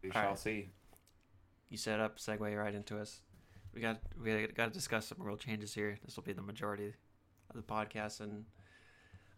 we 0.01 0.09
All 0.09 0.13
shall 0.13 0.29
right. 0.29 0.39
see. 0.39 0.69
You 1.69 1.77
set 1.77 1.99
up, 1.99 2.17
segue 2.17 2.57
right 2.57 2.73
into 2.73 2.97
us. 2.97 3.21
We 3.73 3.81
got 3.81 3.99
we 4.21 4.47
got 4.47 4.65
to 4.65 4.71
discuss 4.71 5.07
some 5.07 5.17
rule 5.19 5.37
changes 5.37 5.73
here. 5.73 5.97
This 6.05 6.15
will 6.15 6.23
be 6.23 6.33
the 6.33 6.41
majority 6.41 6.93
of 7.49 7.55
the 7.55 7.61
podcast, 7.63 8.21
and 8.21 8.45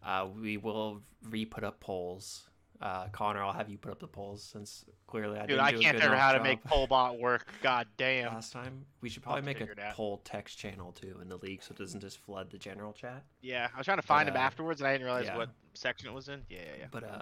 uh, 0.06 0.28
we 0.40 0.58
will 0.58 1.02
re-put 1.24 1.64
up 1.64 1.80
polls. 1.80 2.50
Uh, 2.82 3.08
Connor, 3.08 3.42
I'll 3.42 3.54
have 3.54 3.70
you 3.70 3.78
put 3.78 3.92
up 3.92 4.00
the 4.00 4.08
polls 4.08 4.44
since 4.44 4.86
clearly 5.08 5.38
I 5.38 5.42
Dude, 5.42 5.50
didn't 5.50 5.66
I 5.66 5.72
do 5.72 5.80
can't 5.80 5.96
figure 5.98 6.10
enough 6.10 6.22
how 6.22 6.34
to 6.34 6.44
make 6.44 6.64
pollbot 6.66 7.20
work. 7.20 7.48
God 7.62 7.88
damn. 7.98 8.34
last 8.34 8.52
time. 8.52 8.86
We 9.02 9.10
should 9.10 9.24
I'll 9.26 9.34
probably 9.34 9.54
make 9.54 9.62
a 9.62 9.88
out. 9.88 9.94
poll 9.94 10.22
text 10.26 10.58
channel 10.58 10.92
too 10.92 11.18
in 11.22 11.30
the 11.30 11.38
league, 11.38 11.64
so 11.64 11.72
it 11.72 11.78
doesn't 11.78 12.02
just 12.02 12.18
flood 12.18 12.52
the 12.52 12.58
general 12.58 12.92
chat. 12.92 13.24
Yeah, 13.42 13.70
I 13.74 13.78
was 13.78 13.86
trying 13.86 13.98
to 13.98 14.06
find 14.06 14.28
him 14.28 14.36
uh, 14.36 14.40
afterwards, 14.40 14.82
and 14.82 14.88
I 14.88 14.92
didn't 14.92 15.06
realize 15.06 15.26
yeah. 15.26 15.38
what 15.38 15.50
section 15.74 16.10
it 16.10 16.14
was 16.14 16.28
in. 16.28 16.42
Yeah, 16.50 16.60
yeah, 16.60 16.74
yeah. 16.80 16.86
But 16.92 17.04
uh, 17.06 17.22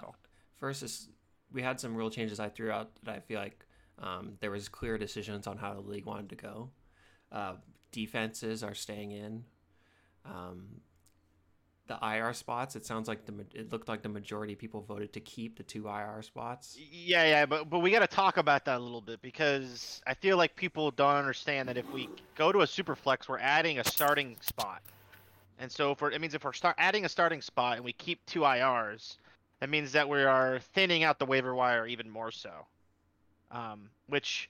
first 0.58 0.82
is 0.82 1.08
we 1.52 1.62
had 1.62 1.78
some 1.78 1.94
rule 1.94 2.10
changes 2.10 2.40
I 2.40 2.48
threw 2.48 2.70
out 2.70 2.90
that 3.04 3.14
I 3.14 3.20
feel 3.20 3.38
like 3.38 3.64
um, 3.98 4.32
there 4.40 4.50
was 4.50 4.68
clear 4.68 4.98
decisions 4.98 5.46
on 5.46 5.56
how 5.56 5.74
the 5.74 5.80
league 5.80 6.04
wanted 6.06 6.30
to 6.30 6.36
go. 6.36 6.70
Uh, 7.30 7.54
defenses 7.92 8.62
are 8.64 8.74
staying 8.74 9.12
in. 9.12 9.44
Um, 10.24 10.80
the 11.86 11.98
IR 12.02 12.32
spots, 12.32 12.76
it 12.76 12.86
sounds 12.86 13.08
like 13.08 13.26
the 13.26 13.34
it 13.54 13.70
looked 13.70 13.88
like 13.88 14.02
the 14.02 14.08
majority 14.08 14.54
of 14.54 14.58
people 14.58 14.80
voted 14.80 15.12
to 15.12 15.20
keep 15.20 15.56
the 15.56 15.62
two 15.62 15.86
IR 15.86 16.22
spots. 16.22 16.78
Yeah, 16.78 17.24
yeah, 17.24 17.46
but 17.46 17.68
but 17.68 17.80
we 17.80 17.90
got 17.90 18.00
to 18.00 18.06
talk 18.06 18.38
about 18.38 18.64
that 18.64 18.78
a 18.78 18.82
little 18.82 19.02
bit 19.02 19.20
because 19.20 20.00
I 20.06 20.14
feel 20.14 20.36
like 20.36 20.56
people 20.56 20.90
don't 20.90 21.16
understand 21.16 21.68
that 21.68 21.76
if 21.76 21.90
we 21.92 22.08
go 22.36 22.52
to 22.52 22.62
a 22.62 22.66
super 22.66 22.94
flex, 22.94 23.28
we're 23.28 23.38
adding 23.38 23.78
a 23.78 23.84
starting 23.84 24.36
spot, 24.40 24.82
and 25.58 25.70
so 25.70 25.94
we're, 26.00 26.10
it 26.10 26.20
means 26.20 26.34
if 26.34 26.44
we're 26.44 26.54
start 26.54 26.76
adding 26.78 27.04
a 27.04 27.08
starting 27.08 27.42
spot 27.42 27.76
and 27.76 27.84
we 27.84 27.92
keep 27.92 28.24
two 28.24 28.40
IRs, 28.40 29.18
that 29.60 29.68
means 29.68 29.92
that 29.92 30.08
we 30.08 30.22
are 30.22 30.60
thinning 30.72 31.04
out 31.04 31.18
the 31.18 31.26
waiver 31.26 31.54
wire 31.54 31.86
even 31.86 32.08
more 32.08 32.30
so, 32.30 32.50
um, 33.50 33.90
which 34.08 34.48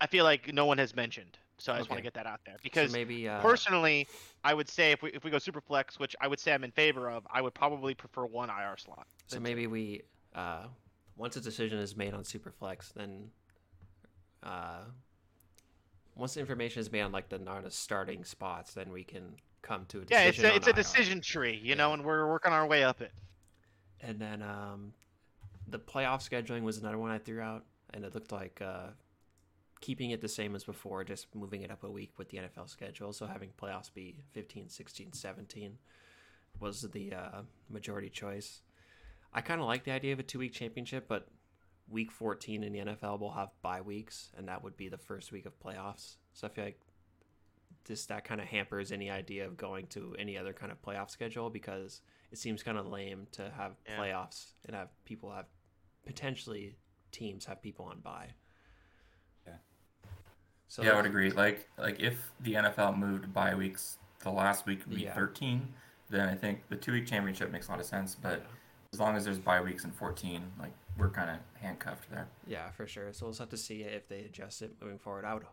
I 0.00 0.08
feel 0.08 0.24
like 0.24 0.52
no 0.52 0.66
one 0.66 0.78
has 0.78 0.96
mentioned. 0.96 1.38
So 1.62 1.72
I 1.72 1.78
just 1.78 1.90
want 1.90 1.98
to 1.98 2.02
get 2.02 2.14
that 2.14 2.26
out 2.26 2.40
there 2.44 2.56
So 2.56 2.64
because 2.64 2.92
maybe 2.92 3.28
uh, 3.28 3.40
personally, 3.40 4.08
I 4.42 4.52
would 4.52 4.68
say 4.68 4.90
if 4.90 5.00
we 5.00 5.10
if 5.10 5.22
we 5.22 5.30
go 5.30 5.38
super 5.38 5.60
flex, 5.60 5.98
which 6.00 6.16
I 6.20 6.26
would 6.26 6.40
say 6.40 6.52
I'm 6.52 6.64
in 6.64 6.72
favor 6.72 7.08
of, 7.08 7.24
I 7.32 7.40
would 7.40 7.54
probably 7.54 7.94
prefer 7.94 8.26
one 8.26 8.50
IR 8.50 8.76
slot. 8.76 9.06
So 9.28 9.36
than 9.36 9.44
two. 9.44 9.50
maybe 9.50 9.66
we, 9.68 10.02
uh, 10.34 10.64
once 11.16 11.36
a 11.36 11.40
decision 11.40 11.78
is 11.78 11.96
made 11.96 12.14
on 12.14 12.24
Superflex, 12.24 12.92
then 12.94 13.30
uh, 14.42 14.80
once 16.16 16.34
the 16.34 16.40
information 16.40 16.80
is 16.80 16.90
made 16.90 17.02
on 17.02 17.12
like 17.12 17.28
the 17.28 17.38
not 17.38 17.72
starting 17.72 18.24
spots, 18.24 18.74
then 18.74 18.90
we 18.90 19.04
can 19.04 19.36
come 19.62 19.86
to 19.86 19.98
a 19.98 20.04
Yeah, 20.10 20.24
decision. 20.24 20.44
it's 20.44 20.50
a, 20.50 20.56
it's 20.56 20.66
a 20.66 20.72
decision 20.72 21.20
tree, 21.20 21.60
you 21.62 21.70
Yeah. 21.70 21.76
know, 21.76 21.92
and 21.92 22.04
we're 22.04 22.28
working 22.28 22.52
our 22.52 22.66
way 22.66 22.82
up 22.82 23.00
it. 23.00 23.12
And 24.00 24.18
then 24.18 24.42
um, 24.42 24.92
the 25.68 25.78
playoff 25.78 26.28
scheduling 26.28 26.62
was 26.62 26.78
another 26.78 26.98
one 26.98 27.12
I 27.12 27.18
threw 27.18 27.40
out, 27.40 27.64
and 27.94 28.04
it 28.04 28.14
looked 28.14 28.32
like 28.32 28.60
uh, 28.60 28.88
keeping 29.82 30.10
it 30.12 30.22
the 30.22 30.28
same 30.28 30.54
as 30.54 30.64
before, 30.64 31.04
just 31.04 31.26
moving 31.34 31.60
it 31.62 31.70
up 31.70 31.84
a 31.84 31.90
week 31.90 32.12
with 32.18 32.30
the 32.30 32.38
NFL 32.38 32.70
schedule. 32.70 33.12
So 33.12 33.26
having 33.26 33.50
playoffs 33.60 33.92
be 33.92 34.16
15, 34.32 34.70
16, 34.70 35.12
17 35.12 35.76
was 36.58 36.82
the 36.92 37.12
uh, 37.12 37.42
majority 37.68 38.08
choice. 38.08 38.62
I 39.34 39.42
kind 39.42 39.60
of 39.60 39.66
like 39.66 39.84
the 39.84 39.90
idea 39.90 40.12
of 40.14 40.18
a 40.18 40.22
two 40.22 40.38
week 40.38 40.52
championship, 40.52 41.06
but 41.08 41.28
week 41.88 42.10
14 42.10 42.62
in 42.62 42.72
the 42.72 42.78
NFL 42.78 43.18
will 43.20 43.32
have 43.32 43.50
bye 43.60 43.80
weeks, 43.82 44.30
and 44.38 44.48
that 44.48 44.62
would 44.62 44.76
be 44.76 44.88
the 44.88 44.98
first 44.98 45.32
week 45.32 45.44
of 45.46 45.58
playoffs. 45.60 46.16
So 46.32 46.46
I 46.46 46.50
feel 46.50 46.64
like 46.64 46.80
this 47.84 48.06
that 48.06 48.24
kind 48.24 48.40
of 48.40 48.46
hampers 48.46 48.92
any 48.92 49.10
idea 49.10 49.44
of 49.46 49.56
going 49.56 49.86
to 49.88 50.14
any 50.18 50.38
other 50.38 50.52
kind 50.52 50.70
of 50.70 50.80
playoff 50.80 51.10
schedule 51.10 51.50
because 51.50 52.00
it 52.30 52.38
seems 52.38 52.62
kind 52.62 52.78
of 52.78 52.86
lame 52.86 53.26
to 53.32 53.50
have 53.56 53.72
Yeah. 53.86 53.98
playoffs 53.98 54.52
and 54.66 54.76
have 54.76 54.88
people 55.04 55.32
have 55.32 55.46
potentially 56.06 56.76
teams 57.10 57.44
have 57.46 57.60
people 57.60 57.86
on 57.86 57.98
bye. 58.00 58.28
Yeah. 60.78 60.84
So 60.84 60.88
yeah, 60.88 60.92
I 60.92 60.96
would 60.96 61.06
agree. 61.06 61.30
Like 61.30 61.68
like 61.78 62.00
if 62.00 62.30
the 62.40 62.54
NFL 62.54 62.98
moved 62.98 63.32
bye 63.32 63.54
weeks 63.54 63.98
the 64.20 64.30
last 64.30 64.66
week, 64.66 64.80
week 64.88 65.00
Yeah. 65.04 65.14
13, 65.14 65.72
then 66.10 66.28
I 66.28 66.34
think 66.34 66.68
the 66.68 66.76
two 66.76 66.92
week 66.92 67.06
championship 67.06 67.50
makes 67.50 67.68
a 67.68 67.70
lot 67.70 67.80
of 67.80 67.86
sense. 67.86 68.14
But 68.14 68.40
Yeah. 68.40 68.46
as 68.92 69.00
long 69.00 69.16
as 69.16 69.24
there's 69.24 69.38
bye 69.38 69.60
weeks 69.60 69.84
in 69.84 69.92
14, 69.92 70.52
like 70.58 70.72
we're 70.96 71.10
kind 71.10 71.30
of 71.30 71.38
handcuffed 71.60 72.10
there. 72.10 72.28
Yeah, 72.46 72.70
for 72.70 72.86
sure. 72.86 73.12
So 73.12 73.26
we'll 73.26 73.32
just 73.32 73.40
have 73.40 73.48
to 73.50 73.56
see 73.56 73.82
if 73.82 74.08
they 74.08 74.20
adjust 74.20 74.62
it 74.62 74.76
moving 74.80 74.98
forward. 74.98 75.24
I 75.24 75.34
would. 75.34 75.46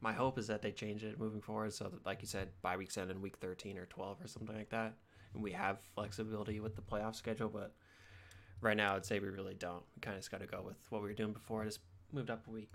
My 0.00 0.12
hope 0.12 0.38
is 0.38 0.46
that 0.46 0.62
they 0.62 0.70
change 0.70 1.02
it 1.02 1.18
moving 1.18 1.40
forward, 1.40 1.72
so 1.72 1.84
that, 1.88 2.06
like 2.06 2.22
you 2.22 2.28
said, 2.28 2.50
bye 2.62 2.76
weeks 2.76 2.96
end 2.96 3.10
in 3.10 3.20
week 3.20 3.36
thirteen 3.38 3.76
or 3.76 3.86
twelve 3.86 4.22
or 4.22 4.28
something 4.28 4.56
like 4.56 4.70
that, 4.70 4.94
and 5.34 5.42
we 5.42 5.50
have 5.52 5.80
flexibility 5.94 6.60
with 6.60 6.76
the 6.76 6.82
playoff 6.82 7.16
schedule. 7.16 7.48
But 7.48 7.74
right 8.60 8.76
now, 8.76 8.94
I'd 8.94 9.04
say 9.04 9.18
we 9.18 9.28
really 9.28 9.54
don't. 9.54 9.82
We 9.96 10.00
kind 10.00 10.14
of 10.16 10.20
just 10.22 10.30
got 10.30 10.40
to 10.40 10.46
go 10.46 10.62
with 10.62 10.76
what 10.90 11.02
we 11.02 11.08
were 11.08 11.14
doing 11.14 11.32
before. 11.32 11.64
Just 11.64 11.80
moved 12.12 12.30
up 12.30 12.46
a 12.46 12.50
week. 12.50 12.70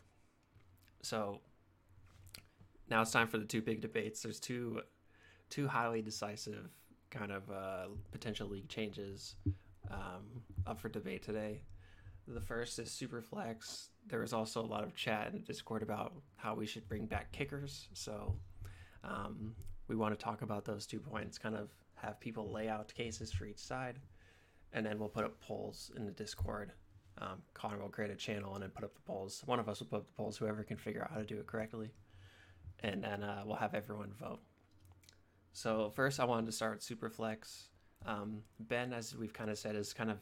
So 1.01 1.39
now 2.93 3.01
it's 3.01 3.09
time 3.09 3.27
for 3.27 3.39
the 3.39 3.45
two 3.45 3.59
big 3.59 3.81
debates. 3.81 4.21
There's 4.21 4.39
two, 4.39 4.81
two 5.49 5.67
highly 5.67 6.03
decisive 6.03 6.69
kind 7.09 7.31
of 7.31 7.49
uh, 7.49 7.87
potential 8.11 8.47
league 8.47 8.69
changes 8.69 9.33
um, 9.89 10.43
up 10.67 10.79
for 10.79 10.89
debate 10.89 11.23
today. 11.23 11.63
The 12.27 12.39
first 12.39 12.77
is 12.77 12.89
Superflex. 12.89 13.87
There 14.07 14.19
was 14.19 14.31
also 14.31 14.61
a 14.61 14.67
lot 14.67 14.83
of 14.83 14.95
chat 14.95 15.25
in 15.25 15.33
the 15.33 15.39
Discord 15.39 15.81
about 15.81 16.13
how 16.35 16.53
we 16.53 16.67
should 16.67 16.87
bring 16.87 17.07
back 17.07 17.31
kickers. 17.31 17.87
So 17.93 18.35
um, 19.03 19.55
we 19.87 19.95
want 19.95 20.17
to 20.17 20.23
talk 20.23 20.43
about 20.43 20.63
those 20.63 20.85
two 20.85 20.99
points, 20.99 21.39
kind 21.39 21.55
of 21.55 21.69
have 21.95 22.19
people 22.19 22.51
lay 22.51 22.69
out 22.69 22.93
cases 22.93 23.31
for 23.31 23.45
each 23.45 23.57
side, 23.57 23.97
and 24.71 24.85
then 24.85 24.99
we'll 24.99 25.09
put 25.09 25.25
up 25.25 25.41
polls 25.41 25.89
in 25.97 26.05
the 26.05 26.11
Discord. 26.11 26.73
Um, 27.17 27.41
Connor 27.55 27.79
will 27.79 27.89
create 27.89 28.11
a 28.11 28.15
channel 28.15 28.53
and 28.53 28.61
then 28.61 28.69
put 28.69 28.83
up 28.83 28.93
the 28.93 29.01
polls. 29.01 29.41
One 29.47 29.59
of 29.59 29.67
us 29.67 29.79
will 29.79 29.87
put 29.87 29.95
up 29.95 30.05
the 30.05 30.13
polls, 30.13 30.37
whoever 30.37 30.61
can 30.61 30.77
figure 30.77 31.01
out 31.01 31.09
how 31.11 31.17
to 31.17 31.25
do 31.25 31.39
it 31.39 31.47
correctly. 31.47 31.89
And 32.83 33.03
then 33.03 33.23
uh, 33.23 33.43
we'll 33.45 33.55
have 33.55 33.73
everyone 33.73 34.11
vote. 34.19 34.41
So 35.53 35.91
first, 35.95 36.19
I 36.19 36.25
wanted 36.25 36.47
to 36.47 36.51
start 36.51 36.75
with 36.75 36.99
Superflex. 36.99 37.67
Um, 38.05 38.41
ben, 38.59 38.91
as 38.91 39.15
we've 39.15 39.33
kind 39.33 39.49
of 39.49 39.57
said, 39.57 39.75
is 39.75 39.93
kind 39.93 40.11
of 40.11 40.17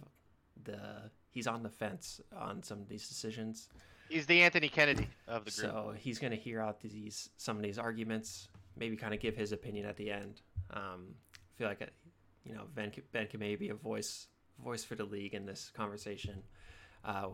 the 0.63 1.09
he's 1.31 1.47
on 1.47 1.63
the 1.63 1.69
fence 1.69 2.21
on 2.37 2.61
some 2.61 2.79
of 2.79 2.87
these 2.87 3.07
decisions. 3.07 3.69
He's 4.09 4.25
the 4.25 4.41
Anthony 4.41 4.69
Kennedy 4.69 5.07
of 5.27 5.45
the 5.45 5.51
group. 5.51 5.71
So 5.71 5.93
he's 5.97 6.19
going 6.19 6.31
to 6.31 6.37
hear 6.37 6.61
out 6.61 6.81
these 6.81 7.29
some 7.37 7.55
of 7.55 7.63
these 7.63 7.79
arguments, 7.79 8.49
maybe 8.77 8.95
kind 8.95 9.13
of 9.13 9.19
give 9.19 9.35
his 9.35 9.51
opinion 9.53 9.85
at 9.85 9.95
the 9.95 10.11
end. 10.11 10.41
Um, 10.71 11.15
I 11.33 11.57
feel 11.57 11.67
like, 11.67 11.81
uh, 11.81 11.85
you 12.43 12.53
know, 12.53 12.63
Ben, 12.75 12.91
ben 13.11 13.27
can 13.27 13.39
maybe 13.39 13.67
be 13.67 13.69
a 13.69 13.75
voice 13.75 14.27
voice 14.63 14.83
for 14.83 14.95
the 14.95 15.05
league 15.05 15.33
in 15.33 15.45
this 15.45 15.71
conversation. 15.75 16.43
Uh, 17.03 17.29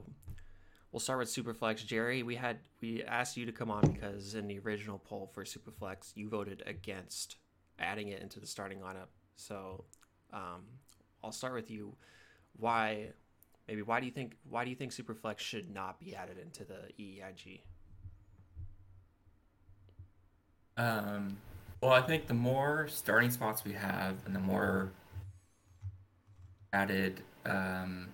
we'll 0.91 0.99
start 0.99 1.19
with 1.19 1.29
Superflex. 1.29 1.85
Jerry, 1.85 2.23
we 2.23 2.35
had 2.35 2.59
we 2.81 3.03
asked 3.03 3.37
you 3.37 3.45
to 3.45 3.51
come 3.51 3.71
on 3.71 3.91
because 3.91 4.35
in 4.35 4.47
the 4.47 4.59
original 4.59 4.99
poll 4.99 5.29
for 5.33 5.43
Superflex, 5.43 6.11
you 6.15 6.29
voted 6.29 6.63
against 6.65 7.37
adding 7.79 8.09
it 8.09 8.21
into 8.21 8.39
the 8.39 8.47
starting 8.47 8.79
lineup. 8.79 9.09
So 9.35 9.85
um, 10.33 10.63
I'll 11.23 11.31
start 11.31 11.53
with 11.53 11.69
you. 11.69 11.95
Why? 12.57 13.09
Maybe 13.67 13.81
why 13.81 13.99
do 13.99 14.05
you 14.05 14.11
think 14.11 14.37
why 14.49 14.63
do 14.63 14.69
you 14.69 14.75
think 14.75 14.91
Superflex 14.91 15.39
should 15.39 15.73
not 15.73 15.99
be 15.99 16.15
added 16.15 16.37
into 16.37 16.63
the 16.63 16.89
E 16.97 17.21
EIG? 17.21 17.61
Um, 20.77 21.37
well, 21.81 21.91
I 21.91 22.01
think 22.01 22.27
the 22.27 22.33
more 22.33 22.87
starting 22.87 23.31
spots 23.31 23.65
we 23.65 23.73
have, 23.73 24.15
and 24.25 24.35
the 24.35 24.39
more 24.39 24.91
added 26.71 27.21
um, 27.45 28.09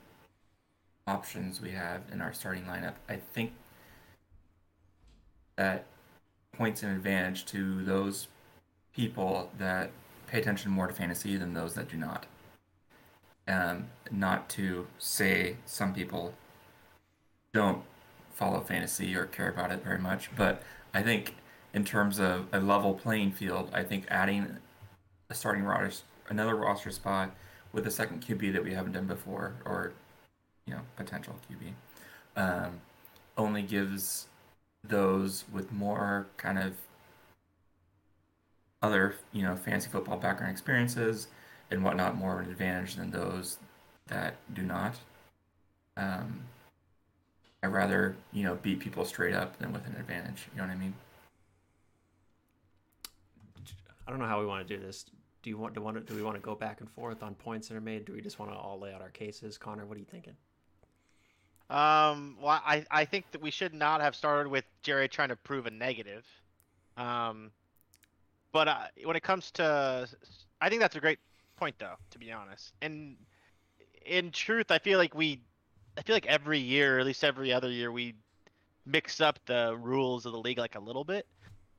options 1.08 1.62
we 1.62 1.72
have 1.72 2.02
in 2.12 2.22
our 2.22 2.34
starting 2.34 2.64
lineup, 2.64 2.94
I 3.10 3.18
think 3.34 3.54
that 5.56 5.86
points 6.54 6.84
an 6.84 6.92
advantage 6.92 7.46
to 7.46 7.84
those 7.84 8.28
people 8.96 9.52
that 9.58 9.92
pay 10.28 10.40
attention 10.40 10.72
more 10.72 10.88
to 10.88 10.94
fantasy 10.94 11.36
than 11.36 11.54
those 11.54 11.74
that 11.76 11.90
do 11.90 11.98
not. 11.98 12.26
Um, 13.48 13.88
not 14.12 14.50
to 14.50 14.88
say 15.00 15.58
some 15.66 15.94
people 15.94 16.34
don't 17.54 17.84
follow 18.34 18.62
fantasy 18.62 19.16
or 19.16 19.26
care 19.26 19.50
about 19.50 19.72
it 19.72 19.84
very 19.84 20.00
much, 20.00 20.30
but 20.36 20.64
I 20.94 21.04
think 21.04 21.36
in 21.74 21.84
terms 21.84 22.20
of 22.20 22.48
a 22.54 22.60
level 22.60 22.94
playing 22.94 23.32
field, 23.32 23.70
I 23.74 23.84
think 23.84 24.06
adding 24.10 24.58
a 25.30 25.34
starting 25.34 25.64
roster, 25.64 26.06
another 26.30 26.56
roster 26.56 26.92
spot 26.92 27.32
with 27.74 27.86
a 27.88 27.92
second 27.92 28.26
QB 28.26 28.54
that 28.54 28.64
we 28.64 28.74
haven't 28.74 28.94
done 28.94 29.08
before, 29.08 29.56
or 29.66 29.94
you 30.66 30.74
know, 30.74 30.82
potential 30.96 31.36
QB, 31.50 32.42
um, 32.42 32.82
only 33.38 33.62
gives 33.62 34.28
those 34.84 35.46
with 35.52 35.72
more 35.72 36.28
kind 36.38 36.60
of 36.60 36.76
other 38.82 39.16
you 39.32 39.42
know 39.42 39.56
fancy 39.56 39.90
football 39.90 40.18
background 40.18 40.52
experiences 40.52 41.28
and 41.72 41.84
whatnot 41.84 42.16
more 42.16 42.40
of 42.40 42.46
an 42.46 42.52
advantage 42.52 42.96
than 42.96 43.10
those 43.12 43.58
that 44.08 44.36
do 44.54 44.62
not. 44.62 44.96
Um, 45.96 46.42
I'd 47.64 47.68
rather 47.68 48.16
you 48.32 48.44
know 48.44 48.56
beat 48.56 48.80
people 48.80 49.06
straight 49.06 49.34
up 49.34 49.58
than 49.58 49.72
with 49.72 49.86
an 49.88 49.96
advantage. 49.98 50.48
You 50.54 50.62
know 50.62 50.68
what 50.68 50.74
I 50.74 50.78
mean? 50.78 50.94
I 54.06 54.12
don't 54.12 54.20
know 54.20 54.28
how 54.28 54.40
we 54.40 54.46
want 54.46 54.68
to 54.68 54.78
do 54.78 54.84
this. 54.84 55.06
Do 55.44 55.50
you 55.50 55.58
want 55.58 55.74
to 55.76 55.82
want 55.82 55.98
to, 55.98 56.04
do 56.04 56.16
we 56.16 56.24
want 56.24 56.36
to 56.36 56.42
go 56.42 56.56
back 56.56 56.82
and 56.82 56.90
forth 56.90 57.24
on 57.24 57.36
points 57.36 57.70
that 57.70 57.76
are 57.76 57.82
made? 57.82 58.06
Do 58.06 58.14
we 58.14 58.22
just 58.22 58.40
want 58.40 58.52
to 58.52 58.58
all 58.58 58.80
lay 58.80 58.94
out 58.94 59.02
our 59.02 59.10
cases? 59.10 59.58
Connor, 59.58 59.86
what 59.86 59.96
are 59.96 60.00
you 60.00 60.06
thinking? 60.06 60.36
Um, 61.74 62.38
well, 62.40 62.62
I, 62.64 62.86
I 62.92 63.06
think 63.06 63.26
that 63.32 63.42
we 63.42 63.50
should 63.50 63.74
not 63.74 64.00
have 64.00 64.16
started 64.16 64.50
with 64.50 64.64
Jerry 64.84 65.08
trying 65.08 65.30
to 65.30 65.36
prove 65.36 65.66
a 65.66 65.72
negative. 65.72 66.24
Um, 66.98 67.50
but 68.52 68.68
uh, 68.68 68.78
when 69.04 69.16
it 69.16 69.24
comes 69.24 69.50
to, 69.52 70.08
I 70.62 70.70
think 70.70 70.82
that's 70.82 70.96
a 70.96 71.00
great 71.00 71.18
point, 71.58 71.76
though, 71.80 71.96
to 72.12 72.20
be 72.20 72.32
honest. 72.32 72.74
And 72.84 73.16
in 74.06 74.30
truth, 74.30 74.70
I 74.70 74.78
feel 74.78 75.00
like 75.00 75.16
we, 75.16 75.40
I 75.98 76.04
feel 76.04 76.16
like 76.16 76.28
every 76.28 76.60
year, 76.60 77.00
at 77.00 77.08
least 77.08 77.24
every 77.24 77.52
other 77.52 77.72
year, 77.72 77.92
we 77.92 78.14
mix 78.86 79.20
up 79.20 79.40
the 79.48 79.76
rules 79.82 80.28
of 80.28 80.32
the 80.32 80.38
league 80.38 80.60
like 80.60 80.76
a 80.76 80.80
little 80.80 81.04
bit, 81.04 81.26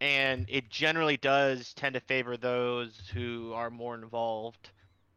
and 0.01 0.47
it 0.49 0.71
generally 0.71 1.19
does 1.19 1.73
tend 1.75 1.95
to 1.95 2.01
favor 2.01 2.37
those 2.37 3.01
who 3.13 3.53
are 3.55 3.71
more 3.71 3.95
involved 3.95 4.71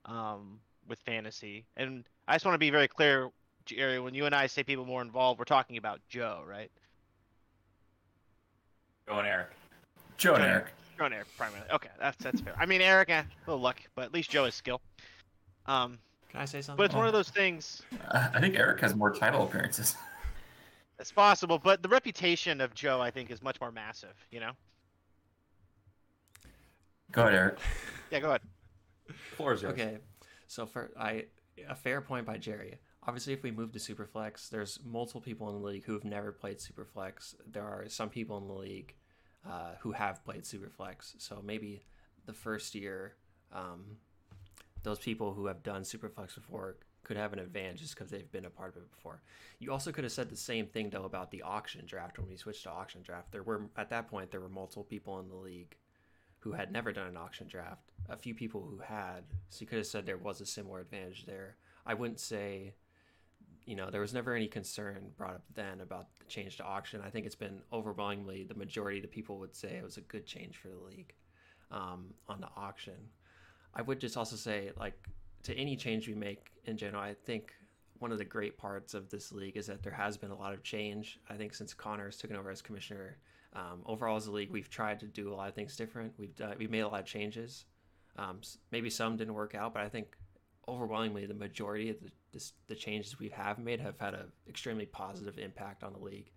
um, 0.05 0.59
with 0.87 0.99
fantasy. 0.99 1.65
And 1.75 2.03
I 2.27 2.35
just 2.35 2.45
want 2.45 2.53
to 2.53 2.59
be 2.59 2.69
very 2.69 2.87
clear, 2.87 3.31
Jerry, 3.67 3.99
when 3.99 4.13
you 4.13 4.25
and 4.25 4.33
I 4.33 4.47
say 4.47 4.63
people 4.63 4.85
more 4.85 5.01
involved, 5.01 5.39
we're 5.39 5.45
talking 5.45 5.77
about 5.77 5.99
Joe, 6.09 6.43
right? 6.47 6.71
Joe 9.07 9.19
and 9.19 9.27
Erik. 9.27 9.49
Joe 10.17 10.33
and 10.33 10.41
Joe 10.41 10.43
and 10.43 10.43
Erik. 10.43 10.65
Joe 10.97 11.05
and 11.05 11.13
Erik 11.13 11.27
primarily. 11.37 11.69
Okay, 11.71 11.89
that's 11.99 12.23
that's 12.23 12.41
fair. 12.41 12.55
I 12.57 12.65
mean, 12.65 12.81
Erik, 12.81 13.09
eh, 13.09 13.21
a 13.21 13.49
little 13.49 13.61
luck, 13.61 13.81
but 13.95 14.05
at 14.05 14.13
least 14.13 14.29
Joe 14.31 14.45
has 14.45 14.55
skill. 14.55 14.81
Um, 15.65 15.99
Can 16.29 16.39
I 16.41 16.45
say 16.45 16.61
something? 16.61 16.77
but 16.77 16.85
it's 16.85 16.95
one 16.95 17.07
of 17.07 17.13
those 17.13 17.29
things. 17.29 17.83
Uh, 18.09 18.29
I 18.33 18.39
think 18.39 18.55
Erik 18.55 18.79
has 18.81 18.95
more 18.95 19.13
title 19.13 19.43
appearances. 19.43 19.95
It's 20.99 21.11
possible, 21.11 21.59
but 21.59 21.83
the 21.83 21.89
reputation 21.89 22.59
of 22.59 22.73
Joe, 22.73 22.99
I 22.99 23.11
think, 23.11 23.29
is 23.29 23.43
much 23.43 23.61
more 23.61 23.71
massive. 23.71 24.15
You 24.31 24.39
know? 24.39 24.51
Go 27.11 27.21
ahead, 27.21 27.35
Erik. 27.35 27.59
Yeah, 28.09 28.19
go 28.19 28.29
ahead. 28.29 28.41
Floor 29.35 29.53
is 29.53 29.61
yours. 29.61 29.73
Okay, 29.73 29.99
so 30.47 30.65
for 30.65 30.89
I 30.99 31.25
a 31.69 31.75
fair 31.75 32.01
point 32.01 32.25
by 32.25 32.39
Jerry. 32.39 32.79
Obviously, 33.07 33.31
if 33.31 33.41
we 33.41 33.51
move 33.51 33.71
to 33.71 33.79
Superflex, 33.79 34.49
there's 34.49 34.79
multiple 34.85 35.21
people 35.21 35.47
in 35.49 35.61
the 35.61 35.65
league 35.65 35.85
who 35.85 35.93
have 35.93 36.03
never 36.03 36.33
played 36.33 36.57
Superflex. 36.57 37.35
There 37.49 37.63
are 37.63 37.85
some 37.87 38.09
people 38.09 38.37
in 38.37 38.47
the 38.47 38.53
league 38.53 38.95
uh, 39.49 39.71
who 39.79 39.93
have 39.93 40.25
played 40.25 40.43
Superflex. 40.43 41.13
So 41.17 41.41
maybe 41.41 41.83
the 42.25 42.33
first 42.33 42.75
year, 42.75 43.13
um, 43.53 43.97
those 44.83 44.99
people 44.99 45.33
who 45.33 45.45
have 45.45 45.63
done 45.63 45.83
Superflex 45.83 46.35
before 46.35 46.75
could 47.03 47.15
have 47.15 47.31
an 47.31 47.39
advantage 47.39 47.79
just 47.79 47.95
because 47.95 48.11
they've 48.11 48.31
been 48.31 48.45
a 48.45 48.49
part 48.49 48.75
of 48.75 48.81
it 48.81 48.91
before. 48.91 49.21
You 49.59 49.71
also 49.71 49.93
could 49.93 50.03
have 50.03 50.11
said 50.11 50.29
the 50.29 50.35
same 50.35 50.67
thing 50.67 50.89
though 50.89 51.05
about 51.05 51.31
the 51.31 51.41
auction 51.41 51.85
draft 51.85 52.19
when 52.19 52.27
we 52.27 52.35
switched 52.35 52.63
to 52.63 52.69
auction 52.69 53.01
draft. 53.01 53.31
There 53.31 53.43
were 53.43 53.69
at 53.77 53.89
that 53.91 54.09
point 54.09 54.31
there 54.31 54.41
were 54.41 54.49
multiple 54.49 54.83
people 54.83 55.17
in 55.19 55.29
the 55.29 55.35
league 55.35 55.77
who 56.39 56.51
had 56.51 56.71
never 56.71 56.91
done 56.91 57.07
an 57.07 57.15
auction 57.17 57.47
draft. 57.47 57.91
A 58.09 58.17
few 58.17 58.33
people 58.33 58.61
who 58.69 58.79
had, 58.79 59.23
so 59.49 59.61
you 59.61 59.67
could 59.67 59.77
have 59.77 59.87
said 59.87 60.05
there 60.05 60.17
was 60.17 60.41
a 60.41 60.45
similar 60.45 60.81
advantage 60.81 61.25
there. 61.25 61.55
I 61.85 61.93
wouldn't 61.93 62.19
say, 62.19 62.73
you 63.67 63.75
know, 63.75 63.91
there 63.91 64.01
was 64.01 64.13
never 64.13 64.33
any 64.33 64.47
concern 64.47 65.11
brought 65.17 65.35
up 65.35 65.43
then 65.53 65.81
about 65.81 66.07
the 66.17 66.25
change 66.25 66.55
to 66.57 66.63
auction. 66.63 67.01
I 67.05 67.09
think 67.09 67.25
it's 67.25 67.35
been 67.35 67.61
overwhelmingly 67.73 68.45
the 68.45 68.55
majority 68.55 68.99
of 68.99 69.03
the 69.03 69.09
people 69.09 69.37
would 69.39 69.53
say 69.53 69.75
it 69.75 69.83
was 69.83 69.97
a 69.97 70.01
good 70.01 70.25
change 70.25 70.57
for 70.57 70.69
the 70.69 70.77
league 70.77 71.13
um, 71.69 72.13
on 72.29 72.39
the 72.39 72.47
auction. 72.55 72.95
I 73.75 73.81
would 73.81 73.99
just 73.99 74.15
also 74.15 74.37
say, 74.37 74.71
like, 74.79 74.97
to 75.43 75.53
any 75.53 75.75
change 75.75 76.07
we 76.07 76.15
make 76.15 76.51
in 76.63 76.77
general, 76.77 77.03
I 77.03 77.13
think 77.25 77.53
one 77.99 78.13
of 78.13 78.19
the 78.19 78.25
great 78.25 78.57
parts 78.57 78.93
of 78.93 79.09
this 79.09 79.33
league 79.33 79.57
is 79.57 79.67
that 79.67 79.83
there 79.83 79.93
has 79.93 80.17
been 80.17 80.31
a 80.31 80.37
lot 80.37 80.53
of 80.53 80.63
change. 80.63 81.19
I 81.29 81.35
think 81.35 81.53
since 81.53 81.73
Connor's 81.73 82.17
taken 82.17 82.37
over 82.37 82.49
as 82.49 82.61
commissioner, 82.61 83.17
um, 83.53 83.81
overall 83.85 84.15
as 84.15 84.27
a 84.27 84.31
league, 84.31 84.51
we've 84.51 84.69
tried 84.69 84.99
to 85.01 85.07
do 85.07 85.33
a 85.33 85.35
lot 85.35 85.49
of 85.49 85.55
things 85.55 85.75
different. 85.75 86.13
We've 86.17 86.35
done, 86.35 86.55
we've 86.57 86.71
made 86.71 86.81
a 86.81 86.87
lot 86.87 87.01
of 87.01 87.05
changes. 87.05 87.65
Um, 88.17 88.39
maybe 88.71 88.89
some 88.89 89.17
didn't 89.17 89.33
work 89.33 89.55
out, 89.55 89.73
but 89.73 89.83
I 89.83 89.89
think 89.89 90.15
overwhelmingly 90.67 91.25
the 91.25 91.33
majority 91.33 91.89
of 91.89 91.99
the, 92.01 92.09
this, 92.33 92.53
the 92.67 92.75
changes 92.75 93.19
we 93.19 93.29
have 93.29 93.59
made 93.59 93.79
have 93.79 93.97
had 93.99 94.13
an 94.13 94.31
extremely 94.47 94.85
positive 94.85 95.37
impact 95.37 95.83
on 95.83 95.93
the 95.93 95.99
league, 95.99 96.31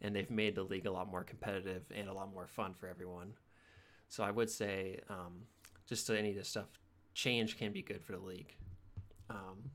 and 0.00 0.14
they've 0.14 0.30
made 0.30 0.54
the 0.54 0.62
league 0.62 0.86
a 0.86 0.90
lot 0.90 1.10
more 1.10 1.24
competitive 1.24 1.82
and 1.94 2.08
a 2.08 2.12
lot 2.12 2.32
more 2.32 2.46
fun 2.46 2.74
for 2.74 2.88
everyone. 2.88 3.32
So 4.08 4.22
I 4.22 4.30
would 4.30 4.50
say, 4.50 5.00
um, 5.08 5.42
just 5.86 6.06
to 6.08 6.18
any 6.18 6.30
of 6.30 6.36
this 6.36 6.48
stuff, 6.48 6.68
change 7.14 7.58
can 7.58 7.72
be 7.72 7.82
good 7.82 8.04
for 8.04 8.12
the 8.12 8.18
league. 8.18 8.54
Um, 9.30 9.70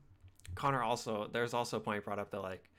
Connor 0.54 0.82
also, 0.82 1.28
there's 1.32 1.54
also 1.54 1.78
a 1.78 1.80
point 1.80 2.04
brought 2.04 2.18
up 2.18 2.30
that 2.30 2.42
like, 2.42 2.70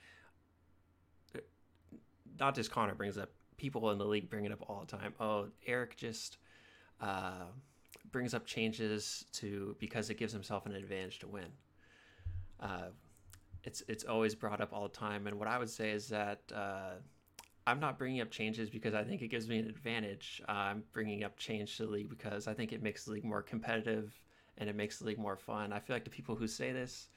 not 2.40 2.56
just 2.56 2.72
Connor 2.72 2.96
brings 2.96 3.18
up, 3.18 3.32
people 3.58 3.92
in 3.92 3.98
the 3.98 4.06
league 4.06 4.30
bring 4.30 4.46
it 4.46 4.52
up 4.52 4.64
all 4.70 4.80
the 4.80 4.98
time. 4.98 5.14
Oh, 5.20 5.48
Erik 5.68 5.98
just 5.98 6.38
uh, 7.02 7.48
brings 8.12 8.34
up 8.34 8.46
changes 8.46 9.26
to 9.34 9.76
because 9.80 10.10
it 10.10 10.16
gives 10.16 10.34
himself 10.34 10.66
an 10.66 10.74
advantage 10.74 11.20
to 11.20 11.28
win. 11.28 11.52
Uh, 12.60 12.90
it's 13.64 13.84
it's 13.88 14.04
always 14.04 14.36
brought 14.36 14.62
up 14.62 14.74
all 14.74 14.84
the 14.84 14.96
time, 14.96 15.28
and 15.28 15.38
what 15.38 15.48
I 15.48 15.58
would 15.58 15.70
say 15.70 15.92
is 15.92 16.08
that 16.10 16.42
uh, 16.54 16.96
I'm 17.68 17.80
not 17.80 17.98
bringing 17.98 18.22
up 18.22 18.32
changes 18.32 18.70
because 18.70 18.94
I 18.94 19.04
think 19.04 19.22
it 19.22 19.28
gives 19.28 19.48
me 19.48 19.60
an 19.60 19.68
advantage. 19.68 20.42
I'm 20.48 20.84
bringing 20.92 21.24
up 21.24 21.38
change 21.38 21.78
to 21.78 21.86
the 21.86 21.92
league 21.92 22.10
because 22.10 22.48
I 22.48 22.54
think 22.54 22.74
it 22.74 22.82
makes 22.82 23.06
the 23.06 23.12
league 23.12 23.26
more 23.26 23.42
competitive 23.42 24.20
and 24.58 24.70
it 24.70 24.76
makes 24.76 25.00
the 25.00 25.06
league 25.06 25.20
more 25.20 25.38
fun. 25.38 25.72
I 25.72 25.80
feel 25.80 25.96
like 25.96 26.04
the 26.04 26.10
people 26.10 26.36
who 26.36 26.48
say 26.48 26.72
this 26.72 27.10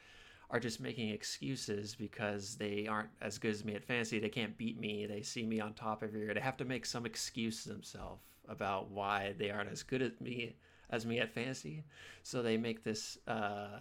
are 0.50 0.60
just 0.60 0.80
making 0.80 1.08
excuses 1.08 1.94
because 1.94 2.56
they 2.56 2.86
aren't 2.86 3.08
as 3.22 3.38
good 3.38 3.52
as 3.52 3.64
me 3.64 3.74
at 3.74 3.84
fantasy. 3.84 4.18
They 4.18 4.28
can't 4.28 4.56
beat 4.58 4.78
me. 4.78 5.06
They 5.06 5.22
see 5.22 5.46
me 5.46 5.60
on 5.60 5.72
top 5.72 6.02
every 6.02 6.20
year. 6.20 6.34
They 6.34 6.40
have 6.40 6.58
to 6.58 6.66
make 6.66 6.84
some 6.84 7.06
excuse 7.06 7.64
themselves 7.64 8.20
about 8.46 8.90
why 8.90 9.34
they 9.38 9.50
aren't 9.50 9.72
as 9.72 9.82
good 9.82 10.02
as 10.02 10.12
me 10.20 10.56
as 10.92 11.04
me 11.04 11.18
at 11.18 11.34
fantasy. 11.34 11.82
So 12.22 12.42
they 12.42 12.56
make 12.56 12.84
this 12.84 13.18
uh, 13.26 13.80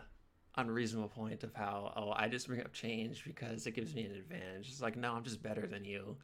unreasonable 0.57 1.09
point 1.09 1.43
of 1.43 1.53
how, 1.53 1.93
oh, 1.95 2.13
I 2.15 2.27
just 2.29 2.47
bring 2.47 2.61
up 2.61 2.73
change 2.73 3.23
because 3.25 3.67
it 3.67 3.75
gives 3.75 3.93
me 3.93 4.05
an 4.05 4.13
advantage. 4.13 4.69
It's 4.69 4.81
like, 4.81 4.95
no, 4.95 5.13
I'm 5.13 5.23
just 5.23 5.43
better 5.43 5.67
than 5.67 5.85
you. 5.85 6.15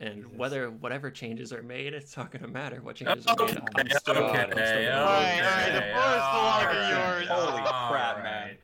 And 0.00 0.36
whether 0.38 0.70
whatever 0.70 1.10
changes 1.10 1.52
are 1.52 1.62
made, 1.62 1.92
it's 1.92 2.16
not 2.16 2.30
going 2.30 2.42
to 2.42 2.48
matter 2.48 2.80
what 2.82 2.94
changes 2.94 3.26
are 3.26 3.34
made. 3.34 3.40
I'm 3.40 3.48
still, 3.48 3.56
okay, 3.56 3.78
I'm 3.80 3.88
still 3.98 4.16
okay, 4.16 4.86
gonna 4.86 5.00
All 5.00 5.18
win. 5.18 5.24
right, 5.26 5.42
all 5.42 5.50
right, 5.50 5.72
the 5.72 5.82
floor 5.92 6.12
is 6.14 6.22
no 6.32 6.42
longer 6.44 6.88
yours. 6.88 7.28
Holy 7.28 7.62
All 7.62 7.90
crap, 7.90 8.16
right. 8.16 8.22
man. 8.22 8.56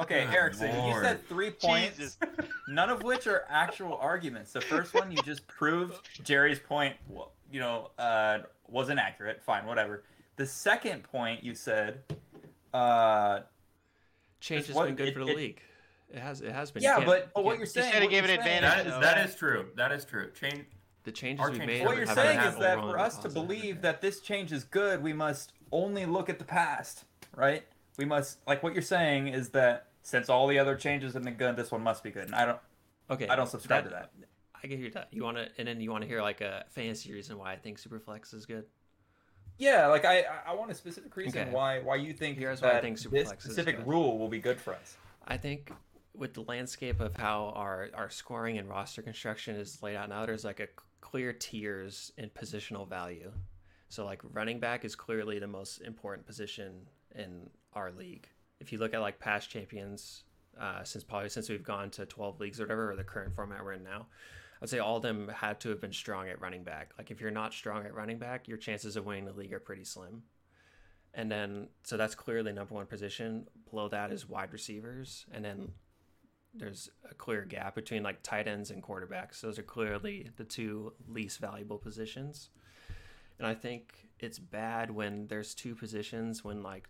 Okay, 0.00 0.26
Good 0.26 0.34
Erickson, 0.34 0.84
you 0.84 0.92
said 1.02 1.26
three 1.26 1.50
points, 1.50 1.96
Jesus. 1.96 2.18
none 2.68 2.88
of 2.88 3.02
which 3.02 3.26
are 3.26 3.44
actual 3.48 3.96
arguments. 3.96 4.52
The 4.52 4.60
first 4.60 4.94
one, 4.94 5.10
you 5.10 5.20
just 5.22 5.44
proved 5.48 5.94
Jerry's 6.22 6.60
point, 6.60 6.94
you 7.50 7.58
know, 7.58 7.90
uh, 7.98 8.40
wasn't 8.68 9.00
accurate. 9.00 9.42
Fine, 9.42 9.66
whatever. 9.66 10.04
The 10.38 10.46
second 10.46 11.02
point, 11.02 11.44
you 11.44 11.54
said, 11.54 12.02
uh, 12.72 13.40
Change 14.40 14.68
has 14.68 14.76
what- 14.76 14.86
been 14.86 14.94
good 14.96 15.08
it- 15.08 15.14
for 15.14 15.24
the 15.24 15.32
it- 15.32 15.36
league. 15.36 15.62
It 16.10 16.20
has. 16.20 16.40
It 16.40 16.52
has 16.52 16.70
been. 16.70 16.82
You 16.82 16.88
yeah, 16.88 17.04
but, 17.04 17.34
but 17.34 17.44
what 17.44 17.58
you're 17.58 17.66
He 17.66 17.72
saying, 17.72 17.92
said 17.92 18.00
he 18.02 18.06
what 18.06 18.10
gave 18.12 18.24
you're 18.24 18.32
an 18.34 18.38
advantage. 18.38 18.70
That 18.70 18.86
is, 18.86 19.00
that 19.02 19.28
is 19.28 19.34
true. 19.34 19.68
That 19.76 19.92
is 19.92 20.04
true. 20.06 20.30
Change. 20.30 20.64
the 21.04 21.12
changes 21.12 21.50
we 21.50 21.58
made. 21.58 21.84
What 21.84 21.96
you're 21.96 22.06
saying 22.06 22.38
is 22.40 22.56
that 22.56 22.78
for 22.80 22.98
us 22.98 23.18
to 23.18 23.28
believe 23.28 23.82
that 23.82 24.00
this 24.00 24.20
change 24.20 24.52
is 24.52 24.64
good, 24.64 25.02
we 25.02 25.12
must 25.12 25.52
only 25.72 26.06
look 26.06 26.28
at 26.30 26.38
the 26.38 26.44
past, 26.44 27.04
right? 27.34 27.64
We 27.98 28.04
must 28.04 28.38
like 28.46 28.62
what 28.62 28.72
you're 28.74 28.82
saying 28.82 29.28
is 29.28 29.50
that 29.50 29.88
since 30.02 30.28
all 30.30 30.46
the 30.46 30.58
other 30.58 30.76
changes 30.76 31.14
have 31.14 31.24
been 31.24 31.34
good, 31.34 31.56
this 31.56 31.70
one 31.70 31.82
must 31.82 32.02
be 32.02 32.10
good. 32.10 32.24
And 32.26 32.34
I 32.34 32.44
don't 32.46 32.58
Okay, 33.10 33.26
I 33.28 33.36
don't 33.36 33.48
subscribe 33.48 33.84
to 33.84 33.90
that. 33.90 34.12
I 34.54 34.66
can 34.66 34.78
hear 34.78 34.90
that. 34.90 35.08
You 35.12 35.24
want 35.24 35.36
to, 35.38 35.48
and 35.58 35.66
then 35.68 35.80
you 35.80 35.90
want 35.90 36.02
to 36.02 36.08
hear 36.08 36.20
like 36.22 36.40
a 36.40 36.64
fancy 36.70 37.12
reason 37.12 37.38
why 37.38 37.52
I 37.52 37.56
think 37.56 37.80
Superflex 37.80 38.34
is 38.34 38.44
good. 38.46 38.64
Yeah, 39.58 39.88
like 39.88 40.04
I 40.04 40.24
I- 40.46 40.54
want 40.54 40.70
a 40.70 40.74
specific 40.74 41.14
reason 41.16 41.42
Okay. 41.42 41.50
why 41.50 41.80
why 41.80 41.96
you 41.96 42.12
think 42.12 42.38
Here's 42.38 42.62
why 42.62 42.70
I 42.70 42.72
that 42.74 42.82
think 42.82 42.98
this 43.00 43.28
specific 43.28 43.78
good. 43.78 43.86
rule 43.86 44.18
will 44.18 44.28
be 44.28 44.38
good 44.38 44.60
for 44.60 44.74
us. 44.74 44.96
I 45.26 45.36
think 45.36 45.72
with 46.14 46.34
the 46.34 46.42
landscape 46.42 47.00
of 47.00 47.16
how 47.16 47.52
our 47.56 47.88
our 47.94 48.08
scoring 48.08 48.58
and 48.58 48.68
roster 48.68 49.02
construction 49.02 49.56
is 49.56 49.82
laid 49.82 49.96
out 49.96 50.08
now, 50.08 50.24
there's 50.26 50.44
like 50.44 50.60
a 50.60 50.68
clear 51.00 51.32
tiers 51.32 52.12
in 52.16 52.30
positional 52.30 52.88
value. 52.88 53.32
So 53.88 54.04
like 54.04 54.20
running 54.32 54.60
back 54.60 54.84
is 54.84 54.94
clearly 54.94 55.38
the 55.38 55.46
most 55.46 55.78
important 55.80 56.26
position 56.26 56.86
in 57.14 57.50
our 57.72 57.90
league. 57.90 58.28
If 58.60 58.72
you 58.72 58.78
look 58.78 58.94
at 58.94 59.00
like 59.00 59.18
past 59.18 59.50
champions, 59.50 60.24
uh, 60.60 60.84
since 60.84 61.02
probably 61.04 61.30
since 61.30 61.48
we've 61.48 61.62
gone 61.64 61.90
to 61.90 62.06
12 62.06 62.38
leagues 62.40 62.60
or 62.60 62.64
whatever, 62.64 62.92
or 62.92 62.96
the 62.96 63.04
current 63.04 63.34
format 63.34 63.64
we're 63.64 63.72
in 63.74 63.82
now, 63.84 64.06
I'd 64.60 64.68
say 64.68 64.78
all 64.78 64.96
of 64.96 65.02
them 65.02 65.28
had 65.28 65.60
to 65.60 65.68
have 65.70 65.80
been 65.80 65.92
strong 65.92 66.28
at 66.28 66.40
running 66.40 66.64
back. 66.64 66.90
Like 66.98 67.10
if 67.10 67.20
you're 67.20 67.30
not 67.30 67.54
strong 67.54 67.84
at 67.84 67.94
running 67.94 68.18
back, 68.18 68.48
your 68.48 68.58
chances 68.58 68.96
of 68.96 69.06
winning 69.06 69.24
the 69.24 69.32
league 69.32 69.52
are 69.52 69.60
pretty 69.60 69.84
slim. 69.84 70.22
And 71.14 71.30
then 71.30 71.68
so 71.82 71.96
that's 71.96 72.14
clearly 72.14 72.52
number 72.52 72.74
one 72.74 72.86
position. 72.86 73.46
Below 73.70 73.88
that 73.88 74.12
is 74.12 74.28
wide 74.28 74.52
receivers, 74.52 75.26
and 75.32 75.44
then 75.44 75.72
there's 76.54 76.90
a 77.10 77.14
clear 77.14 77.44
gap 77.44 77.74
between 77.74 78.02
like 78.02 78.22
tight 78.22 78.48
ends 78.48 78.70
and 78.70 78.82
quarterbacks. 78.82 79.40
Those 79.40 79.58
are 79.58 79.62
clearly 79.64 80.30
the 80.36 80.44
two 80.44 80.92
least 81.08 81.38
valuable 81.38 81.78
positions. 81.78 82.50
And 83.38 83.46
I 83.46 83.54
think 83.54 84.08
it's 84.18 84.38
bad 84.38 84.90
when 84.90 85.26
there's 85.28 85.54
two 85.54 85.74
positions 85.74 86.42
when 86.42 86.62
like 86.62 86.88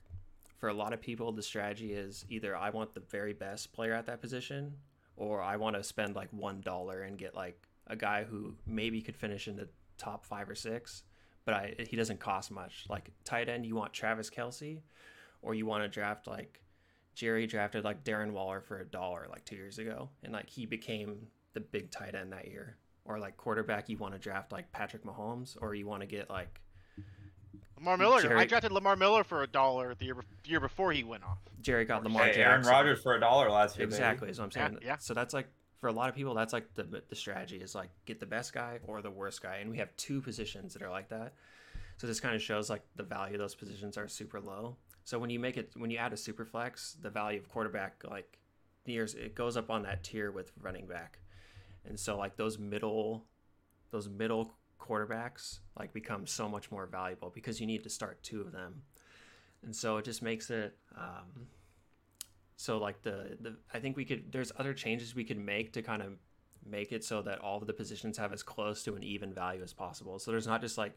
for 0.58 0.68
a 0.68 0.74
lot 0.74 0.92
of 0.92 1.00
people 1.00 1.30
the 1.30 1.42
strategy 1.42 1.92
is 1.92 2.24
either 2.28 2.56
I 2.56 2.70
want 2.70 2.94
the 2.94 3.00
very 3.00 3.32
best 3.32 3.72
player 3.72 3.92
at 3.92 4.06
that 4.06 4.20
position 4.20 4.74
or 5.18 5.42
I 5.42 5.56
want 5.56 5.76
to 5.76 5.82
spend 5.82 6.16
like 6.16 6.28
one 6.32 6.62
dollar 6.62 7.02
and 7.02 7.18
get 7.18 7.34
like 7.34 7.66
a 7.86 7.96
guy 7.96 8.24
who 8.24 8.54
maybe 8.66 9.02
could 9.02 9.16
finish 9.16 9.48
in 9.48 9.56
the 9.56 9.68
top 9.98 10.24
five 10.24 10.48
or 10.48 10.54
six, 10.54 11.02
but 11.44 11.54
I 11.54 11.74
he 11.90 11.96
doesn't 11.96 12.20
cost 12.20 12.50
much. 12.50 12.86
Like 12.88 13.10
tight 13.24 13.48
end, 13.48 13.66
you 13.66 13.74
want 13.74 13.92
Travis 13.92 14.30
Kelce, 14.30 14.80
or 15.42 15.54
you 15.54 15.66
want 15.66 15.82
to 15.82 15.88
draft 15.88 16.26
like 16.26 16.62
Jerry 17.14 17.46
drafted 17.46 17.84
like 17.84 18.04
Darren 18.04 18.30
Waller 18.30 18.60
for 18.60 18.78
a 18.78 18.86
dollar 18.86 19.26
like 19.28 19.44
two 19.44 19.56
years 19.56 19.78
ago, 19.78 20.08
and 20.22 20.32
like 20.32 20.48
he 20.48 20.64
became 20.64 21.26
the 21.52 21.60
big 21.60 21.90
tight 21.90 22.14
end 22.14 22.32
that 22.32 22.48
year. 22.48 22.76
Or 23.04 23.18
like 23.18 23.36
quarterback, 23.36 23.88
you 23.88 23.96
want 23.96 24.12
to 24.14 24.20
draft 24.20 24.52
like 24.52 24.70
Patrick 24.70 25.04
Mahomes, 25.04 25.56
or 25.60 25.74
you 25.74 25.86
want 25.86 26.02
to 26.02 26.06
get 26.06 26.30
like 26.30 26.60
Lamar 27.78 27.96
Miller. 27.96 28.36
I 28.36 28.44
drafted 28.44 28.72
Lamar 28.72 28.96
Miller 28.96 29.24
for 29.24 29.42
a 29.42 29.46
dollar 29.46 29.94
the 29.94 30.04
year, 30.06 30.14
bef- 30.16 30.24
year 30.50 30.60
before 30.60 30.92
he 30.92 31.04
went 31.04 31.24
off. 31.24 31.38
Jerry 31.60 31.84
got 31.84 32.02
Lamar 32.04 32.24
Hey, 32.24 32.34
Jackson. 32.34 32.42
Aaron 32.42 32.66
Rodgers 32.66 33.02
for 33.02 33.14
a 33.14 33.20
dollar 33.20 33.50
last 33.50 33.78
year. 33.78 33.86
Exactly, 33.86 34.28
is 34.30 34.38
what 34.38 34.44
I'm 34.56 34.60
Yeah, 34.60 34.68
saying. 34.68 34.78
yeah. 34.84 34.96
So 34.98 35.14
that's 35.14 35.34
like 35.34 35.48
for 35.80 35.88
a 35.88 35.92
lot 35.92 36.08
of 36.08 36.14
people, 36.14 36.34
that's 36.34 36.52
like 36.52 36.74
the 36.74 37.02
the 37.08 37.14
strategy 37.16 37.56
is 37.58 37.74
like 37.74 37.90
get 38.06 38.20
the 38.20 38.26
best 38.26 38.52
guy 38.52 38.78
or 38.86 39.00
the 39.02 39.10
worst 39.10 39.42
guy, 39.42 39.56
and 39.56 39.70
we 39.70 39.78
have 39.78 39.94
two 39.96 40.20
positions 40.20 40.72
that 40.74 40.82
are 40.82 40.90
like 40.90 41.08
that. 41.10 41.34
So 41.98 42.06
this 42.06 42.20
kind 42.20 42.34
of 42.34 42.42
shows 42.42 42.70
like 42.70 42.82
the 42.96 43.02
value 43.02 43.34
of 43.34 43.40
those 43.40 43.54
positions 43.54 43.96
are 43.96 44.08
super 44.08 44.40
low. 44.40 44.76
So 45.04 45.18
when 45.18 45.30
you 45.30 45.38
make 45.40 45.56
it 45.56 45.72
when 45.76 45.90
you 45.90 45.98
add 45.98 46.12
a 46.12 46.16
super 46.16 46.44
flex, 46.44 46.96
the 47.00 47.10
value 47.10 47.38
of 47.40 47.48
quarterback 47.48 48.02
like 48.08 48.38
years 48.86 49.14
it 49.14 49.34
goes 49.34 49.56
up 49.56 49.68
on 49.70 49.82
that 49.82 50.02
tier 50.02 50.30
with 50.30 50.50
running 50.60 50.86
back, 50.86 51.18
and 51.84 51.98
so 51.98 52.16
like 52.16 52.36
those 52.36 52.58
middle 52.58 53.24
those 53.90 54.08
middle 54.08 54.54
quarterbacks 54.80 55.58
like 55.78 55.92
become 55.92 56.26
so 56.26 56.48
much 56.48 56.70
more 56.70 56.86
valuable 56.86 57.30
because 57.34 57.60
you 57.60 57.66
need 57.66 57.82
to 57.84 57.90
start 57.90 58.22
two 58.22 58.40
of 58.40 58.52
them, 58.52 58.82
and 59.62 59.74
so 59.74 59.96
it 59.96 60.04
just 60.04 60.22
makes 60.22 60.50
it. 60.50 60.76
Um, 60.96 61.46
so 62.56 62.78
like 62.78 63.02
the 63.02 63.36
the 63.40 63.56
I 63.72 63.78
think 63.78 63.96
we 63.96 64.04
could 64.04 64.32
there's 64.32 64.52
other 64.58 64.74
changes 64.74 65.14
we 65.14 65.24
could 65.24 65.38
make 65.38 65.72
to 65.74 65.82
kind 65.82 66.02
of 66.02 66.14
make 66.66 66.92
it 66.92 67.04
so 67.04 67.22
that 67.22 67.40
all 67.40 67.58
of 67.58 67.66
the 67.66 67.72
positions 67.72 68.18
have 68.18 68.32
as 68.32 68.42
close 68.42 68.82
to 68.84 68.94
an 68.94 69.02
even 69.02 69.32
value 69.32 69.62
as 69.62 69.72
possible. 69.72 70.18
So 70.18 70.30
there's 70.30 70.46
not 70.46 70.60
just 70.60 70.76
like 70.76 70.92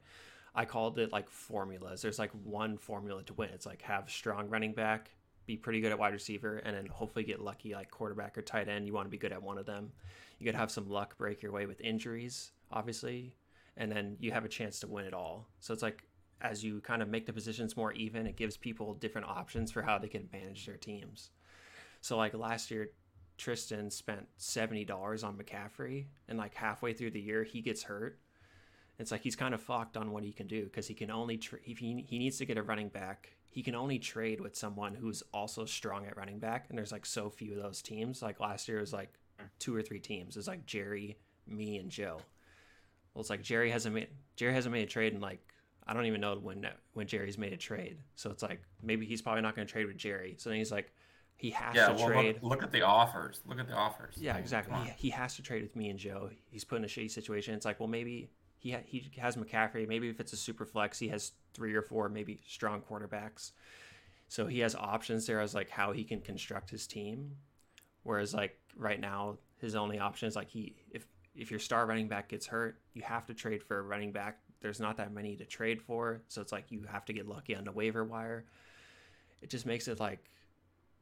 I 0.54 0.66
called 0.66 1.00
it 1.00 1.12
like 1.12 1.30
formulas. 1.30 2.02
There's 2.02 2.20
like 2.20 2.32
one 2.44 2.78
formula 2.78 3.24
to 3.24 3.34
win. 3.34 3.50
It's 3.54 3.66
like 3.66 3.82
have 3.84 4.10
strong 4.10 4.50
running 4.50 4.74
back, 4.74 5.12
be 5.46 5.56
pretty 5.56 5.80
good 5.82 5.92
at 5.92 6.00
wide 6.00 6.14
receiver, 6.14 6.58
and 6.58 6.76
then 6.76 6.88
hopefully 6.88 7.24
get 7.24 7.40
lucky 7.40 7.74
like 7.74 7.90
quarterback 7.90 8.38
or 8.38 8.42
tight 8.42 8.68
end. 8.68 8.86
You 8.86 8.94
want 8.94 9.06
to 9.06 9.12
be 9.12 9.18
good 9.18 9.32
at 9.32 9.42
one 9.42 9.58
of 9.58 9.66
them. 9.66 9.92
You 10.40 10.46
could 10.46 10.56
have 10.56 10.72
some 10.72 10.90
luck 10.90 11.18
break 11.18 11.42
your 11.42 11.52
way 11.52 11.68
with 11.68 11.80
injuries, 11.82 12.52
obviously, 12.72 13.34
and 13.78 13.92
then 13.92 14.18
you 14.20 14.32
have 14.32 14.46
a 14.46 14.50
chance 14.50 14.80
to 14.82 14.88
win 14.88 15.06
it 15.06 15.14
all. 15.14 15.48
So 15.60 15.74
it's 15.74 15.84
like 15.84 16.04
as 16.42 16.64
you 16.64 16.82
kind 16.82 17.02
of 17.02 17.08
make 17.08 17.26
the 17.26 17.34
positions 17.34 17.78
more 17.78 17.92
even, 17.94 18.26
it 18.26 18.36
gives 18.36 18.58
people 18.58 18.94
different 18.96 19.28
options 19.28 19.72
for 19.72 19.82
how 19.82 20.00
they 20.00 20.08
can 20.08 20.28
manage 20.34 20.66
their 20.66 20.78
teams. 20.78 21.30
So 22.02 22.18
like 22.18 22.34
last 22.34 22.72
year, 22.72 22.90
Tristan 23.38 23.90
spent 23.90 24.28
seventy 24.38 24.86
dollars 24.86 25.24
on 25.24 25.38
McCaffrey, 25.38 26.06
and 26.28 26.38
like 26.38 26.54
halfway 26.54 26.94
through 26.94 27.12
the 27.12 27.22
year, 27.22 27.44
he 27.44 27.62
gets 27.62 27.84
hurt. 27.84 28.20
It's 29.00 29.12
like 29.12 29.22
he's 29.22 29.36
kind 29.36 29.54
of 29.56 29.62
fucked 29.62 29.98
on 29.98 30.12
what 30.12 30.24
he 30.24 30.32
can 30.32 30.48
do 30.48 30.66
because 30.66 30.88
he 30.88 30.94
can 30.94 31.10
only 31.10 31.38
tra- 31.38 31.60
if 31.66 31.80
he 31.80 32.06
he 32.08 32.20
needs 32.20 32.38
to 32.38 32.46
get 32.46 32.58
a 32.58 32.64
running 32.64 32.90
back, 32.90 33.36
he 33.50 33.64
can 33.64 33.74
only 33.74 33.98
trade 33.98 34.42
with 34.42 34.56
someone 34.56 34.94
who's 34.94 35.24
also 35.34 35.66
strong 35.66 36.06
at 36.06 36.18
running 36.18 36.40
back, 36.40 36.68
and 36.70 36.78
there's 36.78 36.92
like 36.92 37.06
so 37.06 37.30
few 37.30 37.54
of 37.54 37.64
those 37.64 37.82
teams. 37.82 38.22
Like 38.22 38.40
last 38.40 38.68
year, 38.68 38.78
it 38.78 38.82
was 38.82 38.94
like 38.94 39.14
two 39.60 39.76
or 39.76 39.82
three 39.82 40.00
teams. 40.00 40.38
It's 40.38 40.48
like 40.48 40.66
Jerry, 40.66 41.18
me, 41.48 41.78
and 41.78 41.90
Joe. 41.90 42.22
Well, 43.14 43.22
it's 43.22 43.30
like 43.30 43.42
Jerry 43.42 43.70
hasn't 43.72 43.94
made 43.96 44.08
Jerry 44.36 44.54
hasn't 44.54 44.72
made 44.74 44.84
a 44.84 44.88
trade 44.90 45.14
in 45.14 45.22
like 45.22 45.40
I 45.88 45.94
don't 45.94 46.06
even 46.06 46.22
know 46.22 46.36
when 46.36 46.66
when 46.94 47.08
Jerry's 47.08 47.38
made 47.38 47.54
a 47.54 47.58
trade. 47.58 47.98
So 48.16 48.30
it's 48.32 48.44
like 48.44 48.62
maybe 48.82 49.06
he's 49.06 49.22
probably 49.22 49.42
not 49.42 49.56
going 49.56 49.68
to 49.68 49.72
trade 49.72 49.88
with 49.88 49.98
Jerry. 49.98 50.36
So 50.38 50.50
then 50.50 50.60
he's 50.60 50.72
like 50.72 50.92
he 51.36 51.50
has 51.52 51.76
Yeah, 51.76 51.88
to 51.88 51.94
well, 51.96 52.08
trade. 52.08 52.36
look, 52.42 52.52
look 52.52 52.64
at 52.64 52.72
the 52.72 52.84
offers. 52.84 53.42
Look 53.48 53.60
at 53.60 53.68
the 53.68 53.74
offers. 53.74 54.16
Yeah, 54.18 54.38
exactly. 54.38 54.76
He, 54.98 55.08
he 55.08 55.10
has 55.10 55.36
to 55.38 55.42
trade 55.42 55.64
with 55.64 55.76
me 55.76 55.90
and 55.90 55.98
Joe. 55.98 56.30
He's 56.52 56.64
put 56.64 56.78
in 56.78 56.84
a 56.86 56.88
shitty 56.88 57.10
situation. 57.10 57.56
It's 57.56 57.66
like, 57.66 57.80
well, 57.80 57.90
maybe 57.90 58.30
he 58.60 58.72
ha- 58.72 58.84
he 58.86 59.10
has 59.18 59.36
McCaffrey. 59.38 59.88
Maybe 59.88 60.08
if 60.10 60.20
it's 60.20 60.34
a 60.34 60.38
super 60.38 60.66
flex, 60.66 61.00
he 61.00 61.08
has 61.10 61.32
three 61.56 61.74
or 61.74 61.82
four 61.82 62.10
maybe 62.10 62.42
strong 62.48 62.82
quarterbacks. 62.82 63.52
So 64.28 64.46
he 64.46 64.60
has 64.60 64.76
options 64.76 65.26
there 65.26 65.42
as 65.42 65.54
like 65.56 65.70
how 65.70 65.92
he 65.92 66.04
can 66.04 66.22
construct 66.22 66.70
his 66.70 66.86
team. 66.88 67.32
Whereas 68.04 68.34
like 68.36 68.58
right 68.78 69.00
now, 69.00 69.38
his 69.58 69.76
only 69.76 69.98
option 70.00 70.28
is 70.28 70.36
like 70.36 70.50
he 70.50 70.76
if 70.92 71.06
if 71.42 71.50
your 71.50 71.60
star 71.60 71.88
running 71.88 72.08
back 72.08 72.30
gets 72.30 72.46
hurt, 72.46 72.80
you 72.94 73.02
have 73.02 73.26
to 73.26 73.34
trade 73.34 73.64
for 73.64 73.80
a 73.80 73.82
running 73.82 74.12
back. 74.12 74.38
There's 74.62 74.80
not 74.80 74.98
that 74.98 75.12
many 75.12 75.36
to 75.38 75.44
trade 75.44 75.82
for, 75.82 76.22
so 76.28 76.40
it's 76.40 76.52
like 76.52 76.66
you 76.70 76.84
have 76.84 77.04
to 77.06 77.14
get 77.14 77.28
lucky 77.28 77.56
on 77.56 77.64
the 77.64 77.72
waiver 77.72 78.04
wire. 78.04 78.46
It 79.42 79.50
just 79.50 79.66
makes 79.66 79.88
it 79.88 80.00
like 80.00 80.20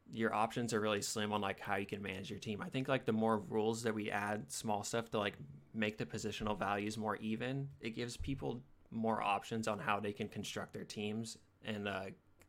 your 0.10 0.34
options 0.34 0.74
are 0.74 0.80
really 0.80 1.02
slim 1.02 1.34
on 1.34 1.42
like 1.42 1.60
how 1.60 1.76
you 1.76 1.86
can 1.86 2.02
manage 2.02 2.30
your 2.30 2.40
team. 2.40 2.62
I 2.62 2.70
think 2.70 2.88
like 2.88 3.06
the 3.06 3.12
more 3.12 3.40
rules 3.50 3.84
that 3.84 3.94
we 3.94 4.10
add, 4.10 4.50
small 4.50 4.82
stuff 4.82 5.12
to 5.12 5.20
like 5.20 5.34
make 5.74 5.98
the 5.98 6.06
positional 6.06 6.58
values 6.58 6.98
more 6.98 7.18
even, 7.18 7.68
it 7.82 7.90
gives 7.90 8.16
people 8.16 8.62
more 8.92 9.22
options 9.22 9.68
on 9.68 9.78
how 9.78 10.00
they 10.00 10.14
can 10.14 10.30
construct 10.30 10.72
their 10.74 10.86
teams 10.86 11.38
and 11.66 11.86
uh, 11.86 12.06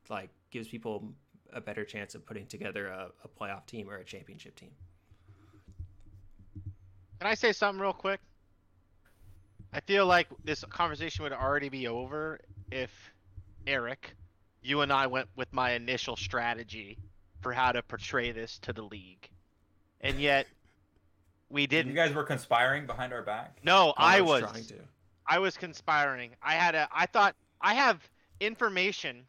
like 0.09 0.30
gives 0.53 0.68
people 0.68 1.12
a 1.53 1.61
better 1.61 1.84
chance 1.84 2.14
of 2.14 2.24
putting 2.24 2.47
together 2.47 2.86
a, 2.86 3.09
a 3.24 3.28
playoff 3.28 3.66
team 3.66 3.91
or 3.91 3.97
a 3.97 4.05
championship 4.05 4.55
team. 4.55 4.70
Can 7.21 7.29
I 7.29 7.35
say 7.35 7.53
something 7.53 7.81
real 7.81 7.93
quick? 7.93 8.18
I 9.75 9.81
feel 9.81 10.07
like 10.07 10.27
this 10.43 10.64
conversation 10.64 11.23
would 11.23 11.35
already 11.35 11.68
be 11.68 11.87
over 11.87 12.41
if 12.73 12.91
Erik, 13.66 14.14
you 14.62 14.81
and 14.81 14.91
I 14.91 15.07
went 15.07 15.29
with 15.37 15.53
my 15.53 15.73
initial 15.73 16.16
strategy 16.16 16.97
for 17.43 17.53
how 17.53 17.73
to 17.73 17.83
portray 17.83 18.33
this 18.33 18.59
to 18.61 18.73
the 18.73 18.83
league. 18.83 19.29
And 20.01 20.18
yet 20.18 20.47
we 21.51 21.62
You 21.62 21.66
didn't. 21.66 21.91
You 21.91 21.97
guys 21.97 22.14
were 22.14 22.25
conspiring 22.25 22.87
behind 22.87 23.12
our 23.12 23.23
back. 23.23 23.59
No, 23.62 23.91
oh, 23.91 23.95
I 23.99 24.21
Connor's 24.21 24.29
was. 24.29 24.51
trying 24.51 24.64
to. 24.64 24.75
I 25.27 25.39
was 25.39 25.57
conspiring. 25.59 26.31
I 26.43 26.55
had 26.55 26.75
a 26.75 26.89
I 26.91 27.05
thought 27.05 27.37
I 27.61 27.75
have 27.75 28.01
information 28.41 29.27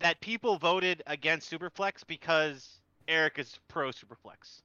that 0.00 0.20
people 0.20 0.58
voted 0.58 1.02
against 1.06 1.50
Superflex 1.50 2.06
because 2.06 2.82
Erik 3.08 3.38
is 3.38 3.58
pro 3.68 3.88
Superflex. 3.88 4.60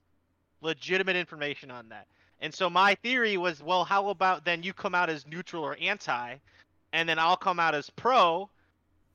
Legitimate 0.60 1.16
information 1.16 1.70
on 1.70 1.88
that. 1.88 2.06
And 2.42 2.52
so 2.52 2.68
my 2.68 2.96
theory 2.96 3.36
was, 3.36 3.62
well, 3.62 3.84
how 3.84 4.08
about 4.08 4.44
then 4.44 4.64
you 4.64 4.72
come 4.72 4.96
out 4.96 5.08
as 5.08 5.24
neutral 5.28 5.62
or 5.62 5.76
anti, 5.80 6.34
and 6.92 7.08
then 7.08 7.18
I'll 7.18 7.36
come 7.36 7.60
out 7.60 7.72
as 7.74 7.88
pro, 7.88 8.50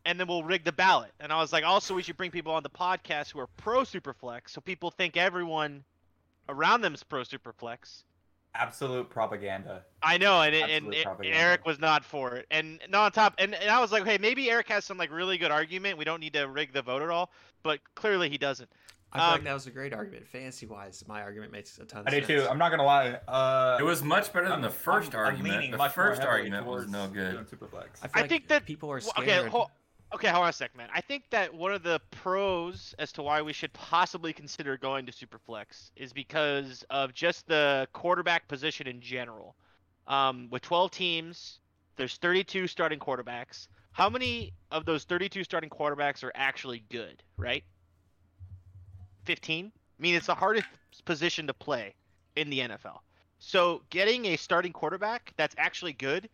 and 0.06 0.18
then 0.18 0.28
we'll 0.28 0.44
rig 0.44 0.64
the 0.64 0.72
ballot. 0.72 1.12
And 1.20 1.34
I 1.34 1.42
was 1.42 1.52
like, 1.52 1.66
also 1.66 1.94
we 1.94 2.02
should 2.02 2.16
bring 2.16 2.32
people 2.32 2.54
on 2.54 2.64
the 2.64 2.70
podcast 2.70 3.34
who 3.34 3.40
are 3.40 3.48
pro 3.58 3.82
Superflex, 3.82 4.52
so 4.52 4.62
people 4.62 4.90
think 4.90 5.18
everyone 5.18 5.84
around 6.48 6.82
them 6.82 6.94
is 6.94 7.04
pro 7.04 7.24
Superflex. 7.24 8.04
Absolute 8.56 9.10
propaganda. 9.10 9.84
I 10.02 10.18
know, 10.18 10.42
and 10.42 10.56
it, 10.56 10.70
and 10.70 10.94
it-. 10.94 11.06
Erik 11.26 11.66
was 11.66 11.80
not 11.80 12.06
for 12.06 12.38
it, 12.38 12.48
and 12.50 12.80
not 12.90 13.04
on 13.04 13.12
top, 13.12 13.36
and, 13.40 13.54
and 13.56 13.70
I 13.70 13.82
was 13.82 13.92
like, 13.92 14.06
hey, 14.06 14.18
maybe 14.18 14.50
Erik 14.50 14.70
has 14.70 14.86
some 14.86 14.98
like 14.98 15.12
really 15.12 15.38
good 15.38 15.52
argument. 15.52 15.98
We 15.98 16.06
don't 16.06 16.22
need 16.22 16.34
to 16.34 16.48
rig 16.48 16.72
the 16.72 16.82
vote 16.82 17.02
at 17.02 17.10
all, 17.10 17.30
but 17.62 17.82
clearly 17.94 18.30
he 18.30 18.38
doesn't. 18.38 18.70
I 19.14 19.18
feel 19.20 19.26
Um, 19.26 19.32
like 19.34 19.44
that 19.46 19.54
was 19.54 19.68
a 19.68 19.72
great 19.72 19.94
argument. 19.94 20.28
Fantasy 20.28 20.66
wise, 20.66 21.04
my 21.08 21.22
argument 21.22 21.52
makes 21.54 21.78
a 21.80 21.86
ton 21.86 22.02
of 22.02 22.08
I 22.08 22.12
do 22.12 22.26
sense. 22.26 22.28
too. 22.44 22.50
I'm 22.50 22.58
not 22.58 22.70
gonna 22.72 22.84
lie. 22.84 23.14
Uh, 23.28 23.78
It 23.80 23.84
was 23.84 24.04
much 24.04 24.34
better 24.34 24.50
than 24.50 24.62
the 24.62 24.70
1st 24.70 25.14
I'm- 25.16 25.20
I'm 25.22 25.26
argument. 25.28 25.56
leaning 25.56 25.72
the 25.72 25.78
much 25.78 25.94
first 25.94 26.22
argument 26.22 26.66
was 26.66 26.88
no 26.90 27.08
good. 27.08 27.32
doing 27.32 27.46
Superflex. 27.46 27.88
I, 28.04 28.08
feel 28.08 28.12
I 28.16 28.22
like 28.22 28.30
think 28.30 28.48
that- 28.50 28.66
people 28.66 28.90
are 28.92 28.96
Well, 29.00 29.02
scared. 29.12 29.28
okay, 29.46 29.50
hold, 29.50 29.72
okay, 30.14 30.28
hold 30.28 30.44
on 30.44 30.50
a 30.50 30.54
sec, 30.54 30.76
man. 30.76 30.90
I 30.94 31.00
think 31.00 31.30
that 31.30 31.54
one 31.54 31.72
of 31.74 31.84
the 31.84 32.02
pros 32.12 32.94
as 33.00 33.14
to 33.14 33.24
why 33.24 33.42
we 33.42 33.54
should 33.54 33.72
possibly 33.72 34.34
consider 34.34 34.76
going 34.78 35.06
to 35.06 35.14
Superflex 35.14 35.92
is 35.96 36.12
because 36.12 36.84
of 36.90 37.14
just 37.14 37.48
the 37.48 37.88
quarterback 37.94 38.48
position 38.50 38.88
in 38.88 39.00
general. 39.00 39.56
Um, 40.08 40.50
with 40.50 40.64
12 40.64 40.92
teams, 40.92 41.60
there's 41.96 42.18
32 42.18 42.68
starting 42.68 43.00
quarterbacks. 43.00 43.70
How 43.94 44.10
many 44.10 44.54
of 44.70 44.86
those 44.86 45.06
32 45.06 45.44
starting 45.46 45.70
quarterbacks 45.70 46.24
are 46.26 46.32
actually 46.36 46.82
good, 46.90 47.24
right? 47.38 47.64
15? 49.28 49.72
I 49.76 50.02
mean, 50.02 50.16
it's 50.16 50.28
the 50.28 50.36
hardest 50.36 50.68
position 51.06 51.48
to 51.48 51.54
play 51.54 51.94
in 52.36 52.50
the 52.50 52.60
NFL. 52.60 53.00
So 53.40 53.84
getting 53.90 54.26
a 54.26 54.38
starting 54.38 54.74
quarterback 54.74 55.34
that's 55.38 55.54
actually 55.58 55.94
good 55.94 56.30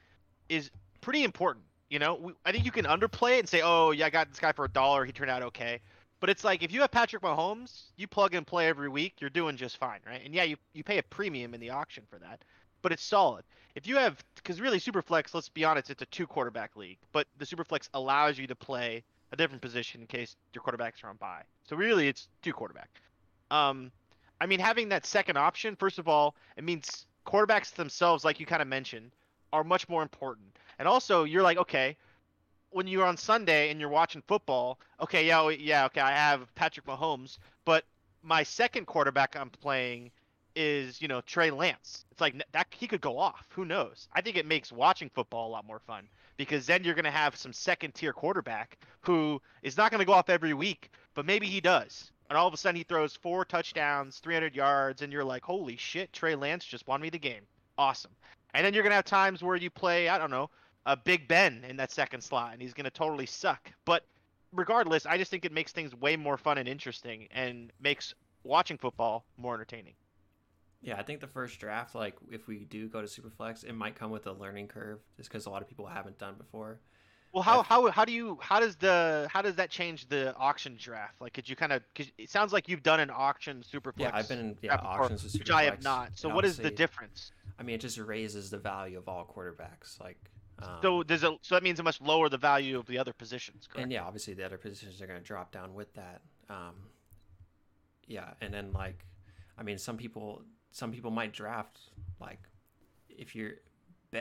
is 0.47 0.71
pretty 1.01 1.23
important. 1.23 1.65
You 1.89 1.99
know, 1.99 2.15
we, 2.15 2.33
I 2.45 2.51
think 2.51 2.65
you 2.65 2.71
can 2.71 2.85
underplay 2.85 3.37
it 3.37 3.39
and 3.39 3.49
say, 3.49 3.61
"Oh, 3.63 3.91
yeah, 3.91 4.05
I 4.05 4.09
got 4.09 4.29
this 4.29 4.39
guy 4.39 4.51
for 4.51 4.65
a 4.65 4.69
dollar. 4.69 5.05
He 5.05 5.11
turned 5.11 5.29
out 5.29 5.43
okay." 5.43 5.81
But 6.19 6.29
it's 6.29 6.43
like 6.43 6.63
if 6.63 6.71
you 6.71 6.81
have 6.81 6.91
Patrick 6.91 7.21
Mahomes, 7.21 7.83
you 7.97 8.07
plug 8.07 8.33
and 8.33 8.47
play 8.47 8.67
every 8.67 8.87
week, 8.87 9.15
you're 9.19 9.29
doing 9.29 9.57
just 9.57 9.77
fine, 9.77 9.99
right? 10.07 10.21
And 10.23 10.33
yeah, 10.33 10.43
you 10.43 10.55
you 10.73 10.83
pay 10.83 10.97
a 10.97 11.03
premium 11.03 11.53
in 11.53 11.59
the 11.59 11.71
auction 11.71 12.03
for 12.09 12.17
that, 12.19 12.43
but 12.81 12.91
it's 12.91 13.03
solid. 13.03 13.43
If 13.75 13.87
you 13.87 13.97
have, 13.97 14.23
because 14.35 14.61
really 14.61 14.79
Superflex, 14.79 15.33
let's 15.33 15.49
be 15.49 15.65
honest, 15.65 15.89
it's 15.89 16.01
a 16.01 16.05
two 16.05 16.27
quarterback 16.27 16.75
league, 16.75 16.99
but 17.11 17.27
the 17.39 17.45
Superflex 17.45 17.89
allows 17.93 18.37
you 18.37 18.47
to 18.47 18.55
play 18.55 19.03
a 19.33 19.35
different 19.35 19.61
position 19.61 20.01
in 20.01 20.07
case 20.07 20.35
your 20.53 20.63
quarterbacks 20.63 21.03
are 21.03 21.09
on 21.09 21.17
bye. 21.17 21.41
So 21.67 21.75
really, 21.75 22.07
it's 22.07 22.29
two 22.43 22.53
quarterback. 22.53 22.89
Um, 23.49 23.91
I 24.39 24.45
mean, 24.45 24.59
having 24.59 24.89
that 24.89 25.05
second 25.05 25.37
option, 25.37 25.75
first 25.75 25.97
of 25.97 26.07
all, 26.07 26.35
it 26.55 26.63
means 26.63 27.07
quarterbacks 27.25 27.73
themselves, 27.73 28.23
like 28.23 28.39
you 28.39 28.45
kind 28.45 28.61
of 28.61 28.67
mentioned, 28.67 29.11
are 29.51 29.63
much 29.63 29.89
more 29.89 30.03
important. 30.03 30.55
And 30.77 30.87
also, 30.87 31.23
you're 31.23 31.41
like, 31.41 31.57
okay, 31.57 31.97
when 32.69 32.87
you're 32.87 33.05
on 33.05 33.17
Sunday 33.17 33.71
and 33.71 33.79
you're 33.79 33.89
watching 33.89 34.21
football, 34.27 34.79
okay, 35.01 35.25
yeah, 35.25 35.49
yeah, 35.49 35.85
okay, 35.85 36.01
I 36.01 36.11
have 36.11 36.53
Patrick 36.53 36.85
Mahomes, 36.85 37.39
but 37.65 37.85
my 38.21 38.43
second 38.43 38.85
quarterback 38.85 39.35
I'm 39.35 39.49
playing 39.49 40.11
is, 40.55 41.01
you 41.01 41.07
know, 41.07 41.21
Trey 41.21 41.49
Lance. 41.49 42.05
It's 42.11 42.21
like 42.21 42.35
that 42.51 42.67
he 42.69 42.87
could 42.87 43.01
go 43.01 43.17
off. 43.17 43.47
Who 43.49 43.65
knows? 43.65 44.07
I 44.13 44.21
think 44.21 44.37
it 44.37 44.45
makes 44.45 44.71
watching 44.71 45.09
football 45.09 45.47
a 45.47 45.51
lot 45.51 45.65
more 45.65 45.79
fun 45.79 46.07
because 46.37 46.65
then 46.65 46.83
you're 46.83 46.95
going 46.95 47.05
to 47.05 47.11
have 47.11 47.35
some 47.35 47.53
second 47.53 47.93
tier 47.93 48.13
quarterback 48.13 48.77
who 49.01 49.41
is 49.61 49.77
not 49.77 49.91
going 49.91 49.99
to 49.99 50.05
go 50.05 50.13
off 50.13 50.29
every 50.29 50.53
week, 50.53 50.89
but 51.13 51.25
maybe 51.25 51.47
he 51.47 51.61
does. 51.61 52.11
And 52.29 52.37
all 52.37 52.47
of 52.47 52.53
a 52.53 52.57
sudden 52.57 52.77
he 52.77 52.83
throws 52.83 53.15
four 53.15 53.45
touchdowns, 53.45 54.19
300 54.19 54.55
yards, 54.55 55.01
and 55.01 55.13
you're 55.13 55.23
like, 55.23 55.43
holy 55.43 55.77
shit, 55.77 56.11
Trey 56.13 56.35
Lance 56.35 56.65
just 56.65 56.87
won 56.87 57.01
me 57.01 57.09
the 57.09 57.19
game. 57.19 57.43
Awesome. 57.77 58.11
And 58.53 58.65
then 58.65 58.73
you're 58.73 58.83
going 58.83 58.91
to 58.91 58.95
have 58.95 59.05
times 59.05 59.43
where 59.43 59.55
you 59.55 59.69
play, 59.69 60.09
I 60.09 60.17
don't 60.17 60.31
know, 60.31 60.49
a 60.85 60.95
Big 60.95 61.27
Ben 61.27 61.63
in 61.67 61.77
that 61.77 61.91
second 61.91 62.21
slot, 62.21 62.53
and 62.53 62.61
he's 62.61 62.73
going 62.73 62.85
to 62.85 62.91
totally 62.91 63.25
suck. 63.25 63.71
But 63.85 64.03
regardless, 64.51 65.05
I 65.05 65.17
just 65.17 65.31
think 65.31 65.45
it 65.45 65.51
makes 65.51 65.71
things 65.71 65.95
way 65.95 66.15
more 66.15 66.37
fun 66.37 66.57
and 66.57 66.67
interesting 66.67 67.27
and 67.31 67.71
makes 67.79 68.13
watching 68.43 68.77
football 68.77 69.25
more 69.37 69.55
entertaining. 69.55 69.93
Yeah, 70.83 70.99
I 70.99 71.03
think 71.03 71.21
the 71.21 71.27
first 71.27 71.59
draft, 71.59 71.95
like 71.95 72.15
if 72.29 72.47
we 72.47 72.65
do 72.65 72.89
go 72.89 73.01
to 73.01 73.07
Superflex, 73.07 73.63
it 73.63 73.73
might 73.73 73.95
come 73.95 74.11
with 74.11 74.27
a 74.27 74.33
learning 74.33 74.67
curve, 74.67 74.99
just 75.15 75.29
because 75.29 75.45
a 75.45 75.49
lot 75.49 75.61
of 75.61 75.69
people 75.69 75.87
haven't 75.87 76.19
done 76.19 76.35
before. 76.37 76.79
Well, 77.33 77.41
how, 77.41 77.63
how 77.63 77.89
how 77.89 78.05
do 78.05 78.11
you 78.11 78.37
how 78.41 78.59
does 78.59 78.75
the 78.75 79.27
how 79.31 79.41
does 79.41 79.55
that 79.55 79.71
change 79.71 80.07
the 80.07 80.35
auction 80.35 80.77
draft? 80.79 81.19
Like, 81.19 81.33
could 81.33 81.49
you 81.49 81.55
kind 81.55 81.71
of? 81.71 81.81
It 81.95 82.29
sounds 82.29 82.53
like 82.53 82.69
you've 82.69 82.83
done 82.83 82.99
an 82.99 83.09
auction 83.09 83.63
superflex. 83.63 83.93
Yeah, 83.97 84.11
I've 84.13 84.29
been 84.29 84.39
in 84.39 84.57
yeah, 84.61 84.75
draft 84.75 84.83
before, 84.83 85.01
auctions 85.05 85.23
with 85.23 85.33
Superflex. 85.33 85.39
which 85.39 85.51
I 85.51 85.63
have 85.63 85.83
not. 85.83 86.11
So 86.13 86.29
what 86.29 86.45
is 86.45 86.57
the 86.57 86.69
difference? 86.69 87.31
I 87.57 87.63
mean, 87.63 87.75
it 87.75 87.81
just 87.81 87.97
raises 87.97 88.51
the 88.51 88.59
value 88.59 88.99
of 88.99 89.07
all 89.07 89.25
quarterbacks. 89.25 89.99
Like, 89.99 90.17
um, 90.61 90.77
So 90.83 91.01
does 91.01 91.23
it? 91.23 91.31
So 91.41 91.55
that 91.55 91.63
means 91.63 91.79
it 91.79 91.83
must 91.83 92.01
lower 92.01 92.29
the 92.29 92.37
value 92.37 92.77
of 92.77 92.85
the 92.85 92.99
other 92.99 93.13
positions, 93.13 93.67
correct? 93.67 93.83
and 93.83 93.91
yeah, 93.91 94.03
obviously 94.03 94.35
the 94.35 94.45
other 94.45 94.59
positions 94.59 95.01
are 95.01 95.07
going 95.07 95.19
to 95.19 95.25
drop 95.25 95.51
down 95.51 95.73
with 95.73 95.91
that. 95.95 96.21
Um, 96.51 96.75
yeah, 98.05 98.33
and 98.41 98.53
then 98.53 98.73
like, 98.73 99.05
I 99.57 99.63
mean, 99.63 99.79
some 99.79 99.97
people 99.97 100.43
some 100.73 100.91
people 100.91 101.11
might 101.11 101.31
draft 101.31 101.79
like 102.19 102.41
if 103.07 103.35
you're 103.35 103.53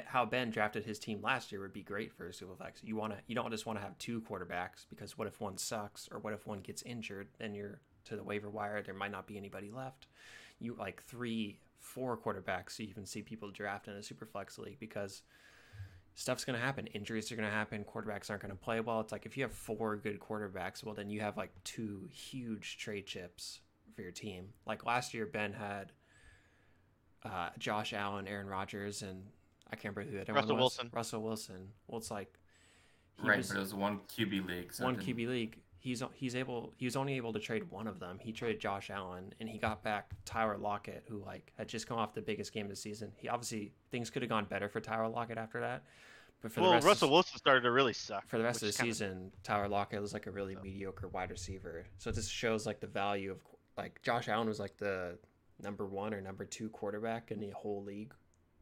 how 0.06 0.24
Ben 0.24 0.50
drafted 0.50 0.84
his 0.84 0.98
team 0.98 1.20
last 1.20 1.52
year 1.52 1.60
would 1.60 1.72
be 1.72 1.82
great 1.82 2.12
for 2.12 2.28
Superflex. 2.30 2.82
You 2.82 2.96
want 2.96 3.12
to 3.12 3.18
you 3.26 3.34
don't 3.34 3.50
just 3.50 3.66
want 3.66 3.78
to 3.78 3.82
have 3.82 3.98
two 3.98 4.22
quarterbacks 4.22 4.86
because 4.88 5.18
what 5.18 5.26
if 5.26 5.40
one 5.40 5.58
sucks 5.58 6.08
or 6.10 6.18
what 6.18 6.32
if 6.32 6.46
one 6.46 6.60
gets 6.60 6.82
injured? 6.82 7.28
Then 7.38 7.54
you're 7.54 7.80
to 8.06 8.16
the 8.16 8.22
waiver 8.22 8.48
wire. 8.48 8.82
There 8.82 8.94
might 8.94 9.10
not 9.10 9.26
be 9.26 9.36
anybody 9.36 9.70
left. 9.70 10.06
You 10.60 10.76
like 10.78 11.02
three, 11.02 11.58
four 11.78 12.16
quarterbacks. 12.16 12.72
So 12.72 12.82
you 12.82 12.88
even 12.88 13.06
see 13.06 13.22
people 13.22 13.50
draft 13.50 13.88
in 13.88 13.94
a 13.94 13.98
Superflex 13.98 14.58
league 14.58 14.78
because 14.78 15.22
stuff's 16.14 16.44
going 16.44 16.58
to 16.58 16.64
happen. 16.64 16.86
Injuries 16.88 17.30
are 17.30 17.36
going 17.36 17.48
to 17.48 17.54
happen. 17.54 17.84
Quarterbacks 17.84 18.30
aren't 18.30 18.42
going 18.42 18.54
to 18.54 18.56
play 18.56 18.80
well. 18.80 19.00
It's 19.00 19.12
like 19.12 19.26
if 19.26 19.36
you 19.36 19.42
have 19.42 19.52
four 19.52 19.96
good 19.96 20.20
quarterbacks, 20.20 20.84
well, 20.84 20.94
then 20.94 21.10
you 21.10 21.20
have 21.20 21.36
like 21.36 21.50
two 21.64 22.08
huge 22.10 22.78
trade 22.78 23.06
chips 23.06 23.60
for 23.94 24.02
your 24.02 24.12
team. 24.12 24.48
Like 24.66 24.86
last 24.86 25.14
year, 25.14 25.26
Ben 25.26 25.52
had 25.52 25.92
uh, 27.24 27.50
Josh 27.58 27.92
Allen, 27.92 28.26
Aaron 28.26 28.46
Rodgers, 28.46 29.02
and 29.02 29.22
I 29.70 29.76
can't 29.76 29.94
remember 29.96 30.10
who 30.10 30.16
the 30.16 30.22
other 30.22 30.32
Russell 30.32 30.54
one 30.54 30.56
was. 30.56 30.62
Wilson. 30.62 30.90
Russell 30.92 31.22
Wilson. 31.22 31.68
Well, 31.86 31.98
it's 31.98 32.10
like 32.10 32.38
he 33.20 33.28
right, 33.28 33.38
was 33.38 33.48
but 33.48 33.56
it 33.56 33.60
was 33.60 33.74
one 33.74 34.00
QB 34.08 34.46
league. 34.46 34.72
So 34.72 34.84
one 34.84 34.96
QB 34.96 35.28
league. 35.28 35.58
He's 35.78 36.00
he's 36.14 36.36
able 36.36 36.72
he 36.76 36.84
was 36.84 36.94
only 36.94 37.14
able 37.14 37.32
to 37.32 37.40
trade 37.40 37.68
one 37.70 37.88
of 37.88 37.98
them. 37.98 38.18
He 38.20 38.30
traded 38.32 38.60
Josh 38.60 38.88
Allen, 38.90 39.34
and 39.40 39.48
he 39.48 39.58
got 39.58 39.82
back 39.82 40.12
Tyler 40.24 40.56
Lockett, 40.56 41.04
who 41.08 41.18
like 41.18 41.52
had 41.58 41.68
just 41.68 41.88
come 41.88 41.98
off 41.98 42.14
the 42.14 42.22
biggest 42.22 42.52
game 42.52 42.66
of 42.66 42.70
the 42.70 42.76
season. 42.76 43.10
He 43.16 43.28
obviously 43.28 43.72
things 43.90 44.08
could 44.08 44.22
have 44.22 44.28
gone 44.28 44.44
better 44.44 44.68
for 44.68 44.80
Tyler 44.80 45.08
Lockett 45.08 45.38
after 45.38 45.60
that, 45.60 45.82
but 46.40 46.52
for 46.52 46.60
well, 46.60 46.70
the 46.70 46.76
rest 46.76 46.86
Russell 46.86 47.08
of, 47.08 47.12
Wilson 47.12 47.36
started 47.38 47.62
to 47.62 47.72
really 47.72 47.92
suck. 47.92 48.28
for 48.28 48.38
the 48.38 48.44
rest 48.44 48.58
of 48.58 48.62
the 48.62 48.68
is 48.68 48.76
kinda- 48.76 48.94
season, 48.94 49.32
Tyler 49.42 49.68
Lockett 49.68 50.00
was 50.00 50.12
like 50.12 50.28
a 50.28 50.30
really 50.30 50.56
mediocre 50.62 51.08
wide 51.08 51.30
receiver. 51.30 51.84
So 51.98 52.10
it 52.10 52.14
just 52.14 52.30
shows 52.30 52.64
like 52.64 52.78
the 52.78 52.86
value 52.86 53.32
of 53.32 53.40
like 53.76 54.00
Josh 54.02 54.28
Allen 54.28 54.46
was 54.46 54.60
like 54.60 54.76
the 54.76 55.18
number 55.62 55.86
one 55.86 56.12
or 56.12 56.20
number 56.20 56.44
two 56.44 56.68
quarterback 56.70 57.30
in 57.30 57.40
the 57.40 57.50
whole 57.50 57.82
league 57.82 58.12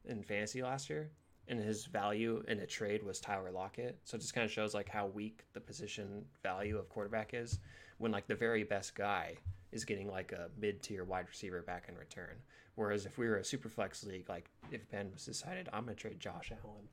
in 0.07 0.22
fantasy 0.22 0.62
last 0.62 0.90
year, 0.90 1.11
and 1.48 1.59
his 1.59 1.86
value 1.86 2.42
in 2.48 2.61
a 2.61 2.66
trade 2.66 3.03
was 3.03 3.20
Tyler 3.20 3.51
Lockett. 3.51 3.98
So 4.05 4.16
it 4.16 4.20
just 4.20 4.34
kind 4.34 4.44
of 4.44 4.51
shows 4.51 4.74
like 4.74 4.88
how 4.88 5.07
weak 5.07 5.44
the 5.53 5.61
position 5.61 6.24
value 6.42 6.78
of 6.78 6.88
quarterback 6.88 7.30
is 7.34 7.59
when 7.98 8.12
like 8.12 8.26
the 8.26 8.34
very 8.34 8.64
best 8.64 8.94
guy 8.94 9.36
is 9.72 9.84
getting 9.84 10.09
like 10.09 10.32
a 10.32 10.48
mid 10.59 10.82
tier 10.82 11.05
wide 11.05 11.26
receiver 11.28 11.62
back 11.62 11.86
in 11.88 11.96
return. 11.96 12.36
Whereas 12.74 13.05
if 13.05 13.18
we 13.18 13.28
were 13.28 13.36
a 13.36 13.44
super 13.44 13.68
flex 13.68 14.05
league, 14.05 14.28
like 14.28 14.51
if 14.70 14.88
Ben 14.90 15.11
was 15.12 15.24
decided 15.24 15.68
I'm 15.72 15.84
gonna 15.84 15.94
trade 15.94 16.18
Josh 16.18 16.51
Allen, 16.51 16.88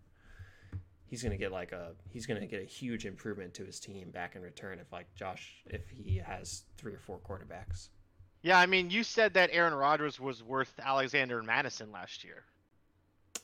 he's 1.05 1.23
gonna 1.23 1.37
get 1.37 1.51
like 1.51 1.71
a 1.71 1.93
he's 2.09 2.25
gonna 2.25 2.45
get 2.45 2.61
a 2.61 2.65
huge 2.65 3.05
improvement 3.05 3.53
to 3.55 3.65
his 3.65 3.79
team 3.79 4.11
back 4.11 4.35
in 4.35 4.41
return 4.41 4.79
if 4.79 4.91
like 4.91 5.13
Josh 5.15 5.63
if 5.65 5.89
he 5.89 6.17
has 6.17 6.63
three 6.77 6.93
or 6.93 6.99
four 6.99 7.19
quarterbacks. 7.19 7.89
Yeah, 8.43 8.59
I 8.59 8.65
mean, 8.65 8.89
you 8.89 9.03
said 9.03 9.33
that 9.33 9.49
Aaron 9.51 9.73
Rodgers 9.73 10.19
was 10.19 10.43
worth 10.43 10.73
Alexander 10.81 11.37
and 11.39 11.47
Mattison 11.47 11.91
last 11.91 12.23
year, 12.23 12.43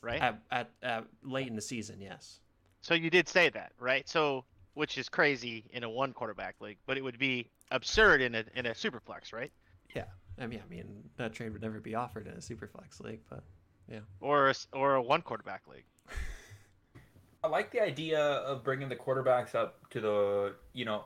right? 0.01 0.21
At, 0.21 0.39
at, 0.51 0.69
at 0.81 1.05
late 1.23 1.47
in 1.47 1.55
the 1.55 1.61
season, 1.61 1.99
yes. 1.99 2.39
So 2.81 2.93
you 2.93 3.09
did 3.09 3.27
say 3.27 3.49
that, 3.49 3.71
right? 3.79 4.07
So 4.07 4.45
which 4.75 4.97
is 4.97 5.07
crazy 5.09 5.65
in 5.71 5.83
a 5.83 5.89
one 5.89 6.13
quarterback 6.13 6.55
league, 6.61 6.77
but 6.85 6.97
it 6.97 7.03
would 7.03 7.19
be 7.19 7.49
absurd 7.71 8.21
in 8.21 8.35
a 8.35 8.43
in 8.55 8.65
a 8.65 8.75
super 8.75 8.99
flex, 8.99 9.31
right? 9.33 9.51
Yeah. 9.95 10.05
I 10.39 10.47
mean, 10.47 10.61
I 10.65 10.69
mean 10.69 11.03
that 11.17 11.33
trade 11.33 11.53
would 11.53 11.61
never 11.61 11.79
be 11.79 11.95
offered 11.95 12.25
in 12.27 12.33
a 12.33 12.37
superflex 12.37 12.99
league, 13.01 13.19
but 13.29 13.43
yeah, 13.91 13.99
Or 14.19 14.47
a, 14.47 14.49
s- 14.51 14.67
or 14.73 14.95
a 14.95 15.01
one 15.01 15.21
quarterback 15.21 15.63
league. 15.67 15.83
I 17.43 17.47
like 17.47 17.71
the 17.71 17.81
idea 17.81 18.19
of 18.19 18.63
bringing 18.63 18.87
the 18.89 18.95
quarterbacks 18.95 19.53
up 19.53 19.87
to 19.89 19.99
the, 19.99 20.55
you 20.71 20.85
know, 20.85 21.03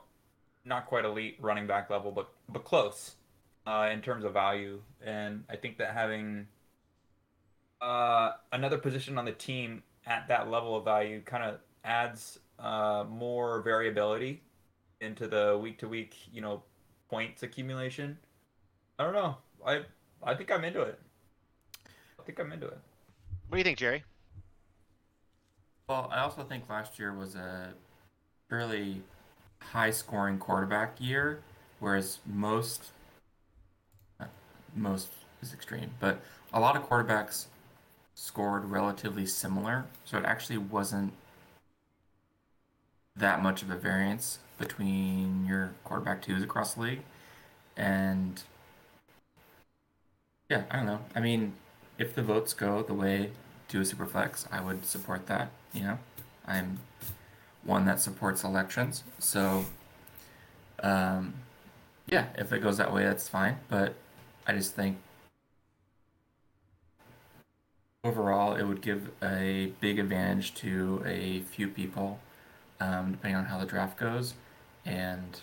not 0.64 0.86
quite 0.86 1.04
elite 1.04 1.36
running 1.40 1.66
back 1.66 1.90
level, 1.90 2.10
but 2.12 2.28
but 2.48 2.64
close 2.64 3.16
uh, 3.68 3.90
in 3.92 4.00
terms 4.00 4.24
of 4.24 4.32
value. 4.32 4.80
And 5.04 5.44
I 5.50 5.56
think 5.56 5.76
that 5.76 5.92
having 5.92 6.46
uh, 7.82 8.32
another 8.50 8.78
position 8.78 9.18
on 9.18 9.26
the 9.26 9.32
team 9.32 9.82
at 10.06 10.26
that 10.28 10.50
level 10.50 10.74
of 10.74 10.84
value 10.84 11.20
kind 11.20 11.44
of 11.44 11.58
adds 11.84 12.38
uh, 12.58 13.04
more 13.08 13.60
variability 13.60 14.42
into 15.02 15.28
the 15.28 15.58
week 15.62 15.78
to 15.80 15.88
week, 15.88 16.16
you 16.32 16.40
know, 16.40 16.62
points 17.10 17.42
accumulation. 17.42 18.16
I 18.98 19.04
don't 19.04 19.12
know. 19.12 19.36
I 19.64 19.82
I 20.22 20.34
think 20.34 20.50
I'm 20.50 20.64
into 20.64 20.80
it. 20.80 20.98
I 22.18 22.22
think 22.24 22.40
I'm 22.40 22.50
into 22.50 22.66
it. 22.66 22.78
What 23.48 23.56
do 23.56 23.58
you 23.58 23.64
think, 23.64 23.78
Jerry? 23.78 24.02
Well, 25.88 26.08
I 26.10 26.20
also 26.20 26.42
think 26.42 26.68
last 26.68 26.98
year 26.98 27.14
was 27.14 27.34
a 27.34 27.74
fairly 28.48 29.02
high 29.60 29.90
scoring 29.90 30.38
quarterback 30.38 31.00
year, 31.00 31.40
whereas 31.80 32.18
most 32.26 32.90
most 34.74 35.08
is 35.42 35.52
extreme, 35.52 35.90
but 36.00 36.20
a 36.52 36.60
lot 36.60 36.76
of 36.76 36.88
quarterbacks 36.88 37.46
scored 38.14 38.64
relatively 38.64 39.26
similar, 39.26 39.86
so 40.04 40.18
it 40.18 40.24
actually 40.24 40.58
wasn't 40.58 41.12
that 43.16 43.42
much 43.42 43.62
of 43.62 43.70
a 43.70 43.76
variance 43.76 44.38
between 44.58 45.44
your 45.46 45.72
quarterback 45.84 46.22
twos 46.22 46.42
across 46.42 46.74
the 46.74 46.80
league. 46.80 47.02
And 47.76 48.42
yeah, 50.48 50.64
I 50.70 50.76
don't 50.76 50.86
know. 50.86 51.00
I 51.14 51.20
mean, 51.20 51.52
if 51.98 52.14
the 52.14 52.22
votes 52.22 52.54
go 52.54 52.82
the 52.82 52.94
way 52.94 53.30
to 53.68 53.78
a 53.78 53.82
superflex, 53.82 54.46
I 54.50 54.60
would 54.60 54.84
support 54.84 55.26
that. 55.26 55.50
You 55.72 55.82
know, 55.82 55.98
I'm 56.46 56.80
one 57.62 57.84
that 57.84 58.00
supports 58.00 58.42
elections, 58.42 59.04
so 59.18 59.66
um, 60.82 61.34
yeah, 62.08 62.26
if 62.36 62.52
it 62.52 62.60
goes 62.60 62.78
that 62.78 62.92
way, 62.92 63.04
that's 63.04 63.28
fine. 63.28 63.58
But 63.68 63.94
I 64.48 64.54
just 64.54 64.74
think 64.74 64.96
overall, 68.02 68.54
it 68.54 68.64
would 68.64 68.80
give 68.80 69.10
a 69.22 69.72
big 69.80 69.98
advantage 69.98 70.54
to 70.54 71.02
a 71.04 71.40
few 71.40 71.68
people, 71.68 72.18
um, 72.80 73.12
depending 73.12 73.36
on 73.36 73.44
how 73.44 73.58
the 73.58 73.66
draft 73.66 73.98
goes, 73.98 74.34
and 74.86 75.40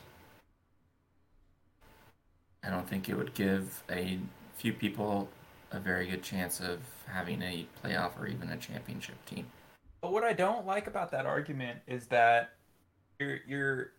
I 2.63 2.71
don't 2.71 2.89
think 2.89 3.07
it 3.07 3.15
would 3.15 3.35
give 3.35 3.83
a 3.91 4.17
few 4.55 4.73
people 4.73 5.29
a 5.71 5.79
very 5.79 6.07
good 6.07 6.23
chance 6.23 6.59
of 6.59 6.79
having 7.05 7.41
a 7.43 7.67
playoff 7.83 8.19
or 8.19 8.27
even 8.27 8.49
a 8.49 8.57
championship 8.57 9.23
team. 9.25 9.45
But 10.01 10.11
what 10.11 10.23
I 10.23 10.33
don't 10.33 10.65
like 10.65 10.87
about 10.87 11.11
that 11.11 11.25
argument 11.27 11.79
is 11.87 12.07
that 12.07 12.53
you're 13.19 13.39
you're 13.47 13.91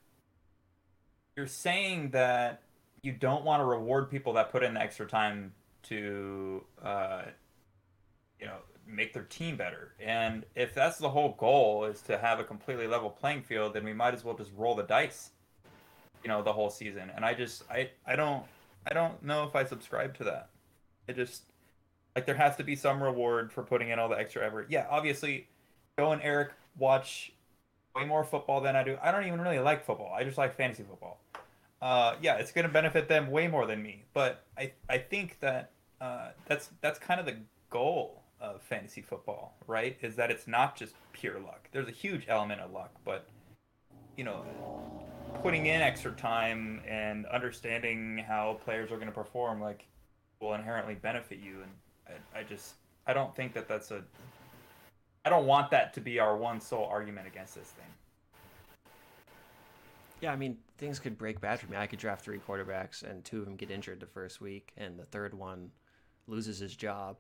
you're 1.37 1.47
saying 1.47 2.11
that 2.11 2.63
you 3.07 3.13
don't 3.13 3.45
want 3.45 3.61
to 3.61 3.65
reward 3.65 4.11
people 4.11 4.33
that 4.33 4.51
put 4.51 4.65
in 4.65 4.75
the 4.75 4.81
extra 4.81 5.07
time 5.07 5.53
to 5.85 6.65
uh, 6.83 7.23
you 8.41 8.47
know 8.47 8.57
make 8.85 9.13
their 9.13 9.23
team 9.23 9.57
better. 9.57 9.93
And 10.01 10.45
if 10.57 10.75
that's 10.75 10.99
the 10.99 11.09
whole 11.09 11.37
goal 11.39 11.85
is 11.85 12.01
to 12.03 12.19
have 12.19 12.41
a 12.41 12.45
completely 12.45 12.89
level 12.89 13.09
playing 13.09 13.43
field, 13.43 13.75
then 13.75 13.85
we 13.85 13.93
might 13.93 14.13
as 14.13 14.25
well 14.25 14.37
just 14.37 14.51
roll 14.57 14.75
the 14.75 14.83
dice. 14.83 15.31
You 16.25 16.29
know, 16.29 16.43
the 16.43 16.53
whole 16.53 16.69
season. 16.69 17.13
And 17.15 17.25
I 17.25 17.33
just 17.33 17.63
I 17.71 17.91
I 18.05 18.17
don't 18.17 18.43
I 18.91 18.93
don't 18.93 19.23
know 19.23 19.45
if 19.45 19.55
I 19.55 19.65
subscribe 19.65 20.17
to 20.19 20.25
that. 20.25 20.51
It 21.07 21.15
just 21.15 21.45
like 22.17 22.27
there 22.27 22.35
has 22.35 22.57
to 22.57 22.65
be 22.65 22.75
some 22.75 23.01
reward 23.01 23.53
for 23.53 23.63
putting 23.63 23.91
in 23.91 24.01
all 24.01 24.09
the 24.09 24.19
extra 24.19 24.45
effort. 24.45 24.67
Yeah, 24.69 24.87
obviously 24.91 25.47
Joe 25.97 26.11
and 26.11 26.23
Erik 26.23 26.51
watch 26.77 27.33
way 27.95 28.05
more 28.05 28.25
football 28.25 28.61
than 28.61 28.75
I 28.75 28.83
do. 28.83 28.99
I 29.01 29.13
don't 29.13 29.27
even 29.27 29.41
really 29.41 29.61
like 29.61 29.85
football. 29.85 30.13
I 30.13 30.25
just 30.25 30.37
like 30.37 30.57
fantasy 30.57 30.83
football. 30.83 31.21
Uh, 31.81 32.17
yeah, 32.23 32.37
it's 32.37 32.53
going 32.53 32.67
to 32.67 32.73
benefit 32.73 33.09
them 33.09 33.31
way 33.31 33.49
more 33.49 33.67
than 33.67 33.83
me. 33.83 34.05
But 34.15 34.45
I, 34.57 34.73
I 34.89 34.99
think 34.99 35.39
that 35.41 35.73
uh, 36.01 36.31
that's 36.47 36.71
that's 36.81 36.99
kind 36.99 37.21
of 37.21 37.27
the 37.27 37.37
goal 37.71 38.23
of 38.41 38.63
fantasy 38.63 39.03
football, 39.03 39.57
right? 39.67 39.97
Is 40.01 40.17
that 40.17 40.31
it's 40.31 40.47
not 40.47 40.77
just 40.77 40.95
pure 41.13 41.39
luck. 41.39 41.69
There's 41.73 41.89
a 41.89 41.93
huge 41.93 42.27
element 42.29 42.61
of 42.61 42.73
luck, 42.73 42.93
but 43.05 43.27
you 44.17 44.25
know, 44.25 44.45
putting 45.43 45.67
in 45.67 45.81
extra 45.83 46.13
time 46.13 46.81
and 46.87 47.27
understanding 47.27 48.25
how 48.27 48.59
players 48.65 48.91
are 48.91 48.97
going 48.97 49.09
to 49.09 49.13
perform, 49.13 49.61
like, 49.61 49.87
will 50.41 50.55
inherently 50.55 50.95
benefit 50.95 51.39
you. 51.39 51.63
And 51.63 52.19
I, 52.35 52.41
I 52.41 52.43
just 52.43 52.75
I 53.07 53.13
don't 53.13 53.35
think 53.37 53.53
that 53.55 53.69
that's 53.69 53.91
a 53.91 54.03
I 55.25 55.29
don't 55.29 55.47
want 55.47 55.71
that 55.73 55.93
to 55.95 56.01
be 56.01 56.21
our 56.21 56.37
one 56.37 56.61
sole 56.61 56.85
argument 56.85 57.27
against 57.27 57.55
this 57.55 57.69
thing. 57.69 57.87
Yeah, 60.21 60.33
I 60.33 60.37
mean, 60.37 60.57
things 60.79 60.99
could 60.99 61.19
break 61.19 61.41
bad 61.41 61.61
for 61.61 61.71
me. 61.71 61.77
I 61.77 61.87
could 61.87 61.99
draft 61.99 62.25
three 62.25 62.39
quarterbacks, 62.39 63.03
and 63.03 63.25
two 63.25 63.41
of 63.41 63.45
them 63.45 63.57
get 63.57 63.71
injured 63.71 64.01
the 64.01 64.07
first 64.07 64.41
week, 64.41 64.73
and 64.77 64.99
the 64.99 65.05
third 65.05 65.35
one 65.35 65.71
loses 66.27 66.59
his 66.59 66.75
job, 66.75 67.19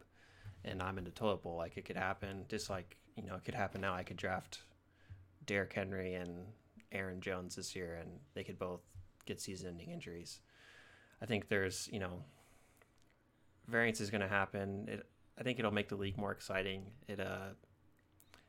and 0.64 0.82
I'm 0.82 0.98
in 0.98 1.04
the 1.04 1.10
toilet 1.10 1.42
bowl. 1.42 1.56
Like, 1.56 1.76
it 1.76 1.84
could 1.84 1.96
happen. 1.96 2.46
Just 2.48 2.70
like, 2.70 2.96
you 3.14 3.22
know, 3.22 3.34
it 3.34 3.44
could 3.44 3.54
happen 3.54 3.80
now. 3.82 3.94
I 3.94 4.02
could 4.02 4.16
draft 4.16 4.60
Derrick 5.44 5.72
Henry 5.72 6.14
and 6.14 6.46
Aaron 6.90 7.20
Jones 7.20 7.56
this 7.56 7.76
year, 7.76 7.98
and 8.00 8.10
they 8.34 8.44
could 8.44 8.58
both 8.58 8.80
get 9.26 9.40
season 9.40 9.68
ending 9.68 9.90
injuries. 9.90 10.40
I 11.20 11.26
think 11.26 11.48
there's, 11.48 11.88
you 11.92 12.00
know, 12.00 12.24
variance 13.68 14.00
is 14.00 14.10
going 14.10 14.22
to 14.22 14.28
happen. 14.28 14.86
It, 14.88 15.06
I 15.38 15.42
think 15.42 15.58
it'll 15.58 15.70
make 15.70 15.88
the 15.88 15.96
league 15.96 16.16
more 16.16 16.32
exciting. 16.32 16.86
It, 17.08 17.20
uh, 17.20 17.50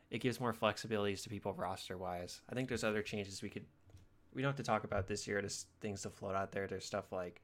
it 0.10 0.20
gives 0.20 0.40
more 0.40 0.54
flexibilities 0.54 1.22
to 1.24 1.30
people 1.30 1.54
roster 1.54 1.98
wise. 1.98 2.42
I 2.50 2.56
think 2.56 2.70
there's 2.70 2.86
other 2.86 3.02
changes 3.02 3.42
we 3.42 3.50
could 3.50 3.66
we 4.38 4.44
don't 4.44 4.52
have 4.52 4.58
to 4.58 4.64
talk 4.64 4.84
about 4.84 5.08
this 5.08 5.28
year. 5.28 5.42
There's 5.42 5.66
things 5.82 6.04
to 6.04 6.12
float 6.12 6.36
out 6.36 6.52
there. 6.52 6.68
There's 6.68 6.86
stuff 6.86 7.12
like 7.12 7.42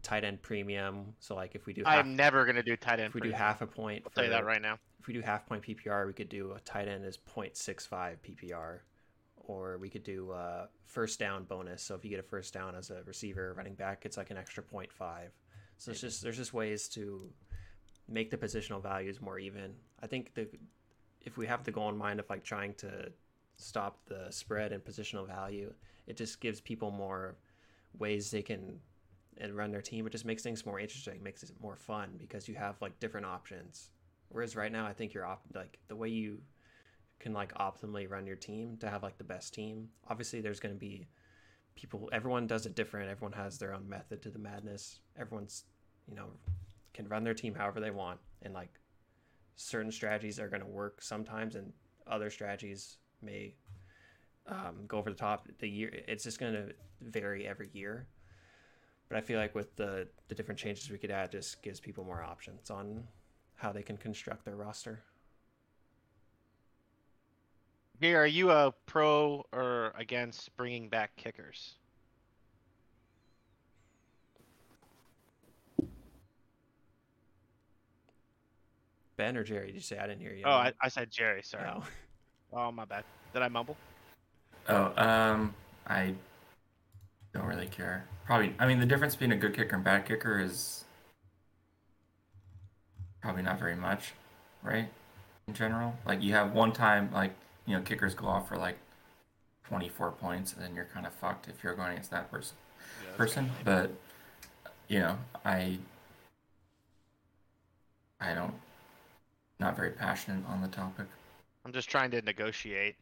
tight 0.00 0.22
end 0.22 0.40
premium. 0.40 1.12
So 1.18 1.34
like 1.34 1.56
if 1.56 1.66
we 1.66 1.72
do 1.72 1.82
half, 1.84 1.98
I'm 1.98 2.14
never 2.14 2.46
gonna 2.46 2.62
do 2.62 2.76
tight 2.76 3.00
end. 3.00 3.08
if 3.08 3.14
we 3.14 3.20
do 3.20 3.32
half 3.32 3.62
a 3.62 3.66
point, 3.66 4.04
I'll 4.06 4.12
tell 4.12 4.24
you 4.24 4.30
that 4.30 4.44
right 4.44 4.62
now. 4.62 4.78
If 5.00 5.08
we 5.08 5.14
do 5.14 5.22
half 5.22 5.44
point 5.44 5.64
PPR, 5.64 6.06
we 6.06 6.12
could 6.12 6.28
do 6.28 6.52
a 6.52 6.60
tight 6.60 6.86
end 6.86 7.04
is 7.04 7.18
0.65 7.18 8.16
PPR, 8.22 8.78
or 9.38 9.78
we 9.78 9.90
could 9.90 10.04
do 10.04 10.30
uh, 10.30 10.66
first 10.84 11.18
down 11.18 11.44
bonus. 11.44 11.82
So 11.82 11.96
if 11.96 12.04
you 12.04 12.10
get 12.10 12.20
a 12.20 12.22
first 12.22 12.54
down 12.54 12.76
as 12.76 12.90
a 12.90 13.02
receiver, 13.06 13.52
running 13.56 13.74
back, 13.74 14.06
it's 14.06 14.16
like 14.16 14.30
an 14.30 14.36
extra 14.36 14.62
0.5. 14.62 14.86
So 15.78 15.90
it's 15.90 16.00
just 16.00 16.22
there's 16.22 16.36
just 16.36 16.54
ways 16.54 16.88
to 16.90 17.28
make 18.08 18.30
the 18.30 18.36
positional 18.36 18.80
values 18.80 19.20
more 19.20 19.40
even. 19.40 19.74
I 20.00 20.06
think 20.06 20.32
the 20.34 20.46
if 21.22 21.36
we 21.36 21.48
have 21.48 21.64
the 21.64 21.72
goal 21.72 21.88
in 21.88 21.96
mind 21.96 22.20
of 22.20 22.30
like 22.30 22.44
trying 22.44 22.74
to 22.74 23.10
stop 23.60 24.00
the 24.06 24.26
spread 24.30 24.72
and 24.72 24.84
positional 24.84 25.26
value, 25.26 25.72
it 26.06 26.16
just 26.16 26.40
gives 26.40 26.60
people 26.60 26.90
more 26.90 27.36
ways 27.98 28.30
they 28.30 28.42
can 28.42 28.80
and 29.38 29.56
run 29.56 29.70
their 29.70 29.80
team. 29.80 30.06
It 30.06 30.10
just 30.10 30.24
makes 30.24 30.42
things 30.42 30.66
more 30.66 30.78
interesting, 30.78 31.22
makes 31.22 31.42
it 31.42 31.50
more 31.60 31.76
fun 31.76 32.10
because 32.18 32.48
you 32.48 32.54
have 32.56 32.80
like 32.80 32.98
different 33.00 33.26
options. 33.26 33.90
Whereas 34.28 34.54
right 34.54 34.70
now, 34.70 34.86
I 34.86 34.92
think 34.92 35.12
you're 35.12 35.26
op- 35.26 35.44
like 35.54 35.78
the 35.88 35.96
way 35.96 36.08
you 36.08 36.40
can 37.18 37.32
like 37.32 37.52
optimally 37.54 38.08
run 38.08 38.26
your 38.26 38.36
team 38.36 38.76
to 38.78 38.88
have 38.88 39.02
like 39.02 39.18
the 39.18 39.24
best 39.24 39.54
team. 39.54 39.88
Obviously, 40.08 40.40
there's 40.40 40.60
going 40.60 40.74
to 40.74 40.78
be 40.78 41.08
people. 41.74 42.08
Everyone 42.12 42.46
does 42.46 42.66
it 42.66 42.74
different. 42.74 43.10
Everyone 43.10 43.32
has 43.32 43.58
their 43.58 43.74
own 43.74 43.88
method 43.88 44.22
to 44.22 44.30
the 44.30 44.38
madness. 44.38 45.00
Everyone's 45.18 45.64
you 46.08 46.14
know 46.14 46.28
can 46.92 47.08
run 47.08 47.24
their 47.24 47.34
team 47.34 47.54
however 47.54 47.80
they 47.80 47.90
want, 47.90 48.20
and 48.42 48.54
like 48.54 48.78
certain 49.56 49.92
strategies 49.92 50.38
are 50.38 50.48
going 50.48 50.62
to 50.62 50.68
work 50.68 51.02
sometimes, 51.02 51.56
and 51.56 51.72
other 52.06 52.30
strategies 52.30 52.98
may 53.22 53.54
um, 54.46 54.86
go 54.86 54.98
over 54.98 55.10
the 55.10 55.16
top. 55.16 55.48
The 55.58 55.68
year 55.68 55.90
it's 56.08 56.24
just 56.24 56.38
going 56.38 56.52
to 56.52 56.72
vary 57.00 57.46
every 57.46 57.70
year. 57.72 58.06
But 59.08 59.18
I 59.18 59.20
feel 59.20 59.38
like 59.38 59.54
with 59.54 59.74
the 59.76 60.08
the 60.28 60.34
different 60.34 60.58
changes 60.58 60.90
we 60.90 60.98
could 60.98 61.10
add, 61.10 61.32
just 61.32 61.62
gives 61.62 61.80
people 61.80 62.04
more 62.04 62.22
options 62.22 62.70
on 62.70 63.04
how 63.56 63.72
they 63.72 63.82
can 63.82 63.96
construct 63.96 64.44
their 64.44 64.56
roster. 64.56 65.02
Here, 68.00 68.22
are 68.22 68.26
you 68.26 68.50
a 68.50 68.72
pro 68.86 69.44
or 69.52 69.92
against 69.96 70.56
bringing 70.56 70.88
back 70.88 71.14
kickers? 71.16 71.74
Ben 79.18 79.36
or 79.36 79.44
Jerry? 79.44 79.66
Did 79.66 79.74
you 79.74 79.82
say 79.82 79.98
I 79.98 80.06
didn't 80.06 80.22
hear 80.22 80.32
you? 80.32 80.44
Oh, 80.46 80.50
I, 80.50 80.72
I 80.80 80.88
said 80.88 81.10
Jerry. 81.10 81.42
Sorry. 81.42 81.64
No. 81.64 81.82
Oh, 82.52 82.70
my 82.72 82.84
bad. 82.84 83.04
Did 83.32 83.42
I 83.42 83.48
mumble? 83.48 83.76
Oh, 84.68 84.92
um, 84.96 85.54
I 85.86 86.14
don't 87.32 87.46
really 87.46 87.66
care. 87.66 88.06
Probably, 88.26 88.54
I 88.58 88.66
mean, 88.66 88.80
the 88.80 88.86
difference 88.86 89.14
between 89.14 89.32
a 89.32 89.36
good 89.36 89.54
kicker 89.54 89.76
and 89.76 89.84
bad 89.84 90.06
kicker 90.06 90.38
is 90.38 90.84
probably 93.20 93.42
not 93.42 93.58
very 93.58 93.76
much, 93.76 94.12
right? 94.62 94.88
In 95.46 95.54
general, 95.54 95.94
like 96.06 96.22
you 96.22 96.32
have 96.32 96.52
one 96.52 96.72
time, 96.72 97.10
like 97.12 97.32
you 97.66 97.76
know, 97.76 97.82
kickers 97.82 98.14
go 98.14 98.26
off 98.26 98.48
for 98.48 98.56
like 98.56 98.78
24 99.68 100.12
points, 100.12 100.52
and 100.52 100.62
then 100.62 100.74
you're 100.74 100.88
kind 100.92 101.06
of 101.06 101.12
fucked 101.12 101.48
if 101.48 101.62
you're 101.62 101.74
going 101.74 101.92
against 101.92 102.10
that 102.10 102.30
person. 102.30 102.56
person. 103.16 103.50
But 103.64 103.90
you 104.88 105.00
know, 105.00 105.18
I 105.44 105.78
I 108.20 108.34
don't 108.34 108.54
not 109.58 109.76
very 109.76 109.90
passionate 109.90 110.44
on 110.48 110.62
the 110.62 110.68
topic. 110.68 111.06
I'm 111.64 111.72
just 111.72 111.88
trying 111.90 112.10
to 112.12 112.22
negotiate. 112.22 112.96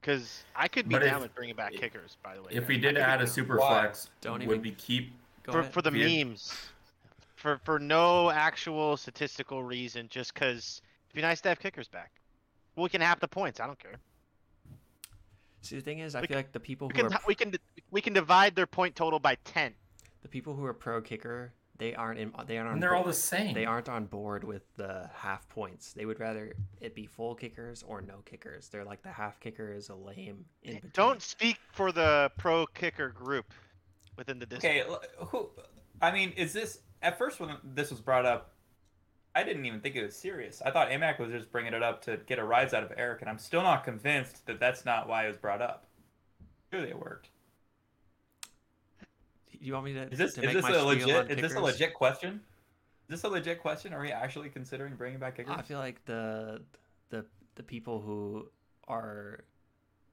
Because 0.00 0.44
I 0.54 0.68
could 0.68 0.88
be 0.88 0.94
But 0.94 1.00
down 1.04 1.16
if- 1.16 1.22
with 1.22 1.34
bringing 1.34 1.56
back 1.56 1.72
kickers, 1.72 2.16
by 2.22 2.34
the 2.36 2.42
way. 2.42 2.48
If 2.52 2.60
guys. 2.60 2.68
we 2.68 2.78
did 2.78 2.94
could 2.94 3.02
add 3.02 3.20
a 3.20 3.26
super 3.26 3.56
Why? 3.58 3.82
flex, 3.82 4.10
Don't 4.20 4.34
would 4.34 4.42
even- 4.42 4.62
we 4.62 4.72
keep 4.72 5.12
for 5.42 5.62
for 5.64 5.82
the 5.82 5.90
Weird. 5.90 6.28
memes, 6.28 6.70
for 7.34 7.58
for 7.58 7.78
no 7.80 8.30
actual 8.30 8.96
statistical 8.96 9.64
reason, 9.64 10.08
just 10.08 10.34
because 10.34 10.82
it'd 11.08 11.16
be 11.16 11.22
nice 11.22 11.40
to 11.40 11.48
have 11.48 11.58
kickers 11.58 11.88
back. 11.88 12.12
We 12.76 12.88
can 12.88 13.00
have 13.00 13.18
the 13.18 13.26
points. 13.26 13.58
I 13.58 13.66
don't 13.66 13.78
care. 13.78 13.96
See, 15.62 15.74
the 15.76 15.82
thing 15.82 15.98
is, 15.98 16.14
I 16.14 16.20
we 16.20 16.28
feel 16.28 16.36
like 16.36 16.52
the 16.52 16.60
people 16.60 16.86
We 16.88 16.94
who 16.94 17.02
can 17.08 17.14
are 17.14 17.20
we 17.26 17.34
can 17.34 17.54
we 17.90 18.00
can 18.00 18.12
divide 18.12 18.54
their 18.54 18.66
point 18.68 18.94
total 18.94 19.18
by 19.18 19.34
ten. 19.44 19.74
the 20.22 20.28
people 20.28 20.54
who 20.54 20.64
are 20.64 20.74
pro 20.74 21.00
kicker, 21.02 21.52
they 21.78 21.94
aren't 21.94 22.18
in. 22.18 22.32
They 22.46 22.58
aren't. 22.58 22.68
On 22.68 22.74
and 22.74 22.82
they're 22.82 22.94
all 22.94 23.04
the 23.04 23.12
same. 23.12 23.54
They 23.54 23.64
aren't 23.64 23.88
on 23.88 24.06
board 24.06 24.42
with 24.44 24.62
the 24.76 25.08
half 25.14 25.48
points. 25.48 25.92
They 25.92 26.06
would 26.06 26.18
rather 26.18 26.54
it 26.80 26.94
be 26.94 27.06
full 27.06 27.34
kickers 27.34 27.84
or 27.86 28.00
no 28.02 28.18
kickers. 28.24 28.68
They're 28.68 28.84
like 28.84 29.02
the 29.02 29.12
half 29.12 29.38
kicker 29.40 29.72
is 29.72 29.88
a 29.88 29.94
lame 29.94 30.44
in 30.64 30.74
between. 30.74 30.92
Don't 30.92 31.22
speak 31.22 31.58
for 31.72 31.92
the 31.92 32.30
pro 32.36 32.66
kicker 32.66 33.10
group 33.10 33.52
within 34.16 34.38
the 34.38 34.46
district 34.46 34.88
Okay, 34.88 34.98
who? 35.18 35.50
I 36.02 36.10
mean, 36.10 36.32
is 36.36 36.52
this 36.52 36.80
at 37.02 37.16
first 37.16 37.38
when 37.38 37.56
this 37.62 37.90
was 37.90 38.00
brought 38.00 38.26
up? 38.26 38.54
I 39.34 39.44
didn't 39.44 39.66
even 39.66 39.80
think 39.80 39.94
it 39.94 40.02
was 40.02 40.16
serious. 40.16 40.60
I 40.64 40.72
thought 40.72 40.90
AMAC 40.90 41.20
was 41.20 41.30
just 41.30 41.52
bringing 41.52 41.74
it 41.74 41.82
up 41.82 42.02
to 42.06 42.16
get 42.26 42.40
a 42.40 42.44
rise 42.44 42.74
out 42.74 42.82
of 42.82 42.92
Erik, 42.96 43.20
and 43.20 43.30
I'm 43.30 43.38
still 43.38 43.62
not 43.62 43.84
convinced 43.84 44.44
that 44.46 44.58
that's 44.58 44.84
not 44.84 45.08
why 45.08 45.26
it 45.26 45.28
was 45.28 45.36
brought 45.36 45.62
up. 45.62 45.86
Surely 46.72 46.88
it 46.88 46.98
worked. 46.98 47.28
Do 49.60 49.66
you 49.66 49.72
want 49.72 49.86
me 49.86 49.94
to? 49.94 50.02
Is 50.12 50.18
this 50.18 50.34
to 50.34 50.44
is 50.44 50.54
this 50.54 50.62
my 50.62 50.70
a 50.70 50.74
spiel 50.74 50.86
legit? 50.86 51.30
Is 51.30 51.40
this 51.40 51.54
a 51.54 51.60
legit 51.60 51.94
question? 51.94 52.40
Is 53.08 53.20
this 53.20 53.24
a 53.24 53.28
legit 53.28 53.60
question? 53.60 53.92
Are 53.92 54.00
we 54.00 54.12
actually 54.12 54.50
considering 54.50 54.94
bringing 54.94 55.18
back 55.18 55.36
kickers? 55.36 55.54
I 55.56 55.62
feel 55.62 55.78
like 55.78 56.04
the 56.04 56.62
the 57.10 57.24
the 57.54 57.62
people 57.62 58.00
who 58.00 58.48
are 58.86 59.44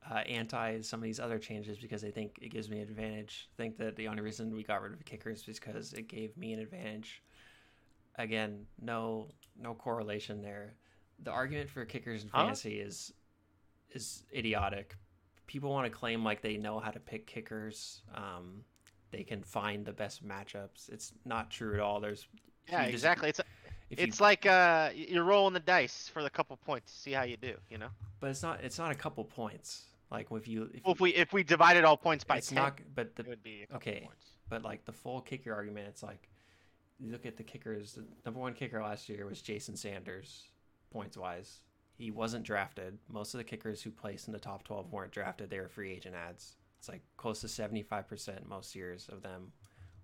uh, 0.09 0.15
anti 0.15 0.81
some 0.81 0.99
of 0.99 1.03
these 1.03 1.19
other 1.19 1.37
changes 1.39 1.77
because 1.77 2.01
they 2.01 2.11
think 2.11 2.37
it 2.41 2.49
gives 2.49 2.69
me 2.69 2.79
an 2.79 2.87
advantage. 2.87 3.49
Think 3.57 3.77
that 3.77 3.95
the 3.95 4.07
only 4.07 4.21
reason 4.21 4.55
we 4.55 4.63
got 4.63 4.81
rid 4.81 4.93
of 4.93 5.03
kickers 5.05 5.47
is 5.47 5.59
because 5.59 5.93
it 5.93 6.07
gave 6.07 6.35
me 6.37 6.53
an 6.53 6.59
advantage. 6.59 7.21
Again, 8.17 8.65
no 8.81 9.27
no 9.59 9.73
correlation 9.73 10.41
there. 10.41 10.75
The 11.23 11.31
argument 11.31 11.69
for 11.69 11.85
kickers 11.85 12.23
in 12.23 12.29
Huh? 12.29 12.43
fantasy 12.43 12.79
is 12.79 13.13
is 13.91 14.23
idiotic. 14.33 14.95
People 15.47 15.69
want 15.69 15.85
to 15.85 15.91
claim 15.91 16.23
like 16.23 16.41
they 16.41 16.57
know 16.57 16.79
how 16.79 16.91
to 16.91 16.99
pick 16.99 17.27
kickers. 17.27 18.01
Um, 18.13 18.63
they 19.11 19.23
can 19.23 19.41
find 19.43 19.85
the 19.85 19.93
best 19.93 20.25
matchups. 20.27 20.89
It's 20.89 21.13
not 21.25 21.49
true 21.51 21.73
at 21.73 21.79
all. 21.79 21.99
There's 21.99 22.27
yeah, 22.69 22.81
just- 22.83 22.93
exactly. 22.93 23.29
It's 23.29 23.39
if 23.89 23.99
you 23.99 24.05
it's 24.05 24.19
like 24.19 24.45
uh 24.45 24.89
you're 24.95 25.23
rolling 25.23 25.53
the 25.53 25.59
dice 25.59 26.09
for 26.11 26.23
the 26.23 26.29
couple 26.29 26.57
points. 26.57 26.91
See 26.93 27.11
how 27.11 27.23
you 27.23 27.37
do. 27.37 27.53
You 27.69 27.77
know. 27.77 27.89
but 28.19 28.29
it's 28.31 28.41
not 28.43 28.63
it's 28.63 28.77
not 28.79 28.91
a 28.91 28.95
couple 28.95 29.23
points 29.23 29.83
like 30.11 30.27
if 30.31 30.47
you 30.47 30.69
if 30.73 30.83
Well, 30.83 30.93
if 30.93 30.99
we 31.01 31.09
if 31.13 31.33
we 31.33 31.43
divided 31.43 31.83
all 31.83 31.97
points 31.97 32.23
by 32.23 32.37
it's 32.37 32.47
ten, 32.49 32.55
not 32.55 32.79
but 32.95 33.07
it 33.07 33.15
the 33.15 33.23
would 33.29 33.43
be 33.43 33.65
a 33.71 33.75
okay. 33.75 34.01
points. 34.05 34.25
but 34.49 34.63
like 34.63 34.85
the 34.85 34.91
full 34.91 35.21
kicker 35.21 35.53
argument 35.53 35.87
it's 35.87 36.01
like 36.03 36.29
you 36.99 37.11
look 37.11 37.25
at 37.25 37.37
the 37.37 37.43
kickers 37.43 37.93
the 37.93 38.03
number 38.25 38.39
one 38.39 38.53
kicker 38.53 38.81
last 38.81 39.09
year 39.09 39.25
was 39.25 39.41
jason 39.41 39.75
sanders 39.75 40.43
points 40.91 41.17
wise 41.17 41.59
he 41.97 42.09
wasn't 42.11 42.43
drafted 42.43 42.97
most 43.09 43.33
of 43.33 43.37
the 43.39 43.43
kickers 43.43 43.81
who 43.81 43.89
placed 43.91 44.27
in 44.27 44.33
the 44.33 44.39
top 44.39 44.63
12 44.63 44.91
weren't 44.91 45.11
drafted 45.11 45.49
they 45.49 45.59
were 45.59 45.67
free 45.67 45.91
agent 45.91 46.15
ads 46.15 46.55
it's 46.85 46.89
like 46.91 47.01
close 47.17 47.41
to 47.41 47.47
75% 47.47 48.47
most 48.47 48.75
years 48.75 49.09
of 49.11 49.23
them 49.23 49.51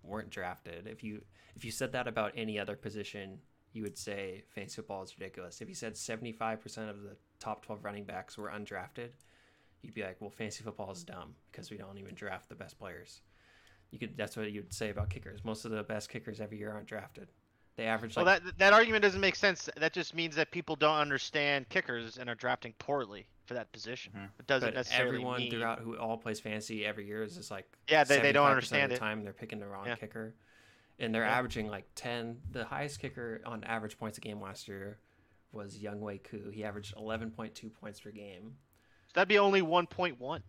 weren't 0.03 0.32
drafted. 0.32 0.88
If 0.88 1.03
you 1.03 1.21
if 1.55 1.63
you 1.63 1.69
said 1.69 1.91
that 1.91 2.07
about 2.07 2.32
any 2.36 2.59
other 2.59 2.75
position 2.75 3.38
you 3.73 3.84
would 3.84 3.97
say 3.97 4.43
fantasy 4.49 4.77
football 4.77 5.03
is 5.03 5.15
ridiculous. 5.17 5.61
If 5.61 5.69
you 5.69 5.75
said 5.75 5.93
75% 5.93 6.89
of 6.89 7.03
the 7.03 7.15
top 7.39 7.63
12 7.65 7.86
running 7.86 8.03
backs 8.03 8.38
were 8.38 8.49
undrafted 8.49 9.09
you'd 9.82 9.93
be 9.93 10.03
like 10.03 10.17
well 10.19 10.32
fantasy 10.32 10.63
football 10.63 10.91
is 10.91 11.03
dumb 11.03 11.36
because 11.51 11.69
we 11.69 11.77
don't 11.77 11.97
even 11.97 12.15
draft 12.15 12.49
the 12.49 12.55
best 12.55 12.79
players. 12.79 13.21
You 13.91 13.99
could 13.99 14.17
that's 14.17 14.36
what 14.36 14.51
you'd 14.51 14.73
say 14.73 14.89
about 14.89 15.11
kickers. 15.11 15.45
Most 15.45 15.65
of 15.65 15.71
the 15.71 15.84
best 15.84 16.09
kickers 16.09 16.41
every 16.41 16.57
year 16.57 16.71
aren't 16.71 16.88
drafted. 16.88 17.27
They 17.75 17.86
average 17.86 18.17
like, 18.17 18.25
Well, 18.25 18.39
that 18.43 18.57
that 18.57 18.73
argument 18.73 19.03
doesn't 19.03 19.21
make 19.21 19.36
sense. 19.36 19.69
That 19.77 19.93
just 19.93 20.15
means 20.15 20.36
that 20.36 20.49
people 20.49 20.75
don't 20.75 20.97
understand 20.97 21.69
kickers 21.69 22.17
and 22.17 22.27
are 22.27 22.36
drafting 22.36 22.73
poorly 22.79 23.27
for 23.45 23.53
that 23.55 23.71
position. 23.71 24.13
Mhm. 24.15 24.29
It 24.39 24.47
doesn't 24.47 24.67
but 24.69 24.75
necessarily 24.75 25.07
everyone 25.17 25.39
mean. 25.39 25.51
throughout 25.51 25.79
who 25.79 25.97
all 25.97 26.17
plays 26.17 26.39
fantasy 26.39 26.85
every 26.85 27.05
year 27.07 27.23
is 27.23 27.35
just 27.35 27.51
like 27.51 27.65
Yeah, 27.89 28.03
they- 28.03 28.19
they 28.21 28.31
don't 28.31 28.47
understand 28.49 28.85
of 28.85 28.91
it. 28.91 28.93
the 28.95 28.99
time 28.99 29.23
they're 29.23 29.33
picking 29.33 29.59
the 29.59 29.67
wrong 29.67 29.87
Yeah. 29.87 29.95
kicker 29.95 30.35
and 30.99 31.13
they're 31.13 31.23
Yeah. 31.25 31.37
averaging 31.37 31.67
like 31.67 31.85
10 31.95 32.41
the 32.51 32.65
highest 32.65 32.99
kicker 32.99 33.41
on 33.45 33.63
average 33.63 33.97
points 33.97 34.17
a 34.17 34.21
game 34.21 34.39
last 34.39 34.67
year 34.67 34.99
was 35.51 35.79
Younghoe 35.79 36.23
Koo. 36.23 36.49
He 36.49 36.63
averaged 36.63 36.95
11.2 36.95 37.69
points 37.69 37.99
per 37.99 38.11
game. 38.11 38.57
That'd 39.13 39.27
be 39.27 39.37
only 39.39 39.61
one 39.61 39.87
point 39.87 40.19
one. 40.19 40.43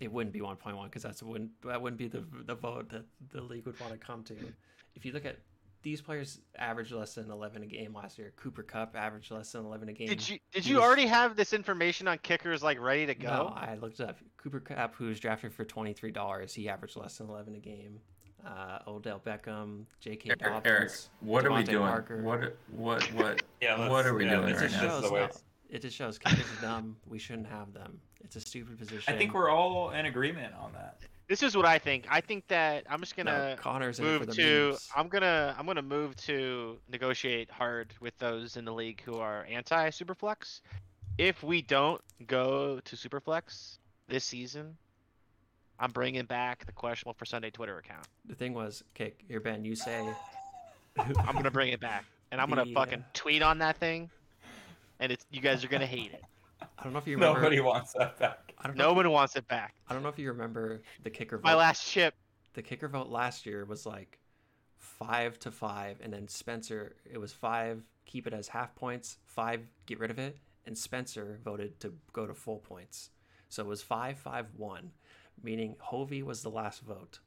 It 0.00 0.10
wouldn't 0.10 0.32
be 0.32 0.40
1.1 0.40 0.86
because 0.88 1.02
that's 1.02 1.22
wouldn't 1.22 1.60
that 1.62 1.80
wouldn't 1.82 1.98
be 1.98 2.08
the 2.08 2.20
the 2.20 2.54
vote 2.54 2.88
that 2.90 3.04
the 3.30 3.40
league 3.42 3.66
would 3.66 3.78
want 3.80 3.92
to 3.92 3.98
come 3.98 4.24
to. 4.24 4.54
If 4.94 5.04
you 5.04 5.12
look 5.12 5.24
at 5.24 5.38
these 5.82 6.00
players 6.00 6.40
averaged 6.58 6.92
less 6.92 7.14
than 7.14 7.30
11 7.30 7.62
a 7.62 7.66
game 7.66 7.94
last 7.94 8.18
year. 8.18 8.32
Cooper 8.36 8.62
Kupp 8.62 8.96
averaged 8.96 9.30
less 9.30 9.52
than 9.52 9.64
11 9.64 9.88
a 9.88 9.92
game. 9.92 10.08
Did 10.08 10.28
you 10.28 10.38
did 10.52 10.64
you 10.66 10.76
was- 10.76 10.84
already 10.84 11.06
have 11.06 11.36
this 11.36 11.52
information 11.52 12.08
on 12.08 12.18
kickers 12.18 12.62
like 12.62 12.80
ready 12.80 13.06
to 13.06 13.14
go? 13.14 13.28
No, 13.28 13.46
I 13.56 13.76
looked 13.80 14.00
it 14.00 14.08
up. 14.08 14.18
Cooper 14.36 14.60
Kupp, 14.60 14.94
who 14.94 15.06
was 15.06 15.20
drafted 15.20 15.52
for 15.52 15.64
twenty 15.64 15.92
three 15.92 16.10
dollars, 16.12 16.54
he 16.54 16.68
averaged 16.68 16.96
less 16.96 17.18
than 17.18 17.28
eleven 17.28 17.54
a 17.54 17.58
game. 17.60 18.00
Uh, 18.44 18.78
Odell 18.88 19.20
Beckham, 19.24 19.84
J.K. 20.00 20.30
Erik, 20.30 20.40
Dobbins. 20.40 20.66
Erik, 20.66 20.90
what 21.20 21.46
are 21.46 21.52
we 21.52 21.62
doing? 21.62 21.78
Parker. 21.86 22.22
What 22.22 22.56
what 22.70 23.02
what 23.14 23.42
Yeah, 23.60 23.88
what 23.88 24.04
are 24.06 24.14
we 24.14 24.24
yeah, 24.24 24.36
doing 24.36 24.48
It 24.48 24.52
right 24.56 24.60
just 24.62 24.64
is 24.64 24.72
now? 24.72 24.80
just 24.82 24.94
shows. 24.94 25.02
the 25.04 25.12
way 25.12 25.20
no, 25.20 25.24
it's- 25.26 25.42
it 25.70 25.80
just 25.80 25.96
shows 25.96 26.18
kickers 26.18 26.44
are 26.58 26.60
dumb. 26.60 26.96
We 27.06 27.18
shouldn't 27.18 27.46
have 27.46 27.72
them. 27.72 27.98
It's 28.20 28.36
a 28.36 28.40
stupid 28.40 28.78
position. 28.78 29.14
I 29.14 29.16
think 29.16 29.32
we're 29.32 29.48
all 29.48 29.90
in 29.90 30.04
agreement 30.06 30.54
on 30.54 30.72
that. 30.74 31.00
This 31.32 31.42
is 31.42 31.56
what 31.56 31.64
I 31.64 31.78
think. 31.78 32.04
I 32.10 32.20
think 32.20 32.46
that 32.48 32.84
I'm 32.90 33.00
just 33.00 33.16
gonna 33.16 33.56
Connor's 33.58 33.98
in 33.98 34.04
for 34.04 34.10
move 34.10 34.26
the 34.26 34.34
to. 34.34 34.68
memes. 34.68 34.90
I'm 34.94 35.08
gonna 35.08 35.56
I'm 35.58 35.64
gonna 35.64 35.80
move 35.80 36.14
to 36.26 36.76
negotiate 36.90 37.50
hard 37.50 37.94
with 38.02 38.18
those 38.18 38.58
in 38.58 38.66
the 38.66 38.72
league 38.74 39.00
who 39.00 39.14
are 39.14 39.46
anti 39.50 39.88
Superflex. 39.88 40.60
If 41.16 41.42
we 41.42 41.62
don't 41.62 42.02
go 42.26 42.80
to 42.84 42.96
Superflex 42.96 43.78
this 44.08 44.24
season, 44.24 44.76
I'm 45.80 45.90
bringing 45.90 46.26
back 46.26 46.66
the 46.66 46.72
questionable 46.72 47.14
for 47.14 47.24
Sunday 47.24 47.48
Twitter 47.48 47.78
account. 47.78 48.06
The 48.26 48.34
thing 48.34 48.52
was, 48.52 48.84
okay, 48.94 49.14
here 49.26 49.40
Ben, 49.40 49.64
you 49.64 49.74
say. 49.74 50.06
I'm 50.98 51.34
gonna 51.34 51.50
bring 51.50 51.72
it 51.72 51.80
back, 51.80 52.04
and 52.30 52.42
I'm 52.42 52.50
gonna 52.50 52.66
The, 52.66 52.74
fucking 52.74 52.98
uh, 52.98 53.14
tweet 53.14 53.40
on 53.40 53.56
that 53.60 53.78
thing, 53.78 54.10
and 55.00 55.10
it's 55.10 55.24
you 55.30 55.40
guys 55.40 55.64
are 55.64 55.68
gonna 55.68 55.86
hate 55.86 56.12
it. 56.12 56.24
I 56.60 56.84
don't 56.84 56.92
know 56.92 56.98
if 56.98 57.06
you 57.06 57.16
remember. 57.16 57.40
Nobody 57.40 57.60
wants 57.60 57.94
that 57.94 58.18
back. 58.18 58.51
I 58.62 58.68
don't 58.68 58.76
know. 58.76 58.84
No 58.84 58.90
if 58.90 58.94
you- 58.94 58.96
one 59.10 59.12
wants 59.12 59.36
it 59.36 59.46
back. 59.48 59.74
I 59.88 59.92
don't 59.94 60.02
know 60.02 60.08
if 60.08 60.18
you 60.18 60.28
remember 60.30 60.82
the 61.02 61.10
kicker 61.10 61.38
My 61.42 61.52
vote. 61.52 61.58
last 61.58 61.90
chip. 61.90 62.14
the 62.54 62.62
kicker 62.62 62.86
vote 62.88 63.08
last 63.08 63.46
year 63.46 63.64
was 63.64 63.86
like 63.86 64.18
five 64.78 65.38
to 65.40 65.50
five, 65.50 66.00
and 66.00 66.12
then 66.12 66.28
Spencer 66.28 66.96
it 67.10 67.18
was 67.18 67.32
five, 67.32 67.82
keep 68.04 68.26
it 68.26 68.32
as 68.34 68.48
half 68.48 68.74
points, 68.74 69.18
five, 69.26 69.66
get 69.86 69.98
rid 69.98 70.10
of 70.10 70.18
it, 70.18 70.38
and 70.66 70.76
Spencer 70.76 71.40
voted 71.42 71.80
to 71.80 71.96
go 72.12 72.26
to 72.26 72.34
full 72.34 72.58
points. 72.58 73.10
So 73.48 73.62
it 73.64 73.66
was 73.68 73.82
five 73.82 74.18
five 74.18 74.46
one, 74.56 74.92
meaning 75.42 75.76
Hovey 75.80 76.22
was 76.22 76.42
the 76.42 76.50
last 76.50 76.82
vote 76.82 77.20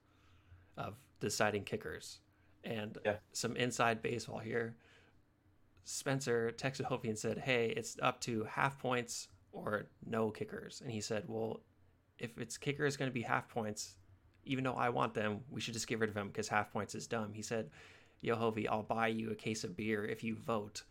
of 0.78 0.96
deciding 1.20 1.64
kickers. 1.66 2.20
And 2.64 2.98
Yeah. 3.06 3.18
some 3.34 3.56
inside 3.58 4.02
baseball 4.02 4.40
here. 4.40 4.76
Spencer 5.84 6.52
texted 6.58 6.86
Hovey 6.86 7.10
and 7.10 7.18
said, 7.18 7.38
"Hey, 7.40 7.70
it's 7.70 7.98
up 8.02 8.20
to 8.22 8.44
half 8.46 8.80
points 8.80 9.28
or 9.56 9.88
no 10.06 10.30
kickers." 10.30 10.82
And 10.82 10.92
he 10.92 11.02
said, 11.02 11.24
"Well, 11.28 11.62
if 12.20 12.38
it's 12.38 12.58
kicker 12.58 12.86
is 12.86 12.98
going 12.98 13.10
to 13.10 13.14
be 13.14 13.22
half 13.22 13.50
points, 13.50 13.96
even 14.44 14.64
though 14.64 14.74
I 14.74 14.90
want 14.90 15.14
them, 15.14 15.42
we 15.50 15.62
should 15.62 15.74
just 15.74 15.88
get 15.88 16.00
rid 16.00 16.10
of 16.10 16.16
them 16.16 16.28
because 16.28 16.48
half 16.48 16.72
points 16.72 16.96
is 16.96 17.08
dumb." 17.08 17.34
He 17.34 17.42
said, 17.42 17.70
"Yo, 18.22 18.36
Hovey, 18.36 18.68
I'll 18.68 18.84
buy 18.84 19.08
you 19.08 19.32
a 19.32 19.36
case 19.36 19.64
of 19.64 19.76
beer 19.76 20.06
if 20.06 20.24
you 20.24 20.36
vote 20.36 20.84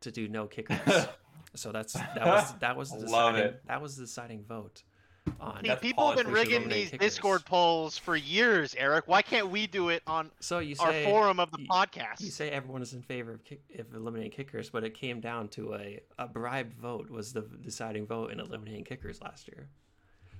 to 0.00 0.10
do 0.10 0.28
no 0.28 0.46
kickers." 0.46 1.06
so 1.54 1.72
that's 1.72 1.92
that 1.94 2.26
was 2.26 2.54
that 2.60 2.76
was 2.76 2.90
the 2.90 3.00
deciding, 3.00 3.54
that 3.66 3.82
was 3.82 3.96
the 3.96 4.04
deciding 4.04 4.44
vote 4.44 4.82
Uh, 5.26 5.44
on. 5.44 5.64
See, 5.64 5.74
people 5.80 6.06
have 6.08 6.16
been 6.16 6.26
polish. 6.26 6.46
We 6.46 6.52
should 6.52 6.52
rigging 6.62 6.68
these 6.68 6.90
kickers. 6.90 7.06
Discord 7.08 7.44
polls 7.44 7.98
for 7.98 8.16
years, 8.16 8.74
Erik. 8.76 9.06
Why 9.08 9.22
can't 9.22 9.48
we 9.50 9.66
do 9.66 9.88
it 9.88 10.02
on 10.06 10.30
So 10.40 10.58
you 10.58 10.74
our 10.80 10.92
forum 11.04 11.38
of 11.40 11.50
the 11.50 11.60
you- 11.62 11.68
podcast? 11.68 12.20
You 12.20 12.30
say 12.30 12.50
everyone 12.50 12.82
is 12.82 12.92
in 12.92 13.02
favor 13.02 13.32
of, 13.34 13.44
kick, 13.44 13.60
of 13.78 13.94
eliminating 13.94 14.30
kickers, 14.32 14.70
but 14.70 14.84
it 14.84 14.94
came 14.94 15.20
down 15.20 15.48
to 15.48 15.74
a, 15.74 16.00
a 16.18 16.26
bribed 16.26 16.74
vote 16.74 17.10
was 17.10 17.32
the 17.32 17.42
deciding 17.62 18.06
vote 18.06 18.32
in 18.32 18.40
eliminating 18.40 18.84
kickers 18.84 19.20
last 19.20 19.48
year. 19.48 19.68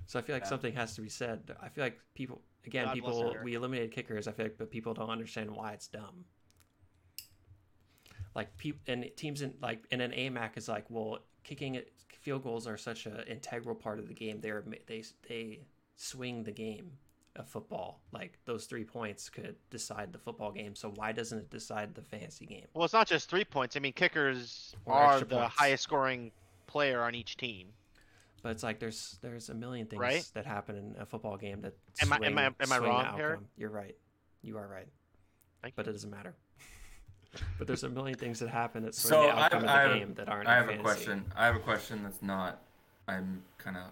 So 0.06 0.18
I 0.18 0.22
feel 0.22 0.34
like 0.36 0.42
Yeah. 0.44 0.48
something 0.48 0.74
has 0.74 0.94
to 0.96 1.00
be 1.00 1.08
said. 1.08 1.54
I 1.62 1.68
feel 1.68 1.84
like 1.84 1.98
people 2.14 2.40
again, 2.66 2.86
God 2.86 2.94
people 2.94 3.36
we 3.42 3.54
eliminated 3.54 3.92
kickers. 3.92 4.26
I 4.26 4.32
feel 4.32 4.46
like, 4.46 4.58
but 4.58 4.70
people 4.70 4.94
don't 4.94 5.10
understand 5.10 5.50
why 5.50 5.72
it's 5.72 5.86
dumb. 5.86 6.24
Like 8.34 8.56
people 8.56 8.80
and 8.88 9.08
teams 9.16 9.42
in 9.42 9.54
like 9.60 9.84
in 9.90 10.00
an 10.00 10.10
AMAC 10.12 10.56
is 10.56 10.68
like, 10.68 10.86
well, 10.88 11.18
kicking 11.44 11.74
it 11.76 11.92
field 12.20 12.42
goals 12.44 12.66
are 12.68 12.76
such 12.76 13.06
an 13.06 13.18
integral 13.26 13.74
part 13.74 13.98
of 13.98 14.08
the 14.08 14.14
game. 14.14 14.40
They're 14.40 14.64
they 14.86 15.02
they 15.28 15.60
swing 15.96 16.42
the 16.44 16.52
game 16.52 16.92
of 17.36 17.48
football. 17.48 18.00
Like 18.12 18.38
those 18.44 18.66
three 18.66 18.84
points 18.84 19.28
could 19.28 19.56
decide 19.70 20.12
the 20.12 20.18
football 20.18 20.52
game. 20.52 20.74
So 20.74 20.90
why 20.96 21.12
doesn't 21.12 21.38
it 21.38 21.50
decide 21.50 21.94
the 21.94 22.02
fantasy 22.02 22.46
game? 22.46 22.66
Well, 22.74 22.84
it's 22.84 22.92
not 22.94 23.06
just 23.08 23.28
three 23.30 23.44
points. 23.44 23.76
I 23.76 23.80
mean, 23.80 23.92
kickers 23.94 24.74
Or 24.84 24.94
are 24.94 25.18
the 25.20 25.26
points. 25.26 25.54
highest 25.56 25.82
scoring 25.84 26.30
player 26.66 27.02
on 27.02 27.14
each 27.14 27.36
team. 27.36 27.68
But 28.42 28.50
it's 28.50 28.62
like 28.62 28.78
there's 28.80 29.18
there's 29.22 29.48
a 29.50 29.54
million 29.54 29.86
things 29.86 30.00
Right? 30.00 30.28
that 30.34 30.46
happen 30.46 30.76
in 30.76 30.96
a 31.00 31.06
football 31.06 31.36
game 31.36 31.60
that 31.62 31.74
Am 32.02 32.12
I- 32.12 32.16
swing, 32.18 32.30
am 32.32 32.38
I- 32.38 32.46
am 32.46 32.54
I 32.60 32.78
the 32.78 32.80
wrong, 32.86 33.04
outcome. 33.06 33.46
You're 33.56 33.70
right. 33.70 33.96
You 34.42 34.58
are 34.58 34.66
right. 34.68 34.88
Thank 35.62 35.76
But 35.76 35.86
it 35.86 35.92
doesn't 35.92 36.10
matter. 36.10 36.34
But 37.58 37.66
there's 37.66 37.84
a 37.84 37.88
million 37.88 38.16
things 38.18 38.38
that 38.40 38.48
happen 38.48 38.82
that 38.84 38.94
sort 38.94 39.10
So 39.10 39.22
the 39.22 39.28
I 39.36 39.44
outcome 39.44 39.60
have, 39.62 39.70
of 39.70 39.70
I 39.76 39.82
the 39.84 39.88
have, 39.90 39.98
game 39.98 40.14
that 40.14 40.28
aren't. 40.28 40.48
I 40.48 40.52
in 40.52 40.56
have 40.58 40.64
a 40.64 40.68
fantasy. 40.68 40.82
question. 40.82 41.24
I 41.36 41.46
have 41.46 41.56
a 41.56 41.60
question 41.60 42.02
that's 42.02 42.22
not. 42.22 42.60
I'm 43.08 43.42
kind 43.58 43.76
of 43.76 43.84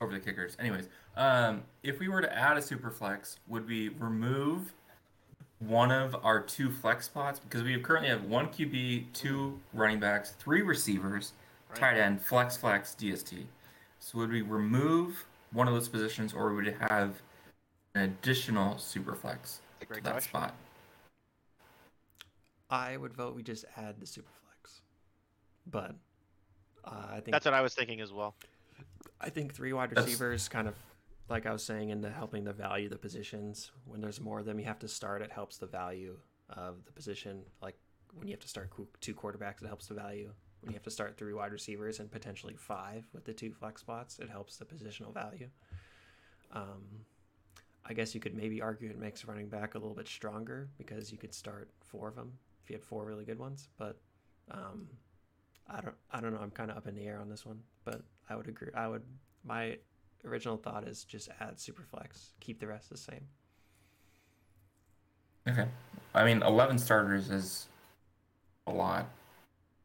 over 0.00 0.12
the 0.12 0.20
kickers. 0.20 0.56
Anyways, 0.58 0.88
um, 1.16 1.62
if 1.82 1.98
we 1.98 2.08
were 2.08 2.20
to 2.20 2.34
add 2.36 2.56
a 2.56 2.62
super 2.62 2.90
flex, 2.90 3.38
would 3.48 3.66
we 3.68 3.90
remove 3.90 4.72
one 5.60 5.90
of 5.92 6.16
our 6.24 6.40
two 6.40 6.70
flex 6.70 7.06
spots 7.06 7.38
because 7.38 7.62
we 7.62 7.78
currently 7.78 8.08
have 8.08 8.24
one 8.24 8.48
QB, 8.48 9.06
two 9.12 9.58
running 9.72 10.00
backs, 10.00 10.30
three 10.38 10.62
receivers, 10.62 11.32
Right. 11.70 11.78
tight 11.80 11.96
end, 11.98 12.20
flex, 12.22 12.56
flex, 12.56 12.94
DST. 12.98 13.46
So 13.98 14.18
would 14.18 14.30
we 14.30 14.42
remove 14.42 15.24
one 15.52 15.66
of 15.68 15.74
those 15.74 15.88
positions, 15.88 16.32
or 16.34 16.52
would 16.54 16.66
it 16.66 16.76
have 16.90 17.22
an 17.94 18.02
additional 18.02 18.76
super 18.78 19.14
flex 19.14 19.60
to 19.80 19.86
that 19.88 20.02
question. 20.02 20.20
spot? 20.30 20.54
I 22.74 22.96
would 22.96 23.14
vote 23.14 23.36
we 23.36 23.44
just 23.44 23.64
add 23.76 24.00
the 24.00 24.06
superflex. 24.06 24.80
But 25.66 25.94
uh, 26.84 27.06
I 27.10 27.20
think 27.20 27.30
That's 27.30 27.44
what 27.44 27.54
I 27.54 27.60
was 27.60 27.72
thinking 27.72 28.00
as 28.00 28.12
well. 28.12 28.34
I 29.20 29.30
think 29.30 29.54
three 29.54 29.72
wide 29.72 29.90
That's- 29.90 30.06
receivers 30.06 30.48
kind 30.48 30.66
of 30.66 30.74
like 31.28 31.46
I 31.46 31.52
was 31.52 31.62
saying 31.62 31.90
into 31.90 32.10
helping 32.10 32.42
the 32.44 32.52
value 32.52 32.86
of 32.86 32.90
the 32.92 32.98
positions. 32.98 33.70
When 33.86 34.00
there's 34.00 34.20
more 34.20 34.40
of 34.40 34.44
them 34.44 34.58
you 34.58 34.66
have 34.66 34.80
to 34.80 34.88
start, 34.88 35.22
it 35.22 35.30
helps 35.30 35.56
the 35.56 35.66
value 35.66 36.18
of 36.50 36.84
the 36.84 36.92
position. 36.92 37.42
Like 37.62 37.76
when 38.14 38.26
you 38.26 38.32
have 38.32 38.40
to 38.40 38.48
start 38.48 38.70
two 39.00 39.14
quarterbacks, 39.14 39.62
it 39.62 39.68
helps 39.68 39.86
the 39.86 39.94
value. 39.94 40.32
When 40.60 40.72
you 40.72 40.74
have 40.74 40.82
to 40.82 40.90
start 40.90 41.16
three 41.16 41.32
wide 41.32 41.52
receivers 41.52 42.00
and 42.00 42.10
potentially 42.10 42.56
five 42.56 43.04
with 43.12 43.24
the 43.24 43.32
two 43.32 43.52
flex 43.52 43.82
spots, 43.82 44.18
it 44.18 44.28
helps 44.28 44.56
the 44.56 44.64
positional 44.64 45.14
value. 45.14 45.48
Um, 46.52 46.82
I 47.86 47.92
guess 47.92 48.14
you 48.14 48.20
could 48.20 48.34
maybe 48.34 48.60
argue 48.60 48.90
it 48.90 48.98
makes 48.98 49.24
running 49.26 49.48
back 49.48 49.74
a 49.74 49.78
little 49.78 49.94
bit 49.94 50.08
stronger 50.08 50.68
because 50.76 51.12
you 51.12 51.18
could 51.18 51.34
start 51.34 51.70
four 51.80 52.08
of 52.08 52.16
them 52.16 52.32
if 52.64 52.70
you 52.70 52.76
had 52.76 52.82
four 52.82 53.04
really 53.04 53.24
good 53.24 53.38
ones. 53.38 53.68
But 53.78 53.98
um, 54.50 54.88
I 55.68 55.80
don't 55.80 55.94
I 56.10 56.20
don't 56.20 56.32
know. 56.32 56.40
I'm 56.40 56.50
kind 56.50 56.70
of 56.70 56.76
up 56.76 56.86
in 56.86 56.94
the 56.94 57.06
air 57.06 57.18
on 57.20 57.28
this 57.28 57.44
one, 57.46 57.60
but 57.84 58.02
I 58.28 58.36
would 58.36 58.48
agree. 58.48 58.70
I 58.74 58.88
would 58.88 59.02
my 59.44 59.76
original 60.24 60.56
thought 60.56 60.88
is 60.88 61.04
just 61.04 61.28
add 61.40 61.56
Superflex, 61.58 62.30
keep 62.40 62.58
the 62.58 62.66
rest 62.66 62.88
the 62.90 62.96
same. 62.96 63.26
Okay. 65.46 65.66
I 66.14 66.24
mean, 66.24 66.42
11 66.42 66.78
starters 66.78 67.30
is 67.30 67.66
a 68.66 68.72
lot. 68.72 69.06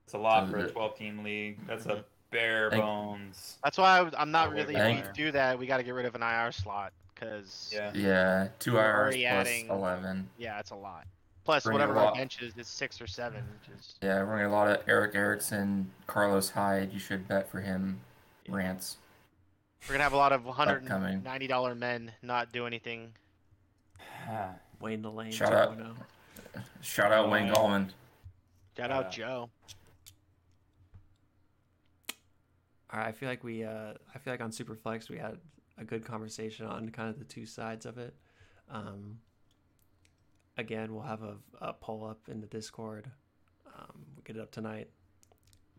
It's 0.05 0.13
a 0.13 0.17
lot 0.17 0.47
So 0.47 0.51
for 0.53 0.59
a 0.59 0.71
12 0.71 0.95
team 0.97 1.23
league. 1.23 1.57
That's 1.67 1.86
a 1.86 2.05
bare 2.32 2.69
bones. 2.69 3.57
That's 3.63 3.77
why 3.77 3.99
I, 3.99 4.09
I'm 4.21 4.32
not 4.32 4.51
really. 4.51 4.75
If 4.75 5.05
we 5.05 5.11
do 5.13 5.32
that, 5.32 5.59
we 5.59 5.67
got 5.67 5.77
to 5.77 5.84
get 5.84 5.93
rid 5.93 6.05
of 6.05 6.15
an 6.15 6.23
IR 6.23 6.53
slot 6.53 6.93
because 7.13 7.69
Yeah. 7.73 7.91
Yeah, 7.93 8.47
two 8.59 8.73
IRs 8.73 9.11
plus 9.21 9.47
adding- 9.47 9.67
11. 9.67 10.30
yeah, 10.38 10.59
it's 10.59 10.71
a 10.71 10.75
lot. 10.75 11.05
Plus, 11.50 11.64
Bring 11.64 11.74
whatever 11.74 11.97
our 11.97 12.06
lot. 12.06 12.14
bench 12.16 12.43
is, 12.43 12.54
is 12.58 12.68
six 12.68 13.02
or 13.02 13.08
seven, 13.08 13.43
which 13.60 13.76
is 13.76 13.95
Yeah, 14.04 14.22
we're 14.24 14.36
getting 14.38 14.52
a 14.52 14.56
lot 14.56 14.68
of 14.68 14.88
Erik 14.88 15.16
Erickson, 15.16 15.89
Carlos 16.06 16.52
Hyde. 16.52 16.93
You 16.93 17.00
should 17.00 17.28
bet 17.28 17.50
for 17.50 17.60
him. 17.60 18.02
Rants. 18.47 18.97
we're 19.88 19.93
gonna 19.93 20.04
have 20.04 20.14
a 20.14 20.18
lot 20.18 20.32
of 20.32 20.45
190 20.45 21.47
dollar 21.47 21.74
men 21.74 22.12
not 22.22 22.52
do 22.52 22.68
anything. 22.68 23.14
Wayne 24.80 25.02
the 25.02 25.10
Lane 25.10 25.32
Shout 25.32 25.52
out. 25.52 25.76
2.0. 25.76 25.95
Shout 26.82 27.12
out 27.12 27.32
Wayne 27.32 27.50
Oh. 27.50 27.54
Gallman. 27.56 27.89
Shout 28.78 28.91
Uh, 28.91 28.93
out 28.93 29.12
Joe. 29.12 29.50
All 32.91 33.00
right, 33.00 33.08
I 33.08 33.12
feel 33.12 33.28
like 33.28 33.43
we 33.43 33.64
uh 33.64 33.93
I 34.14 34.20
feel 34.20 34.34
like 34.34 34.41
on 34.41 34.52
Superflex 34.52 35.10
we 35.10 35.18
had 35.18 35.39
a 35.80 35.84
good 35.84 36.06
conversation 36.06 36.68
on 36.68 36.89
kind 36.89 37.10
of 37.10 37.18
the 37.18 37.26
two 37.26 37.47
sides 37.47 37.88
of 37.88 37.97
it. 37.97 38.14
Um 38.70 39.18
again, 40.60 40.93
we'll 40.93 41.03
have 41.03 41.24
a, 41.24 41.36
a 41.62 41.74
poll 41.74 42.05
up 42.05 42.20
in 42.30 42.41
the 42.41 42.47
Discord. 42.47 43.10
Um 43.68 44.05
we'll 44.16 44.24
get 44.24 44.36
it 44.36 44.41
up 44.41 44.51
tonight. 44.51 44.89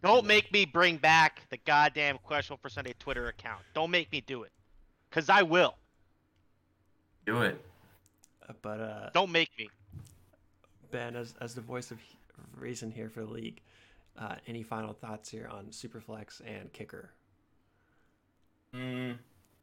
Don't 0.03 0.26
make 0.26 0.51
me 0.51 0.64
bring 0.64 0.97
back 0.97 1.43
the 1.51 1.59
goddamn 1.59 2.18
question 2.22 2.57
for 2.61 2.70
Sunday 2.70 2.95
Twitter 2.99 3.28
account. 3.28 3.61
Don't 3.74 3.91
make 3.91 4.11
me 4.11 4.22
do 4.26 4.43
it, 4.43 4.53
cause 5.11 5.28
I 5.28 5.43
will. 5.43 5.74
Do 7.26 7.43
it. 7.43 7.62
Uh, 8.49 8.55
But 8.62 8.81
uh 8.81 9.11
Don't 9.12 9.31
make 9.31 9.51
me. 9.59 9.68
Ben, 10.91 11.14
as, 11.14 11.35
as 11.41 11.55
the 11.55 11.61
voice 11.61 11.91
of 11.91 11.99
of 12.39 12.61
reason 12.61 12.91
here 12.91 13.09
for 13.11 13.20
the 13.20 13.31
league, 13.31 13.61
uh, 14.18 14.37
any 14.47 14.62
final 14.62 14.93
thoughts 14.93 15.31
here 15.31 15.49
on 15.51 15.66
Superflex 15.66 16.41
and 16.47 16.72
Kicker? 16.72 17.11
Mm, 18.74 19.18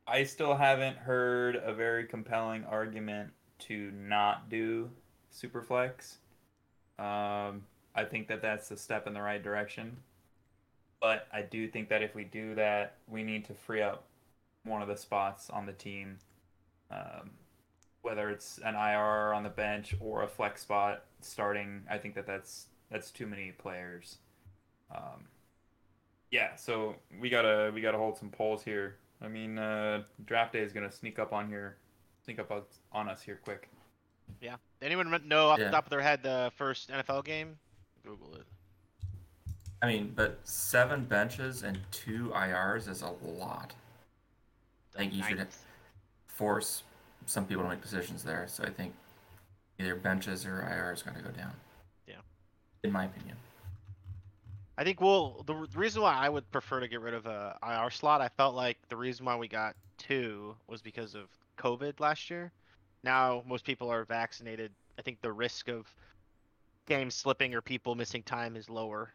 I 0.06 0.24
still 0.24 0.56
haven't 0.56 0.98
heard 0.98 1.56
a 1.56 1.74
very 1.74 2.06
compelling 2.06 2.64
argument 2.66 3.32
to 3.60 3.92
not 3.92 4.50
do 4.50 4.90
Superflex. 5.42 6.16
Um, 7.00 7.64
I 7.96 8.04
think 8.06 8.28
that 8.28 8.42
that's 8.42 8.72
a 8.72 8.78
step 8.78 9.08
in 9.08 9.14
the 9.14 9.22
right 9.22 9.42
direction. 9.42 9.98
But 11.00 11.28
I 11.32 11.44
do 11.44 11.68
think 11.68 11.90
that 11.90 12.02
if 12.02 12.16
we 12.16 12.24
do 12.24 12.56
that, 12.56 12.96
we 13.08 13.24
need 13.24 13.46
to 13.46 13.54
free 13.54 13.82
up 13.82 14.06
one 14.64 14.82
of 14.82 14.88
the 14.88 14.98
spots 14.98 15.50
on 15.50 15.66
the 15.66 15.74
team. 15.74 16.18
Um, 16.90 17.32
whether 18.02 18.30
it's 18.30 18.58
an 18.60 18.76
IR 18.76 19.34
on 19.34 19.44
the 19.44 19.50
bench 19.50 19.96
or 20.00 20.24
a 20.24 20.28
flex 20.28 20.62
spot 20.62 21.04
starting, 21.22 21.84
I 21.90 21.98
think 21.98 22.16
that 22.16 22.26
that's 22.26 22.68
that's 22.90 23.12
too 23.12 23.28
many 23.28 23.52
players. 23.52 24.18
Um, 24.96 25.26
yeah, 26.32 26.56
so 26.56 26.96
we 27.20 27.30
gotta 27.30 27.72
we 27.74 27.82
gotta 27.82 27.98
hold 27.98 28.18
some 28.18 28.30
polls 28.30 28.64
here. 28.64 28.96
I 29.22 29.28
mean, 29.28 29.58
uh, 29.58 30.04
draft 30.26 30.54
day 30.54 30.62
is 30.62 30.74
gonna 30.74 30.92
sneak 30.92 31.20
up 31.20 31.34
on 31.34 31.48
here, 31.48 31.78
sneak 32.24 32.40
up 32.40 32.52
on- 32.52 32.64
on 32.92 33.10
us 33.10 33.22
here 33.22 33.40
quick. 33.44 33.70
Anyone 34.82 35.10
know 35.28 35.50
off 35.50 35.60
Yeah. 35.60 35.66
the 35.66 35.72
top 35.72 35.86
of 35.86 35.90
their 35.90 36.02
head 36.02 36.22
the 36.22 36.52
first 36.56 36.90
NFL 36.90 37.24
game? 37.24 37.58
Google 38.04 38.36
it. 38.36 38.46
I 39.82 39.88
mean, 39.88 40.14
but 40.16 40.40
seven 40.44 41.06
benches 41.06 41.64
and 41.64 41.80
two 41.92 42.32
IRs 42.34 42.88
is 42.88 43.02
a 43.02 43.10
lot. 43.10 43.74
I 44.96 45.00
think 45.00 45.14
you 45.14 45.24
should 45.24 45.38
Ninth. 45.38 45.66
force 46.28 46.84
some 47.26 47.46
people 47.46 47.64
to 47.64 47.70
make 47.70 47.82
decisions 47.82 48.24
there. 48.24 48.48
So 48.48 48.64
I 48.64 48.70
think 48.70 48.94
either 49.80 49.96
benches 49.96 50.46
or 50.46 50.62
IRs 50.62 51.04
going 51.04 51.18
to 51.18 51.24
go 51.24 51.32
down. 51.32 51.54
Yeah. 52.08 52.16
In 52.84 52.92
my 52.92 53.06
opinion. 53.06 53.38
I 54.80 54.84
think 54.84 55.02
we'll 55.02 55.44
the, 55.48 55.68
the 55.72 55.78
reason 55.80 56.04
why 56.04 56.14
I 56.14 56.30
would 56.30 56.50
prefer 56.52 56.80
to 56.80 56.88
get 56.88 57.02
rid 57.02 57.16
of 57.16 57.26
a 57.26 57.58
IR 57.64 57.90
slot. 57.90 58.22
I 58.22 58.30
felt 58.30 58.56
like 58.56 58.78
the 58.90 58.96
reason 58.96 59.26
why 59.26 59.36
we 59.36 59.48
got 59.48 59.76
two 59.98 60.56
was 60.68 60.82
because 60.84 61.16
of 61.16 61.30
COVID 61.58 62.00
last 62.00 62.30
year. 62.30 62.52
Now 63.04 63.44
most 63.48 63.66
people 63.66 63.90
are 63.90 64.04
vaccinated. 64.06 64.72
I 64.98 65.02
think 65.02 65.22
the 65.22 65.32
risk 65.32 65.68
of 65.70 65.88
games 66.88 67.14
slipping 67.16 67.54
or 67.54 67.62
people 67.62 67.96
missing 67.96 68.24
time 68.24 68.56
is 68.56 68.70
lower. 68.70 69.14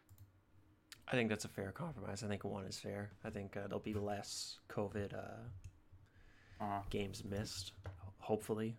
I 1.08 1.12
think 1.12 1.28
that's 1.28 1.44
a 1.44 1.48
fair 1.48 1.72
compromise. 1.72 2.22
I 2.22 2.28
think 2.28 2.44
one 2.44 2.64
is 2.64 2.78
fair. 2.78 3.10
I 3.24 3.30
think 3.30 3.56
uh, 3.56 3.62
there'll 3.66 3.80
be 3.80 3.94
less 3.94 4.58
COVID 4.70 5.12
uh, 5.14 6.64
Uh, 6.64 6.80
games 6.90 7.24
missed. 7.24 7.72
Hopefully, 8.20 8.76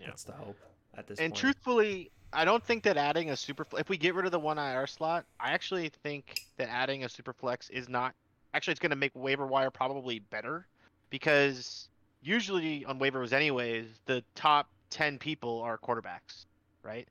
Yeah. 0.00 0.08
that's 0.08 0.24
the 0.24 0.32
hope 0.32 0.58
at 0.94 1.06
this 1.06 1.20
And 1.20 1.32
point. 1.32 1.40
truthfully, 1.40 2.10
I 2.32 2.44
don't 2.44 2.64
think 2.64 2.82
that 2.82 2.96
adding 2.96 3.30
a 3.30 3.36
super 3.36 3.64
if 3.78 3.88
we 3.88 3.96
get 3.96 4.14
rid 4.14 4.26
of 4.26 4.32
the 4.32 4.40
one 4.40 4.58
IR 4.58 4.86
slot, 4.88 5.24
I 5.38 5.52
actually 5.52 5.88
think 5.88 6.40
that 6.56 6.68
adding 6.68 7.04
a 7.04 7.08
super 7.08 7.32
flex 7.32 7.70
is 7.70 7.88
not 7.88 8.14
actually 8.54 8.72
it's 8.72 8.80
going 8.80 8.90
to 8.90 8.96
make 8.96 9.12
waiver 9.14 9.46
wire 9.46 9.70
probably 9.70 10.18
better 10.18 10.66
because 11.10 11.88
usually 12.22 12.84
on 12.84 12.98
waivers 12.98 13.32
anyways, 13.32 13.86
the 14.06 14.22
top 14.34 14.68
10 14.90 15.18
people 15.18 15.60
are 15.60 15.78
quarterbacks, 15.78 16.46
right? 16.82 17.08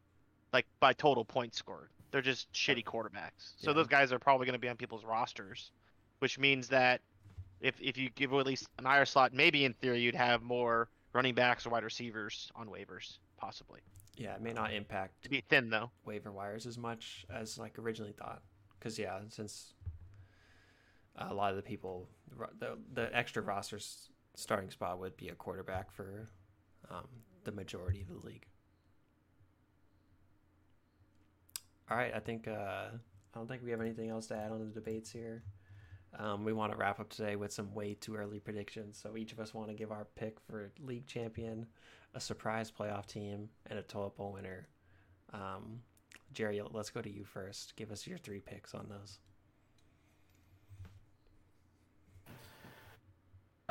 Like 0.53 0.65
by 0.79 0.93
total 0.93 1.25
points 1.25 1.57
scored. 1.57 1.89
They're 2.11 2.21
just 2.21 2.51
shitty 2.53 2.83
quarterbacks. 2.83 3.53
So 3.57 3.71
Yeah. 3.71 3.75
those 3.75 3.87
guys 3.87 4.11
are 4.11 4.19
probably 4.19 4.45
going 4.45 4.53
to 4.53 4.59
be 4.59 4.69
on 4.69 4.75
people's 4.77 5.05
rosters, 5.05 5.71
which 6.19 6.37
means 6.39 6.67
that 6.69 7.01
if 7.61 7.75
if 7.79 7.97
you 7.97 8.09
give 8.09 8.33
at 8.33 8.45
least 8.45 8.67
an 8.79 8.85
IR 8.85 9.05
slot, 9.05 9.33
maybe 9.33 9.65
in 9.65 9.73
theory 9.73 9.99
you'd 10.01 10.15
have 10.15 10.41
more 10.41 10.89
running 11.13 11.35
backs 11.35 11.65
or 11.65 11.69
wide 11.69 11.83
receivers 11.83 12.51
on 12.55 12.67
waivers 12.67 13.17
possibly. 13.37 13.79
yeah, 14.15 14.35
it 14.35 14.41
may 14.41 14.53
not 14.53 14.73
impact 14.73 15.23
To 15.23 15.29
be 15.29 15.41
thin 15.49 15.69
though. 15.69 15.89
waiver 16.05 16.31
wires 16.31 16.65
as 16.65 16.77
much 16.77 17.25
as 17.29 17.57
like 17.57 17.77
originally 17.79 18.13
thought. 18.13 18.41
Because 18.77 18.97
yeah, 18.99 19.19
since 19.29 19.73
a 21.15 21.33
lot 21.33 21.51
of 21.51 21.55
the 21.55 21.61
people, 21.61 22.07
the 22.59 22.77
the 22.93 23.15
extra 23.15 23.41
rosters 23.41 24.09
starting 24.35 24.69
spot 24.69 24.99
would 24.99 25.17
be 25.17 25.29
a 25.29 25.35
quarterback 25.35 25.91
for 25.91 26.29
um, 26.89 27.07
the 27.43 27.51
majority 27.51 28.01
of 28.01 28.07
the 28.07 28.25
league. 28.25 28.45
All 31.89 31.97
right, 31.97 32.13
I 32.15 32.19
think 32.19 32.47
uh, 32.47 32.51
I 32.53 33.37
don't 33.37 33.47
think 33.47 33.63
we 33.63 33.71
have 33.71 33.81
anything 33.81 34.09
else 34.09 34.27
to 34.27 34.35
add 34.35 34.51
on 34.51 34.59
the 34.59 34.73
debates 34.73 35.11
here. 35.11 35.43
Um, 36.17 36.43
we 36.43 36.53
want 36.53 36.71
to 36.71 36.77
wrap 36.77 36.99
up 36.99 37.09
today 37.09 37.35
with 37.35 37.53
some 37.53 37.73
way 37.73 37.93
too 37.93 38.15
early 38.15 38.39
predictions. 38.39 38.99
So 39.01 39.15
each 39.15 39.31
of 39.31 39.39
us 39.39 39.53
want 39.53 39.69
to 39.69 39.73
give 39.73 39.91
our 39.91 40.07
pick 40.15 40.39
for 40.39 40.71
league 40.79 41.07
champion, 41.07 41.65
a 42.13 42.19
surprise 42.19 42.71
playoff 42.71 43.05
team, 43.05 43.49
and 43.67 43.79
a 43.79 43.83
toilet 43.83 44.17
bowl 44.17 44.33
winner. 44.33 44.67
Um, 45.33 45.81
Jerry, 46.33 46.61
let's 46.71 46.89
go 46.89 47.01
to 47.01 47.09
you 47.09 47.23
first. 47.23 47.75
Give 47.75 47.91
us 47.91 48.05
your 48.07 48.17
three 48.17 48.39
picks 48.39 48.73
on 48.73 48.87
those. 48.89 49.19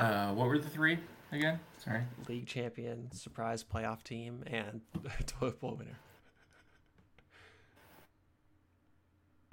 Uh, 0.01 0.33
what 0.33 0.47
were 0.47 0.57
the 0.57 0.67
three 0.67 0.97
again? 1.31 1.59
Sorry. 1.77 2.01
League 2.27 2.47
champion, 2.47 3.11
surprise 3.11 3.63
playoff 3.63 4.01
team, 4.01 4.43
and 4.47 4.81
toilet 5.27 5.61
bowl 5.61 5.75
winner. 5.77 5.99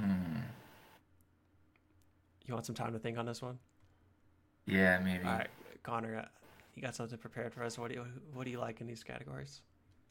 Hmm. 0.01 0.39
You 2.47 2.55
want 2.55 2.65
some 2.65 2.75
time 2.75 2.95
to 2.95 2.99
think 2.99 3.19
on 3.19 3.27
this 3.27 3.43
one? 3.43 3.59
Yeah, 4.65 4.99
maybe. 5.05 5.25
All 5.25 5.33
right, 5.33 5.49
Connor, 5.83 6.17
uh, 6.17 6.25
you 6.75 6.81
got 6.81 6.95
something 6.95 7.19
prepared 7.19 7.53
for 7.53 7.63
us? 7.63 7.77
What 7.77 7.91
do 7.91 7.97
you 7.97 8.07
What 8.33 8.45
do 8.45 8.51
you 8.51 8.59
like 8.59 8.81
in 8.81 8.87
these 8.87 9.05
categories? 9.05 9.61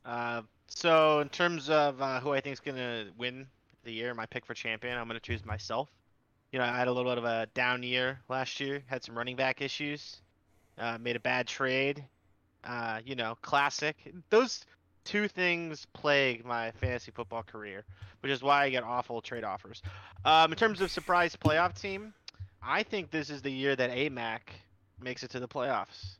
Uh, 0.06 0.44
so 0.68 1.20
in 1.20 1.30
terms 1.30 1.68
of 1.72 2.00
uh, 2.00 2.20
who 2.20 2.32
I 2.32 2.42
think 2.42 2.54
is 2.54 2.60
gonna 2.60 3.08
win 3.18 3.48
the 3.84 3.92
year, 3.92 4.14
my 4.14 4.28
pick 4.28 4.46
for 4.46 4.54
champion, 4.54 5.00
I'm 5.00 5.08
gonna 5.08 5.20
choose 5.20 5.44
myself. 5.44 5.90
You 6.52 6.60
know, 6.60 6.66
I 6.66 6.78
had 6.78 6.88
a 6.88 6.92
little 6.92 7.12
bit 7.12 7.18
of 7.18 7.26
a 7.26 7.48
down 7.56 7.82
year 7.82 8.20
last 8.30 8.60
year. 8.60 8.84
Had 8.86 9.04
some 9.04 9.18
running 9.18 9.36
back 9.36 9.62
issues. 9.64 10.22
Uh, 10.78 10.98
made 11.00 11.16
a 11.16 11.20
bad 11.20 11.48
trade. 11.48 12.04
Uh, 12.64 13.00
you 13.06 13.16
know, 13.16 13.36
classic. 13.42 13.96
Those 14.30 14.66
two 15.06 15.28
things 15.28 15.86
plague 15.94 16.44
my 16.46 16.72
fantasy 16.72 17.12
football 17.12 17.44
career, 17.44 17.84
which 18.22 18.32
is 18.32 18.44
why 18.44 18.64
I 18.64 18.70
get 18.70 18.84
awful 18.84 19.22
trade 19.22 19.44
offers. 19.44 19.82
Um, 20.26 20.52
in 20.52 20.58
terms 20.58 20.82
of 20.82 20.92
surprise 20.92 21.36
playoff 21.36 21.80
team, 21.80 22.14
I 22.62 22.84
think 22.84 23.10
this 23.12 23.30
is 23.30 23.42
the 23.42 23.52
year 23.52 23.76
that 23.76 23.90
AMAC 23.92 24.40
makes 25.02 25.24
it 25.24 25.30
to 25.32 25.40
the 25.40 25.48
playoffs. 25.48 26.18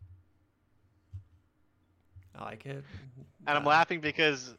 I 2.38 2.44
like 2.46 2.66
it. 2.66 2.84
And 3.48 3.58
I'm 3.58 3.66
Uh, 3.66 3.70
laughing 3.70 4.00
because 4.00 4.56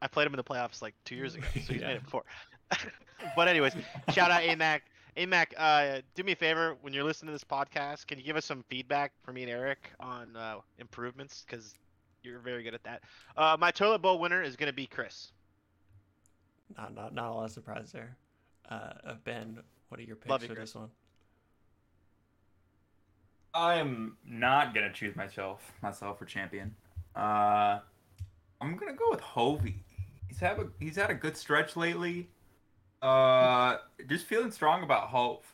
I 0.00 0.08
played 0.08 0.26
him 0.26 0.32
in 0.32 0.38
the 0.38 0.44
playoffs 0.44 0.82
like 0.82 0.94
two 1.04 1.14
years 1.14 1.34
ago, 1.34 1.46
so 1.54 1.60
he's 1.60 1.68
Yeah. 1.80 1.88
made 1.88 1.96
it 1.96 2.04
before. 2.04 2.24
but 3.36 3.48
anyways, 3.48 3.74
shout 4.12 4.30
out 4.30 4.42
AMAC. 4.42 4.80
AMAC, 5.16 5.46
uh, 5.58 6.00
do 6.14 6.22
me 6.22 6.32
a 6.32 6.36
favor 6.36 6.76
when 6.80 6.92
you're 6.92 7.04
listening 7.04 7.28
to 7.28 7.32
this 7.32 7.44
podcast, 7.44 8.06
can 8.06 8.18
you 8.18 8.24
give 8.24 8.36
us 8.36 8.46
some 8.46 8.64
feedback 8.68 9.12
for 9.22 9.32
me 9.32 9.42
and 9.42 9.50
Erik 9.50 9.90
on 10.00 10.34
uh, 10.36 10.56
improvements? 10.78 11.44
Because 11.46 11.74
you're 12.22 12.38
very 12.38 12.62
good 12.62 12.74
at 12.74 12.82
that. 12.84 13.02
Uh, 13.36 13.56
my 13.58 13.70
toilet 13.70 14.00
bowl 14.00 14.18
winner 14.18 14.42
is 14.42 14.56
gonna 14.56 14.72
be 14.72 14.86
Chris. 14.86 15.32
Not 16.76 16.94
not 16.94 17.14
not 17.14 17.30
a 17.30 17.34
lot 17.34 17.44
of 17.44 17.50
surprise 17.50 17.92
there. 17.92 18.16
Uh, 18.70 18.92
uh, 19.04 19.14
Ben, 19.24 19.58
what 19.88 20.00
are 20.00 20.04
your 20.04 20.16
picks 20.16 20.30
Love 20.30 20.42
you, 20.42 20.48
for 20.48 20.54
Chris. 20.54 20.70
this 20.70 20.76
one? 20.76 20.90
I 23.54 23.74
am 23.74 24.16
not 24.24 24.74
gonna 24.74 24.92
choose 24.92 25.14
myself 25.14 25.72
myself 25.82 26.18
for 26.18 26.24
champion. 26.24 26.74
Uh, 27.14 27.80
I'm 28.62 28.76
gonna 28.76 28.94
go 28.94 29.10
with 29.10 29.20
Hovey. 29.20 29.84
He's 30.28 30.38
have 30.38 30.58
a 30.58 30.68
he's 30.80 30.96
had 30.96 31.10
a 31.10 31.14
good 31.14 31.36
stretch 31.36 31.76
lately. 31.76 32.28
Uh, 33.02 33.78
just 34.08 34.26
feeling 34.26 34.50
strong 34.50 34.82
about 34.82 35.08
Hove. 35.08 35.44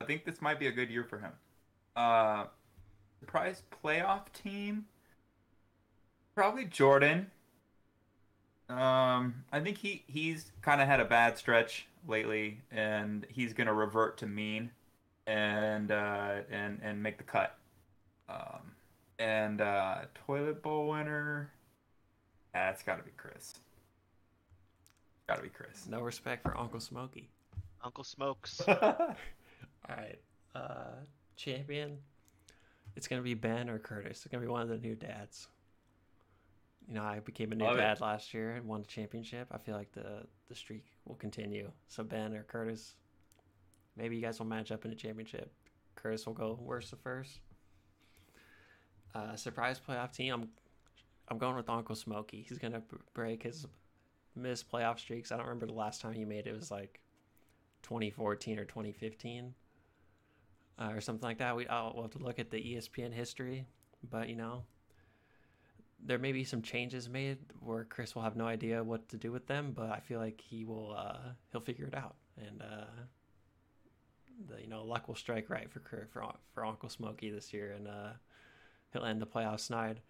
I 0.00 0.04
think 0.04 0.24
this 0.24 0.40
might 0.40 0.58
be 0.58 0.68
a 0.68 0.72
good 0.72 0.88
year 0.90 1.04
for 1.04 1.18
him. 1.18 1.32
Uh, 1.96 2.44
surprise 3.20 3.62
playoff 3.84 4.32
team. 4.32 4.86
Probably 6.34 6.64
Jordan. 6.64 7.30
Um, 8.68 9.44
I 9.52 9.60
think 9.60 9.78
he 9.78 10.04
he's 10.06 10.52
kind 10.62 10.80
of 10.80 10.86
had 10.86 11.00
a 11.00 11.04
bad 11.04 11.36
stretch 11.36 11.86
lately, 12.08 12.60
and 12.70 13.26
he's 13.28 13.52
gonna 13.52 13.74
revert 13.74 14.16
to 14.18 14.26
mean 14.26 14.70
and 15.26 15.90
uh, 15.90 16.36
and 16.50 16.80
and 16.82 17.02
make 17.02 17.18
the 17.18 17.24
cut. 17.24 17.58
Um, 18.28 18.72
and 19.18 19.60
uh, 19.60 19.96
toilet 20.26 20.62
bowl 20.62 20.88
winner. 20.88 21.50
That's 22.54 22.82
got 22.82 22.96
to 22.96 23.02
be 23.02 23.12
Chris. 23.16 23.54
Got 25.32 25.36
to 25.38 25.42
be 25.44 25.48
Chris. 25.48 25.86
No 25.88 26.00
respect 26.02 26.42
for 26.42 26.54
Uncle 26.58 26.78
Smokey. 26.78 27.30
Uncle 27.82 28.04
Smokes. 28.04 28.60
All 28.68 29.16
right, 29.88 30.18
uh, 30.54 30.90
champion. 31.36 31.96
It's 32.96 33.08
gonna 33.08 33.22
be 33.22 33.32
Ben 33.32 33.70
or 33.70 33.78
Curtis. 33.78 34.18
It's 34.18 34.26
gonna 34.26 34.42
be 34.42 34.48
one 34.50 34.60
of 34.60 34.68
the 34.68 34.76
new 34.76 34.94
dads. 34.94 35.48
You 36.86 36.94
know, 36.94 37.02
I 37.02 37.20
became 37.20 37.50
a 37.52 37.54
new 37.54 37.64
Love 37.64 37.76
it. 37.76 37.80
dad 37.80 38.00
last 38.02 38.34
year 38.34 38.50
and 38.52 38.66
won 38.66 38.82
the 38.82 38.86
championship. 38.86 39.48
I 39.50 39.56
feel 39.56 39.74
like 39.74 39.90
the 39.92 40.26
the 40.50 40.54
streak 40.54 40.84
will 41.06 41.14
continue. 41.14 41.70
So 41.88 42.04
Ben 42.04 42.34
or 42.34 42.42
Curtis, 42.42 42.94
maybe 43.96 44.16
you 44.16 44.22
guys 44.22 44.38
will 44.38 44.46
match 44.46 44.70
up 44.70 44.84
in 44.84 44.90
the 44.90 44.96
championship. 44.96 45.50
Curtis 45.94 46.26
will 46.26 46.34
go 46.34 46.58
worst 46.60 46.90
to 46.90 46.96
first. 46.96 47.40
Uh, 49.14 49.34
surprise 49.36 49.80
playoff 49.80 50.12
team. 50.14 50.34
I'm 50.34 50.48
I'm 51.28 51.38
going 51.38 51.56
with 51.56 51.70
Uncle 51.70 51.94
Smokey. 51.96 52.44
He's 52.46 52.58
gonna 52.58 52.80
b- 52.80 52.98
break 53.14 53.42
his 53.44 53.66
missed 54.34 54.70
playoff 54.70 54.98
streaks. 54.98 55.32
I 55.32 55.36
don't 55.36 55.46
remember 55.46 55.66
the 55.66 55.72
last 55.72 56.00
time 56.00 56.12
he 56.12 56.24
made 56.24 56.46
it. 56.46 56.54
Was 56.54 56.70
like 56.70 57.00
2014 57.82 58.58
or 58.58 58.64
2015 58.64 59.54
uh, 60.78 60.90
or 60.92 61.00
something 61.00 61.26
like 61.26 61.38
that. 61.38 61.56
We 61.56 61.66
I'll, 61.68 61.92
we'll 61.94 62.04
have 62.04 62.12
to 62.12 62.18
look 62.18 62.38
at 62.38 62.50
the 62.50 62.58
ESPN 62.58 63.12
history, 63.12 63.66
but 64.08 64.28
you 64.28 64.36
know, 64.36 64.64
there 66.04 66.18
may 66.18 66.32
be 66.32 66.44
some 66.44 66.62
changes 66.62 67.08
made 67.08 67.38
where 67.60 67.84
Chris 67.84 68.14
will 68.14 68.22
have 68.22 68.36
no 68.36 68.46
idea 68.46 68.82
what 68.82 69.08
to 69.10 69.16
do 69.16 69.30
with 69.30 69.46
them, 69.46 69.72
but 69.74 69.90
I 69.90 70.00
feel 70.00 70.18
like 70.18 70.40
he 70.40 70.64
will 70.64 70.94
uh, 70.96 71.32
he'll 71.50 71.60
figure 71.60 71.86
it 71.86 71.94
out, 71.94 72.16
and 72.36 72.62
uh, 72.62 72.84
the 74.48 74.60
you 74.60 74.68
know 74.68 74.82
luck 74.84 75.08
will 75.08 75.14
strike 75.14 75.50
right 75.50 75.70
for 75.70 75.80
for 76.12 76.32
for 76.54 76.64
Uncle 76.64 76.88
Smokey 76.88 77.30
this 77.30 77.52
year, 77.52 77.72
and 77.72 77.86
uh, 77.86 78.12
he'll 78.92 79.04
end 79.04 79.20
the 79.20 79.26
playoff 79.26 79.60
snide. 79.60 80.00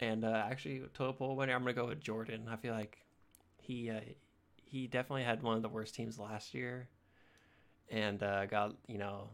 And 0.00 0.24
uh, 0.24 0.44
actually, 0.48 0.80
total 0.94 1.12
bowl 1.12 1.36
winner, 1.36 1.54
I'm 1.54 1.62
gonna 1.62 1.72
go 1.72 1.88
with 1.88 2.00
Jordan. 2.00 2.46
I 2.48 2.56
feel 2.56 2.72
like 2.72 2.98
he 3.68 3.90
uh, 3.90 4.00
he 4.64 4.86
definitely 4.86 5.22
had 5.22 5.42
one 5.42 5.56
of 5.56 5.62
the 5.62 5.68
worst 5.68 5.94
teams 5.94 6.18
last 6.18 6.54
year, 6.54 6.88
and 7.90 8.20
uh, 8.22 8.46
got 8.46 8.74
you 8.88 8.98
know, 8.98 9.28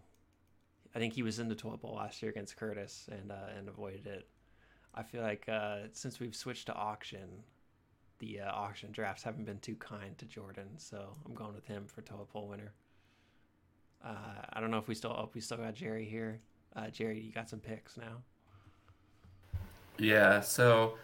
I 0.95 0.99
think 0.99 1.15
he 1.15 1.23
was 1.23 1.39
in 1.39 1.49
the 1.49 1.55
toilet 1.55 1.81
bowl 1.81 1.95
last 1.95 2.21
year 2.21 2.31
against 2.31 2.57
Curtis 2.57 3.09
and 3.11 3.31
uh, 3.31 3.57
and 3.57 3.69
avoided 3.69 4.07
it. 4.07 4.27
I 4.95 5.05
feel 5.05 5.23
like 5.23 5.49
uh, 5.49 5.79
since 5.93 6.19
we've 6.19 6.35
switched 6.35 6.67
to 6.67 6.75
auction, 6.75 7.45
the 8.19 8.41
uh, 8.41 8.51
auction 8.51 8.91
drafts 8.91 9.23
haven't 9.23 9.45
been 9.45 9.61
too 9.61 9.77
kind 9.77 10.19
to 10.19 10.25
Jordan, 10.25 10.69
so 10.79 11.15
I'm 11.25 11.35
going 11.35 11.55
with 11.55 11.67
him 11.67 11.85
for 11.87 12.03
toilet 12.03 12.33
bowl 12.33 12.49
winner. 12.49 12.73
Uh, 14.05 14.43
I 14.53 14.61
don't 14.61 14.73
know 14.73 14.79
if 14.79 14.89
we 14.89 14.97
still 14.97 15.13
oh, 15.13 15.31
we 15.33 15.41
still 15.41 15.59
got 15.59 15.75
Jerry 15.75 16.05
here. 16.05 16.41
Jerry, 16.91 17.21
you 17.21 17.31
got 17.31 17.49
some 17.49 17.61
picks 17.61 17.97
now. 17.97 18.17
Yeah, 19.97 20.41
so. 20.41 20.95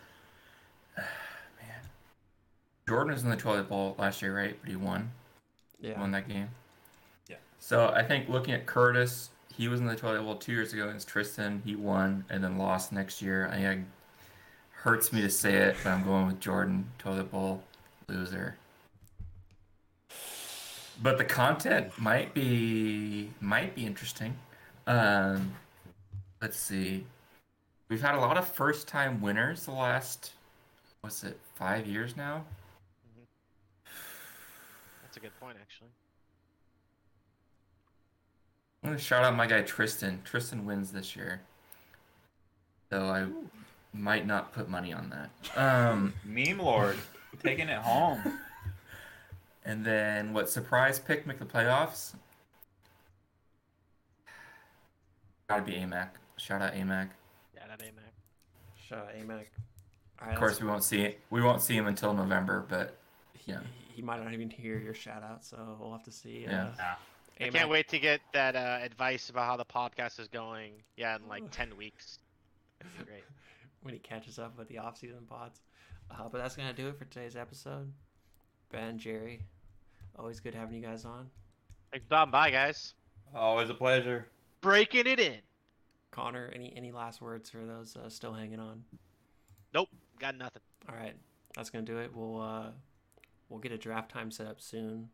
Jordan 2.91 3.12
was 3.12 3.22
in 3.22 3.30
the 3.30 3.36
toilet 3.36 3.68
bowl 3.68 3.95
last 4.01 4.20
year, 4.20 4.36
right? 4.36 4.57
But 4.61 4.68
he 4.68 4.74
won. 4.74 5.12
Yeah, 5.80 6.01
Won 6.01 6.11
that 6.11 6.26
game. 6.26 6.49
Yeah. 7.28 7.36
So 7.61 7.86
I 7.86 8.03
think 8.03 8.28
looking 8.28 8.53
at 8.53 8.66
Curtis, 8.66 9.30
he 9.57 9.68
was 9.68 9.78
in 9.78 9.86
the 9.86 9.95
toilet 9.95 10.22
bowl 10.24 10.34
two 10.34 10.51
years 10.51 10.72
ago 10.72 10.88
against 10.88 11.07
Tristan. 11.07 11.62
He 11.64 11.76
won 11.76 12.24
and 12.28 12.43
then 12.43 12.59
lost 12.59 12.91
next 12.91 13.22
year. 13.22 13.49
I 13.53 13.59
think 13.59 13.86
hurts 14.72 15.12
me 15.12 15.20
to 15.20 15.30
say 15.30 15.55
it, 15.55 15.76
but 15.84 15.91
I'm 15.91 16.03
going 16.03 16.26
with 16.26 16.41
Jordan 16.41 16.91
toilet 16.99 17.30
bowl 17.30 17.62
loser. 18.09 18.57
But 21.01 21.16
the 21.16 21.24
content 21.24 21.93
might 21.97 22.34
be 22.34 23.30
might 23.41 23.76
be 23.76 23.86
interesting. 23.86 24.34
Um, 24.88 25.53
let's 26.43 26.59
see. 26.59 27.07
We've 27.88 28.03
had 28.03 28.16
a 28.16 28.20
lot 28.20 28.36
of 28.36 28.49
first 28.49 28.88
time 28.88 29.20
winners 29.20 29.64
the 29.64 29.70
last 29.70 30.32
what's 31.03 31.22
it 31.22 31.38
five 31.55 31.86
years 31.86 32.16
now. 32.16 32.43
That's 35.11 35.16
a 35.16 35.20
good 35.22 35.40
point, 35.40 35.56
actually. 35.61 35.88
I'm 38.84 38.90
gonna 38.90 39.00
shout 39.00 39.24
out 39.24 39.34
my 39.34 39.48
guy 39.48 39.62
Tristan. 39.62 40.22
Tristan 40.24 40.64
wins 40.64 40.92
this 40.92 41.16
year, 41.16 41.40
though 42.90 43.08
I 43.08 43.26
might 43.92 44.24
not 44.24 44.52
put 44.52 44.68
money 44.68 44.92
on 44.92 45.11
that. 45.11 45.58
Um, 45.58 46.14
Meme 46.24 46.61
Lord 46.61 46.96
taking 47.42 47.68
it 47.68 47.78
home. 47.78 48.20
and 49.64 49.84
then 49.84 50.32
what 50.32 50.48
surprise 50.48 51.00
pick 51.00 51.26
make 51.26 51.40
the 51.40 51.44
playoffs? 51.44 52.14
Gotta 55.48 55.62
be 55.62 55.72
AMAC. 55.72 56.11
Shout 56.36 56.62
out 56.62 56.74
AMAC. 56.74 57.08
Yeah, 57.56 57.62
that 57.66 57.84
ain't 57.84 57.96
Mac. 57.96 58.14
Shout 58.80 58.98
out 59.00 59.14
AMAC. 59.16 59.46
All 60.20 60.28
right, 60.28 60.34
Of 60.34 60.38
course, 60.38 60.61
we 60.61 60.68
won't 60.68 60.84
see 60.84 61.00
it. 61.00 61.18
We 61.30 61.42
won't 61.42 61.62
see 61.62 61.74
him 61.74 61.88
until 61.88 62.14
November, 62.14 62.64
but 62.68 62.96
yeah. 63.44 63.58
He 64.01 64.07
might 64.07 64.24
not 64.24 64.32
even 64.32 64.48
hear 64.48 64.78
your 64.78 64.94
shout 64.94 65.22
out, 65.22 65.44
so 65.44 65.76
we'll 65.78 65.92
have 65.92 66.05
to 66.05 66.11
see. 66.11 66.46
Yeah. 66.48 66.68
Uh, 66.68 66.72
Yeah. 67.38 67.46
I 67.46 67.51
can't 67.51 67.68
wait 67.70 67.88
to 67.88 67.98
get 67.98 68.20
that 68.32 68.57
uh, 68.57 68.78
advice 68.82 69.28
about 69.30 69.46
how 69.46 69.57
the 69.57 69.64
podcast 69.64 70.18
is 70.20 70.28
going. 70.28 70.72
Yeah, 70.96 71.16
in 71.16 71.28
like 71.28 71.51
ten 71.51 71.76
weeks. 71.76 72.18
That'd 72.80 73.07
great. 73.07 73.24
when 73.82 73.92
he 73.94 74.01
catches 74.01 74.38
up 74.38 74.59
with 74.59 74.68
the 74.68 74.78
off-season 74.78 75.26
pods. 75.28 75.61
Uh, 76.11 76.28
but 76.30 76.38
that's 76.38 76.57
gonna 76.57 76.72
do 76.72 76.88
it 76.88 76.98
for 76.98 77.05
today's 77.07 77.36
episode. 77.36 77.92
Ben, 78.72 78.98
Jerry, 78.98 79.42
always 80.18 80.40
good 80.40 80.55
having 80.55 80.74
you 80.74 80.86
guys 80.86 81.05
on. 81.05 81.28
Thanks 81.90 82.05
for 82.05 82.09
stopping 82.09 82.32
by, 82.32 82.51
guys. 82.51 82.94
Always 83.34 83.68
a 83.70 83.74
pleasure. 83.74 84.28
Breaking 84.62 85.07
it 85.07 85.20
in. 85.20 85.40
Connor, 86.11 86.51
any 86.55 86.72
any 86.76 86.90
last 86.90 87.20
words 87.20 87.51
for 87.51 87.64
those 87.64 87.96
uh, 87.96 88.09
still 88.09 88.32
hanging 88.32 88.61
on? 88.61 88.82
Nope, 89.74 89.88
got 90.18 90.36
nothing. 90.36 90.62
All 90.88 90.94
right, 90.96 91.14
that's 91.55 91.68
gonna 91.70 91.84
do 91.84 91.98
it. 91.98 92.14
We'll 92.14 92.40
uh, 92.40 92.70
we'll 93.51 93.61
get 93.61 93.72
a 93.72 93.78
draft 93.78 94.11
time 94.11 94.30
set 94.30 94.46
up 94.46 94.61
soon. 94.61 95.11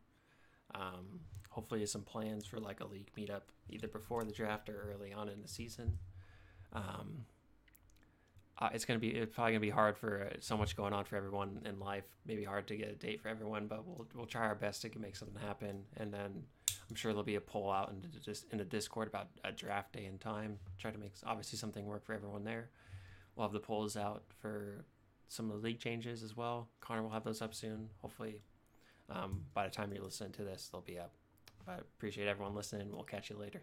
Um, 0.74 1.20
hopefully, 1.50 1.84
some 1.86 2.02
plans 2.02 2.46
for 2.46 2.60
like 2.60 2.80
a 2.80 2.86
league 2.86 3.10
meetup 3.18 3.42
either 3.68 3.88
before 3.88 4.22
the 4.22 4.32
draft 4.32 4.68
or 4.68 4.92
early 4.94 5.12
on 5.12 5.28
in 5.28 5.42
the 5.42 5.48
season. 5.48 5.98
Um, 6.72 7.24
uh, 8.58 8.70
it's 8.72 8.84
gonna 8.84 9.00
be 9.00 9.08
it's 9.08 9.34
probably 9.34 9.52
gonna 9.52 9.60
be 9.60 9.70
hard 9.70 9.98
for 9.98 10.28
uh, 10.30 10.36
so 10.40 10.56
much 10.56 10.76
going 10.76 10.92
on 10.92 11.04
for 11.04 11.16
everyone 11.16 11.62
in 11.64 11.80
life. 11.80 12.06
Maybe 12.26 12.44
hard 12.44 12.66
to 12.68 12.76
get 12.76 12.88
a 12.88 12.94
date 12.94 13.20
for 13.20 13.28
everyone, 13.28 13.66
but 13.66 13.86
we'll 13.86 14.06
we'll 14.14 14.26
try 14.26 14.42
our 14.42 14.54
best 14.54 14.82
to 14.82 14.98
make 14.98 15.16
something 15.16 15.40
happen. 15.42 15.84
And 15.96 16.12
then 16.12 16.44
I'm 16.88 16.96
sure 16.96 17.12
there'll 17.12 17.24
be 17.24 17.34
a 17.34 17.40
poll 17.40 17.70
out 17.70 17.90
in 17.90 18.00
the, 18.00 18.20
dis- 18.20 18.46
in 18.52 18.58
the 18.58 18.64
Discord 18.64 19.08
about 19.08 19.28
a 19.44 19.50
draft 19.50 19.92
day 19.92 20.04
and 20.04 20.20
time. 20.20 20.58
Try 20.78 20.90
to 20.90 20.98
make 20.98 21.12
obviously 21.24 21.58
something 21.58 21.84
work 21.84 22.04
for 22.04 22.12
everyone 22.12 22.44
there. 22.44 22.70
We'll 23.34 23.46
have 23.46 23.52
the 23.52 23.60
polls 23.60 23.96
out 23.96 24.22
for 24.40 24.84
some 25.28 25.50
of 25.50 25.60
the 25.60 25.62
league 25.62 25.78
changes 25.78 26.22
as 26.22 26.36
well. 26.36 26.68
Connor 26.80 27.02
will 27.02 27.10
have 27.10 27.24
those 27.24 27.42
up 27.42 27.54
soon. 27.54 27.88
Hopefully, 28.00 28.42
um, 29.10 29.42
by 29.54 29.64
the 29.64 29.74
time 29.74 29.92
you 29.92 30.02
listen 30.02 30.32
to 30.32 30.42
this, 30.42 30.68
they'll 30.70 30.80
be 30.80 30.98
up. 30.98 31.12
I 31.68 31.74
appreciate 31.74 32.28
everyone 32.28 32.54
listening. 32.54 32.90
We'll 32.92 33.04
catch 33.04 33.30
you 33.30 33.36
later. 33.36 33.62